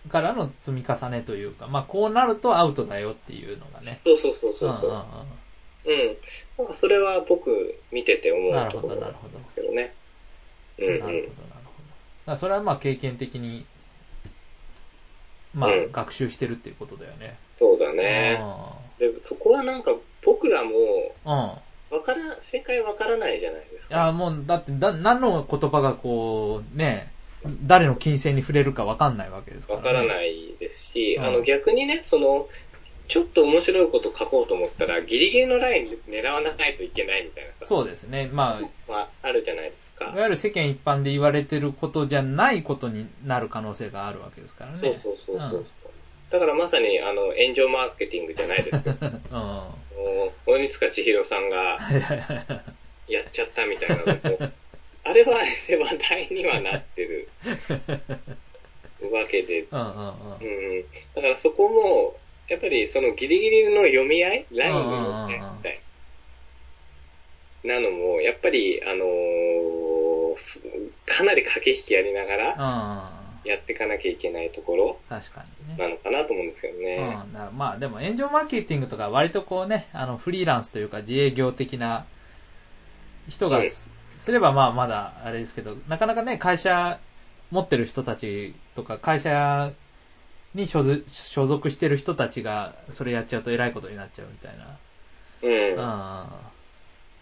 [0.07, 3.99] からの積み重ねというか、まあ、こうなるとアウトだよっていうのがね。
[4.05, 4.89] そうそうそうそうそう。
[4.89, 5.39] んんん
[5.85, 6.17] うん。
[6.57, 9.93] なんかそれは僕見てて思なるうところなんほどなるほどですけどね。
[10.77, 10.91] うんうん。
[10.91, 11.29] なるほど、なる
[12.25, 12.37] ほど。
[12.37, 13.65] それはまあ経験的に、
[15.53, 17.37] まあうん学習してるっていうことだよね。
[17.57, 18.41] そうだね。
[18.99, 19.91] で、そこはなんか
[20.23, 20.71] 僕らも、
[21.25, 21.51] うん。
[21.91, 21.97] うん。
[21.97, 22.19] わから、
[22.51, 24.11] 正解わからないじゃないですいや、か。
[24.11, 27.11] もう、だって、だ、何の言葉がこう、ね、
[27.65, 29.87] 誰の金銭に触れるかわかんないわけですから、ね。。
[29.87, 32.47] わからないいですし、うんあの逆にね、その、
[33.07, 38.29] ちょっと面白いこと書こうと思ったら、ギリギリのライン狙わないといけないみたいなさ、そうですね。
[38.31, 40.15] まあ、まあ、あるじゃないですかい。
[40.15, 44.77] わゆる世間一般で言われてることじゃないことになる可能性があるわけですからね。
[44.77, 45.65] そうそうそうそう。
[46.29, 49.09] だからまさに、あの、炎上マーケティングじゃないですけど、 うん。
[49.09, 49.17] うん。
[49.33, 51.79] はもう鬼塚千尋さんが。
[53.07, 54.37] やっちゃったみたいなのも、
[55.03, 57.27] あれは話題にはなってる
[59.11, 60.83] わけで、 うん。
[61.15, 62.15] だからそこも、
[62.47, 65.79] やっぱりそのギリギリの読み合いラインに乗ってみたい。
[67.63, 70.61] なのも、やっぱり、あのーす
[71.05, 73.18] かなり駆け引きやりながらうん。
[73.49, 75.83] やっていかなきゃいけないところ確かにね。
[75.83, 77.23] なのかなと思うんですけどね。
[77.25, 82.05] うん、だからまあでも炎上マーケティングとか割とこうね、あのフリーランスというか自営業的な
[83.27, 86.99] 人がうんすすればまあまだあれですけど、なかなかね、会社
[87.51, 89.71] 持ってる人たちとか会社
[90.53, 94.51] に所属所属してる人たちがそれやっちゃうと偉いことになっちゃうみたい
[95.41, 95.75] うん。
[95.77, 96.27] な。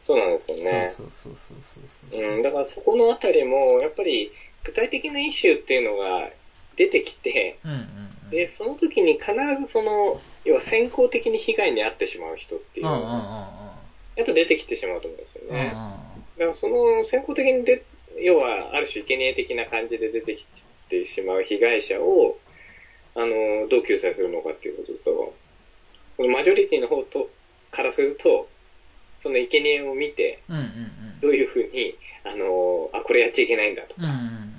[0.06, 0.64] そうなんですようん。
[0.64, 0.94] ね。
[0.95, 2.30] そうそうそうそうそうそう。
[2.36, 4.32] うん、だからそこのあたりも、やっぱり
[4.68, 6.30] 具体的なイシューっていうのが
[6.76, 7.77] 出てきて、うんうん
[8.26, 8.30] うん。
[8.30, 13.77] で、その時に必ずその、要は先行的に被害に遭ってしまう人っていうのが、
[14.18, 15.73] やっぱ出てきてしまうと思うんですよね。
[16.38, 17.81] だからその先行的にで、
[18.19, 20.45] 要はある種生贄的な感じで出てき
[20.89, 22.38] てしまう被害者を、
[23.15, 25.34] あの、どう救済するのかっていうことと、
[26.18, 27.30] このマジョリティの方と、
[27.72, 28.49] からすると、
[29.23, 30.39] その生贄を見て。
[31.22, 34.56] どういうふうに、あの、あ、これやっちゃいけないんだとか、うんうんうん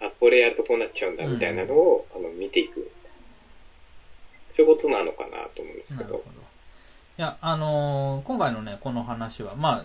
[0.00, 2.90] あ、これやるとこうなっちゃうんだみたいなのを、あの見ていく。
[4.52, 6.40] そういうことなのかなと思うんですけどなるほど。。
[7.18, 9.84] いや、あのー今回のね、この話は、ま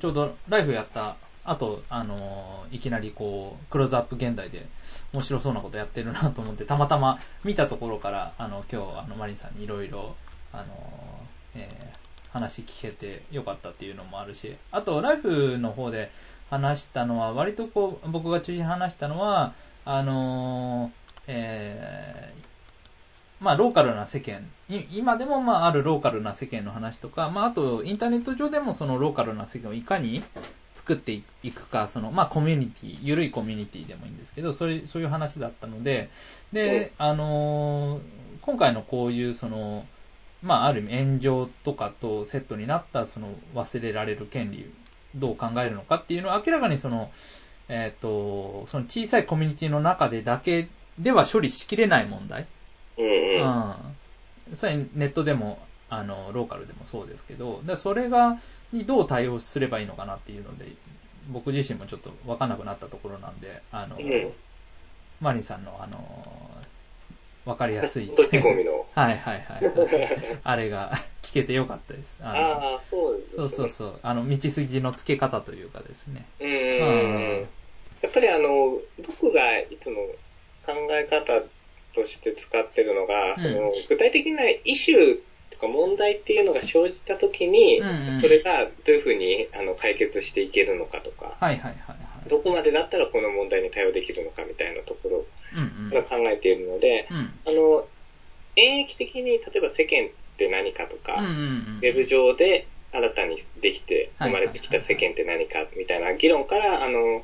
[0.00, 4.66] ちょうどライフやった後、あのーいきなりこう、クローズアップ現代で
[5.12, 10.16] 面白そうなことやってるなと思って、たまたま見たところから、あの、今日、あの、マリンさんにいろいろ、
[10.52, 10.66] あのー
[11.62, 16.10] えー話聞けてよかったっていうのもあるし、あと、ライフの方で
[16.50, 19.54] 話したのは、割とこう、僕が中心に話したのは、
[19.84, 20.90] あのー
[21.28, 22.46] えー
[23.40, 24.48] まあ、ローカルな世間、
[24.90, 30.22] 今でもまあ、あるローカルな世間の話とか、まあ、あと、インターネット上でもそのローカルな世間をいかに
[30.74, 36.08] 作っていくか、その、まあ、コミュニティ、緩いコミュニティでもいいんですけど、そういう、そういう話だったので、
[36.52, 38.00] で、あのー
[38.42, 39.84] 今回のこういう、その、
[40.40, 44.70] まあ、ある意味炎上とかとセットになった、その、忘れられる権利、
[45.16, 47.10] どう考えるのかっていうのは明らかにその、
[47.68, 50.68] えっ、と、その小さいコミュニティの中でだけ
[50.98, 52.46] では処理しきれない問題。
[52.98, 53.08] うんう
[53.44, 53.70] ん。
[54.50, 54.56] うん。
[54.56, 58.38] それネットでも、あの、ローカルでもそうですけど、でそれが、
[58.72, 60.66] にどう対応すればいいのかなっていうので、
[61.28, 64.32] 僕自身もちょっと分かんなくなったところなんで、あの、うん
[65.20, 66.66] マリンさんの、あのー、
[67.46, 68.08] わかりやすい。
[68.08, 68.84] どっち込みの。
[68.92, 70.40] はいはいはい。
[70.42, 70.92] あれが
[71.22, 72.18] 聞けてよかったです。
[72.20, 73.36] あのああ、そうです、ね。
[73.36, 74.00] そうそうそう。
[74.02, 76.26] あの、道筋の付け方というかですね。
[76.40, 77.48] うんうん。
[78.02, 80.06] やっぱりあの、僕がいつも
[80.64, 81.42] 考え方
[81.94, 85.16] として使ってるのが、うんその具体的なイシュー
[85.56, 91.96] とか問題っていうのが生じた時に、うんうんそれがどういうふうにあの解決していけるのかとか、はいはいはいは
[92.26, 92.28] い。
[92.28, 95.24] どこまでだったらこの問題に対応できるのかみたいなところ
[95.54, 95.90] うんうん。
[95.90, 97.38] から考えているので、うん。
[97.44, 97.86] あの、
[98.56, 101.78] 演疫的に例えば世間って何かとか、うんうんうん。
[101.78, 107.22] ウェブ上で新たにできて、生まれてきた世間って何かみたいな議論から、あの、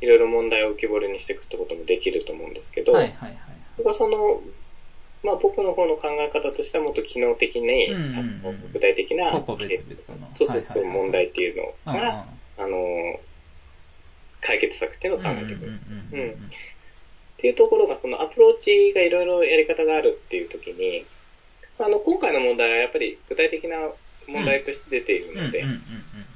[0.00, 3.38] いろいろ問題を浮き彫りにしていくってこともできると思うんですけど、はいはいはい。
[3.76, 4.40] そこはその、
[5.22, 8.46] まあ僕の方の考え方としてはもっと機能的に、うんうんうん。
[8.46, 10.36] あの具体的な、個々別々の。
[10.36, 11.02] そうそうそう、はいはいはい。
[11.04, 12.00] 問題っていうのうんうん。
[12.00, 12.26] が、
[12.58, 13.20] あの、
[14.40, 15.66] 解決策っていうのを考えていく。
[15.66, 16.50] うん
[17.38, 21.06] っていうところが、そのアプローチがいろいろやり方があるっていう時に、
[21.78, 23.76] あの、今回の問題はやっぱり具体的な
[24.26, 25.82] 問題として出ているので、うんうんうん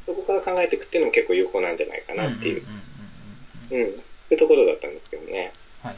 [0.05, 2.67] そこから考えていくっていうのも結構有効なんじゃないかうんなっていう、うん
[3.71, 3.95] そうい
[4.35, 5.53] うところだったんですけどね。
[5.81, 5.95] はい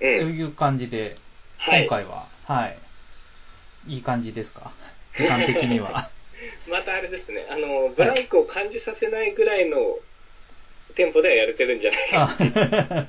[0.00, 0.36] はいうん。
[0.38, 1.16] いう感じで、はい
[1.66, 2.78] 今回は、はい。
[3.86, 4.72] いい感じですか？
[5.16, 6.10] 時間的には。
[6.70, 9.96] またあれですね、あの、ブランクを感じさせないぐらいの
[10.94, 12.10] テンポではやれてるんじゃない？
[12.10, 13.06] か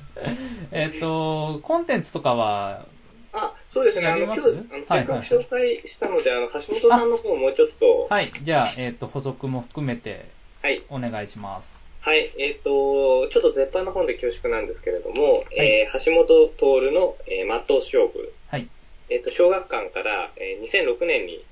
[0.72, 2.86] えっと、コンテンツとかは、
[3.32, 4.42] あ、そうですね、あの、今日、あ
[4.78, 10.30] の、せっかく紹介したので、あの、橋本さんの方もうちょっと、はい、じゃあ、えっと、補足も含めて
[10.62, 10.82] はい。
[10.88, 11.89] お願いします。
[12.00, 18.32] はい、えっ、と、ちょっと絶版の本で恐縮なんですけれども、いえー橋本徹の、えー、マット勝負。
[18.48, 18.68] はい。
[19.10, 21.44] えっ、と、小学館から、えー2006年に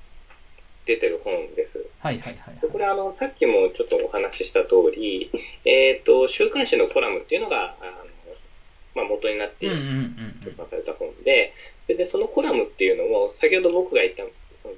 [0.87, 1.85] 出てる本です。
[1.99, 5.29] はいはいはいでこれあの、さっきもちょっとお話しした通り、
[5.65, 8.09] えっ、と、週刊誌のコラムっていうのが、あの、
[8.95, 11.53] まあ、元になっているうんうんうん出版された本で、
[11.85, 14.23] それでそのコラムっていうのも、先ほど僕が言った、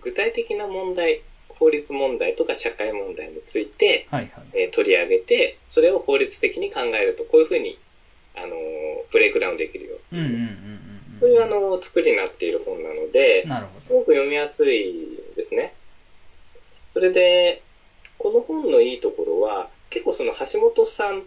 [0.04, 1.22] 具体的な問題、
[1.62, 4.46] 法律問題とか社会問題について、はいはい。
[4.54, 7.78] えー取り上げて、それを法律的に考えると、こういうふうに、
[8.36, 8.58] あのー
[9.12, 9.98] ブレイクダウンできるよ。
[10.12, 11.20] うんうんうんうん。
[11.20, 15.76] そういうあの、作りになっている本なので、なるほすごく読みやすいですね。
[16.90, 17.62] それで、
[18.18, 21.24] この本のいいところは、結構その橋本さん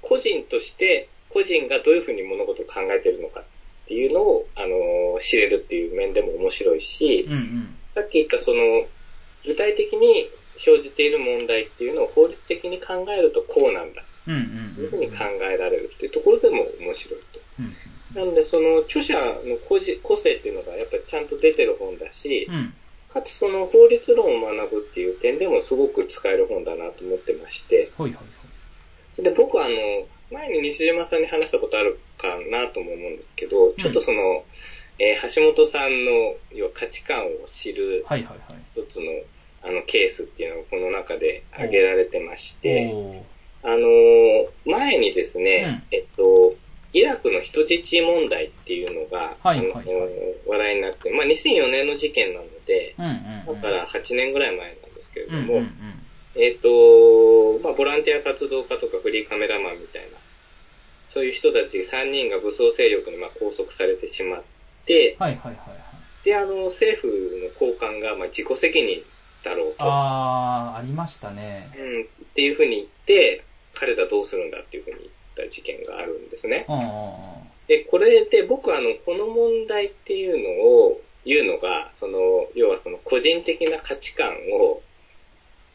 [0.00, 3.44] 個人として、個人がどういうふうに物事を考えているのかっ
[3.88, 7.76] ていうのを、あのー知れるっていう面でも面白いしど。、うんうん。
[7.94, 8.86] さっき言ったその、
[9.46, 17.40] 具体的に生じている問題っていうのを法律的に考えるとこうなんだうんうんというふうに考えられるっていうところでも面白いと。
[17.60, 17.74] うん
[18.14, 19.14] なので、その著者
[19.44, 22.74] の個人個性っていうのがやっぱりちゃんと出てる本だし、うん。
[23.08, 28.28] かつその法律論を学ぶっていう点でもすごく使える本だなと思ってまして、ほいほい
[29.14, 29.74] それで僕はあの、
[30.32, 34.44] 前に西島さんに話したことあるかなとも思うんですけど、ちょっとその、
[34.98, 37.30] えー橋本さんの要は価値観を
[37.62, 38.22] 知るほい。
[38.22, 38.62] はいはいはい。
[39.64, 42.92] あのケースっていうのがこの中で挙げられてまして、
[43.62, 44.24] あのー
[44.66, 46.54] 前にですね、えっと、
[46.92, 49.86] イラクの人質問題っていうのが、はいはいはい
[50.46, 53.60] 話題になって、まあ2004年の事件なので、うんうんうん。
[53.60, 55.72] だから8年ぐらい前なんですけれども、うんうんうん。
[56.36, 60.18] えっ、と、まあ、ボランティア活動家とかフリーカメラマンみたいな、
[61.08, 64.42] そういう人たち3人が武装勢力にまあ拘束されてしまっ
[64.86, 66.24] て、はいはいはいはい。
[66.24, 69.02] で、あの、政府の高官がまあ自己責任
[69.44, 71.70] だろうと、あー、ありましたね。
[71.76, 73.44] うん、っていうふうに言って、
[73.74, 76.66] 彼らどうするんだっていうふうに言った事件があるんですね。
[77.68, 84.82] で、これで僕はあの、この問題っていうのを言うのが、その、要はその個人的な価値観を、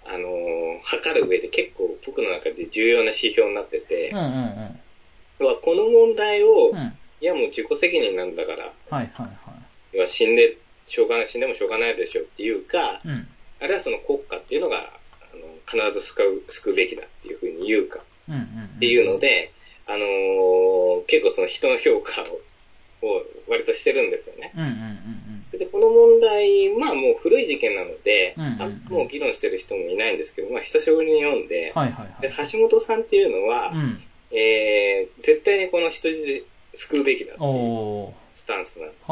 [0.05, 0.27] あの
[0.81, 4.79] 測る上で結構僕の中で重要な指標になっててうん、うんうん。
[5.39, 6.97] 要はこの問題を、うん。
[7.21, 9.29] いやもう自己責任なんだから、はいはいはい。
[9.91, 13.27] 要は死んで、しょうがない、死んでもしょうがないでしょっていうか、うん。
[13.59, 14.93] あるいはその国家っていうのが、
[15.33, 17.99] あの必ず救う、救うべきだっていうふうに言うか。
[17.99, 18.01] っ
[18.77, 19.51] っていうの、で、
[19.85, 22.41] あのー結構その人の評価を、
[23.01, 24.51] を割としてるんですよね。
[25.57, 28.35] で、この問題、まあもう古い事件なので、
[28.89, 31.81] もう議論してる人もいないんですけど、まあ久しぶりに読んで、うん。
[31.81, 32.31] はいはいはでい。
[32.51, 34.01] 橋本さんっていうのは、うん。
[34.31, 36.45] えー、絶対にこの人質
[36.75, 38.13] 救うべきだっていう。
[38.35, 39.05] スタンスなんです。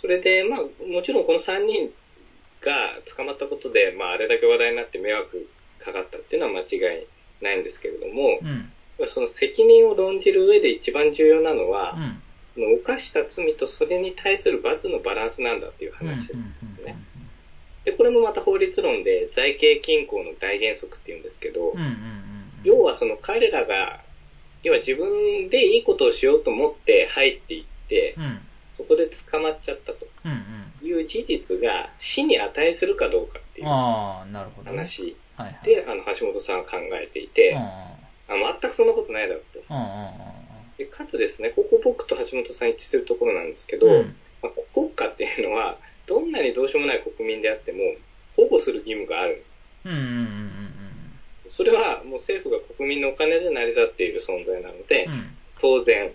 [0.00, 1.90] それで、まあもちろんこの3人
[2.66, 5.48] が捕まったことで、まああれだけ話題になって迷惑
[5.78, 7.06] かかったっていうのは間違い
[7.40, 8.72] ないんですけれども、うん。
[9.06, 12.22] その責任を論じる上で一番重要なのは、うん。
[12.54, 16.96] その犯した罪とそれに対する罰のバランスなんだっていう話ですね。
[17.84, 21.72] で、これもまた法律論で財形均衡の大原則っていうんですけど。
[22.64, 24.00] 要はその彼らが
[24.64, 28.40] 要は自分でいいことをしようと思って入っていって、うん。
[28.76, 30.65] そこで捕まっちゃったとうんうん。
[30.86, 34.76] いう事実が死に値するかどうかっていうああ、なるほど、ね。
[34.76, 35.16] 話。
[35.64, 37.54] で、あの、橋本さんは考えていて。
[37.56, 37.96] あ
[38.28, 39.60] 全くそんなことないだろうと。
[40.78, 43.86] でかつですね、ここ僕と橋本さん一致するところなんですけど。
[44.42, 47.78] まあ、国家っていうのは、どんなにどうしようもない国民であっても、
[48.36, 49.44] 保護する義務がある。
[51.48, 55.08] それはもう政府が国民のお金で成り立っている存在なので。
[55.60, 56.12] 当然。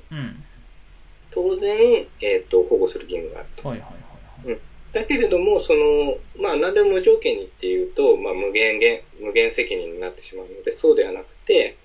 [1.31, 3.67] 当然、えっ、と、保護する義務があると。
[3.69, 4.10] はいはい
[4.43, 4.61] はいはい。
[4.93, 11.77] だけれども、その、まあ、何でも無条件にっていうと、まあ、無限限、無限責任になってしまうので、そうではなくて、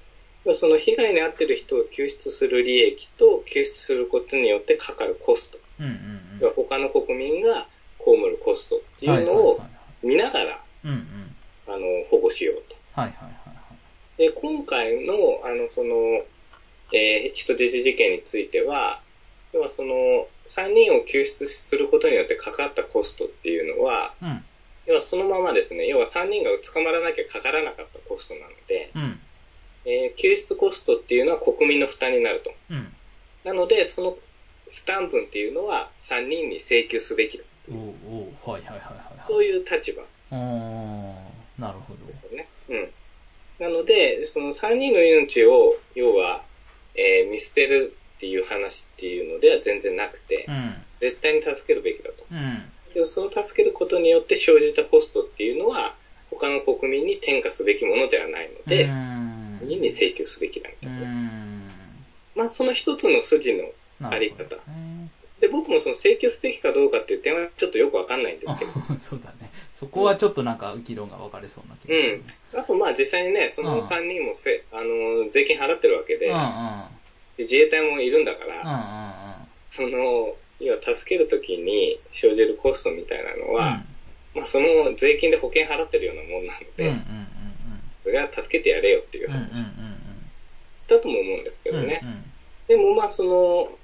[0.44, 7.66] まあその被害に遭っている人を救出する利益と救出することによってかかるコスト、うんうん要は他の国民が
[7.98, 9.14] 被るコストってうん。
[9.20, 9.60] いうのを
[10.02, 11.36] 見ながら、うんうん。
[11.66, 12.76] あの、保護しようと。
[12.92, 13.74] はいはいはいは
[14.18, 14.18] い。
[14.18, 16.22] で、今回の、あの、その、
[16.92, 19.00] えー人質事件については、
[19.56, 24.44] 要はその、3人を救出することによってかかったコストっていうのは、うん。
[24.86, 29.20] 要はそのままですね、要は3人が捕まらなきゃかからなかったコストなので、うん。
[29.86, 32.52] えー救出コストっていうのは国民の負担になると。
[32.70, 32.92] うん。
[33.44, 34.18] なので、その
[34.70, 37.44] 負担分っていうのは3人に請求すべきだ。
[37.70, 37.76] おう
[38.46, 39.26] おうはいはいはいはいはい。
[39.26, 40.02] そういう立場。
[41.58, 42.06] なるほど。
[42.06, 42.48] ですよね。
[42.68, 42.90] うん。
[43.58, 46.44] なので、その3人の命を、要は、
[46.94, 50.82] えー見捨てるっていう話っていうのでは全然なくてう、ん。
[51.01, 52.24] 絶対に助けるべきだと。
[52.30, 52.72] うん。
[52.94, 55.94] でその助けることによって生じたコストっていうのは、
[56.30, 59.59] 他の国民に転嫁すべきものではないのうで、ーん。
[59.60, 61.09] 国民に請求すべきだみたいな。
[61.09, 61.70] ん。
[62.34, 63.70] まあ、その一つの筋の、
[64.01, 64.44] なあり方
[65.40, 69.51] で、僕もその請求すべきかどうかっていう点はちょっとよくわかんないんですけど、あそうだね。
[69.72, 72.34] そこはちょっとなんか議論が分かれそうな気がするね。
[72.55, 76.84] あとまあ実際にね、そのうん3人もせ、あの、税金払ってるわけで、うんうん。
[77.36, 78.62] で自衛隊もいるんだかうんら、
[79.40, 79.46] うん
[79.76, 83.54] その、要は助けるときに生じるコストみたいなのうん。
[83.54, 83.84] は、
[84.34, 86.94] まあその税金で保険払ってるようなもんなので、
[88.02, 89.50] それは助けてやれよっていう話
[90.88, 91.70] だとも思うんですけ。
[91.70, 92.00] どね。
[92.68, 93.78] でもまあその、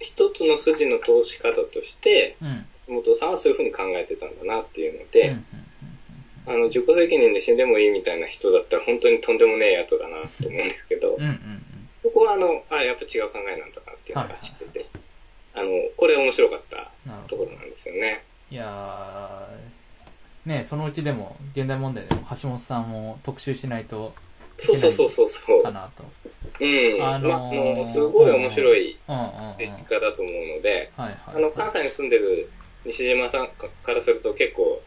[0.00, 2.66] 一つの筋の通し方として、うんうん。
[2.96, 5.36] 元さんはそういうふうに考えてたんだなっていうのうんで、
[6.46, 11.51] あの、自己責任で死んでもいいみたいな人だったら本当にとんでもねえやつだなと思うんですけどうんう、ん
[12.22, 14.86] はあの、あ、やっぱ違う考えなんだなっていうのが知ってて、
[15.54, 16.90] あの、これ面白かった
[17.28, 18.24] ところなんですよね。
[18.50, 24.12] いやー、ねそのうちでも、現代問題でも橋本さんも特集しないと
[24.58, 25.62] いそうけないそうそうそうそう。
[25.62, 26.04] かなと。
[26.60, 27.02] うん。
[27.02, 28.96] あのーまあ、あの、すごい面白い。
[29.58, 31.36] 結果だと思うので、はいはい。
[31.36, 32.50] あの、関西に住んでる
[32.84, 33.48] 西島さん
[33.82, 34.82] からすると結構、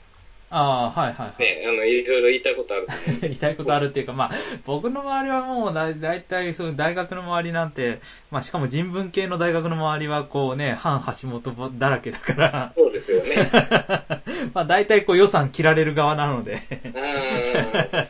[0.50, 1.40] ああ、はいはいはい。
[1.40, 2.88] ね、あの、いろいろ言いたいことある。
[3.22, 4.32] 言いたいことあるっていうか、まあ、
[4.66, 8.00] 僕の周りはもうだ、だいたい、そういう大学の周りなんて、
[8.30, 13.50] まあ、しかも人文系の大学の周りは、こうね、反橋本だらけだから、そうですよね。
[14.54, 16.60] まあ、大体こう予算切られる側なので、
[16.96, 18.08] あ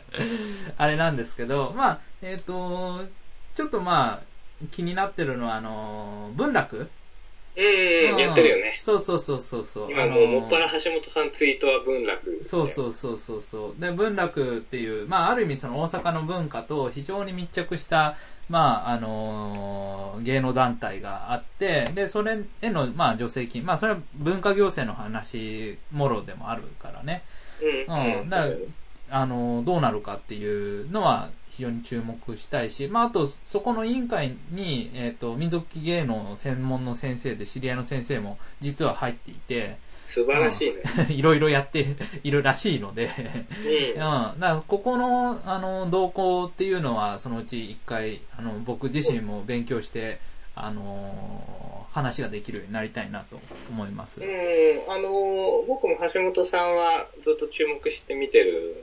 [0.76, 3.06] あれなんですけど、まあ、えっ、と、
[3.54, 8.78] ちょっとまあ、気になってるのは、あの、文楽ーうん、やってるよね。
[8.82, 9.90] そうそうそうそうそう。
[9.92, 12.38] 今もう、もっぱら橋本さんツイートは文楽。
[12.42, 13.80] そうそうそうそうそう。
[13.80, 18.16] で、文楽っていう、まあ、ある意味その大阪の文化と非常に密着した、
[18.48, 27.26] まあ、あのー芸能団体があって、で、それへの、まあ、助成金、まあ、それは文化行政の話もろでもあるからね。
[27.60, 28.22] うん。
[28.22, 28.30] うん。
[28.30, 28.56] だから、
[29.10, 39.78] あの、どうなるかっていうのは非常に注目したいし、まあ、あと、そこの委員会に、えっ、と、民族芸能の専門の先生で知り合いの先生も実は入っていて、
[40.08, 40.82] 素晴らしいね。
[41.08, 43.10] うん いろいろやっているらしいので、
[43.64, 43.96] うんうん。
[43.96, 50.20] だから、ここの、あの、動向っていうのは、そのうち一回、あの、僕自身も勉強して、
[50.56, 53.38] あの、話ができるようになりたいなと
[53.68, 54.22] 思います。
[54.22, 58.74] うん、あの、僕も橋本さんはずっと注目して見てる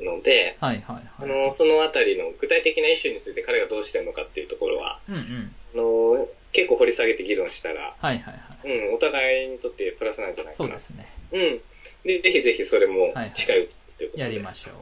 [0.00, 1.30] ので、はいはいあはい。
[1.30, 5.54] の、そのあたりの具体的なイシューについて彼がどうしてるのかっていうところは、うんうん。
[5.74, 8.78] あの、結構掘り下げて議論したら、はいはいはい。
[8.88, 10.66] うん、お互いにとってプラスなんじゃないかな。
[10.66, 11.06] そうですね。
[11.32, 11.60] うん。
[12.04, 14.22] で、ぜひぜひそれもはいはい近いうちということで。
[14.22, 14.74] やりましょう。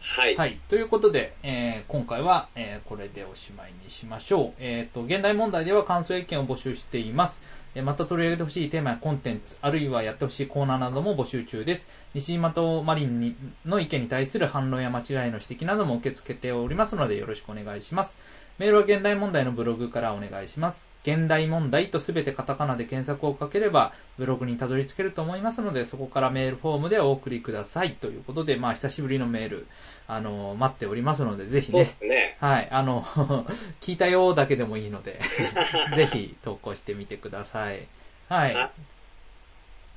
[0.00, 0.36] はい。
[0.36, 0.58] はい。
[0.68, 4.52] ということで、えー今回は、えーこれでおしまいにしましょう。
[4.58, 7.42] えっ、と、現代問題では感想意見を募集しています。
[7.74, 11.88] えーまた取り上げてほしいテーマやコンテンツ、あるいはやってほしいコーナーなども募集中です。
[12.14, 18.18] 西島とマリンにの意見に対する反論や間違いの指摘なども受け付けておりますのでよろしくお願いします。
[18.58, 20.89] メールは現代問題のブログからお願いします。
[21.02, 27.94] 現代問題とすべてカタカナで検索をかければ、ブログにたどり着けると思いますので、そこからメールフォームでお送りください。
[27.94, 29.66] ということで、まあ、久しぶりのメール、
[30.06, 31.96] あの、待っておりますので、ぜひね。
[32.02, 33.02] ねはい、あの、
[33.80, 35.20] 聞いたよだけでもいいので、
[35.96, 37.86] ぜひ投稿してみてください。
[38.28, 38.54] はい。
[38.54, 38.70] は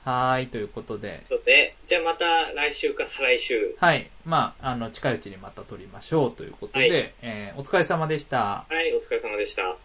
[0.05, 1.23] ーい、ということで。
[1.45, 3.75] で、じゃあまた来週か再来週。
[3.79, 4.09] はい。
[4.25, 8.65] まあ、あの、近いうちにまた撮りましょうということで、はい、えー、お疲れ様でした。
[8.69, 9.77] はい、お疲れ様でした。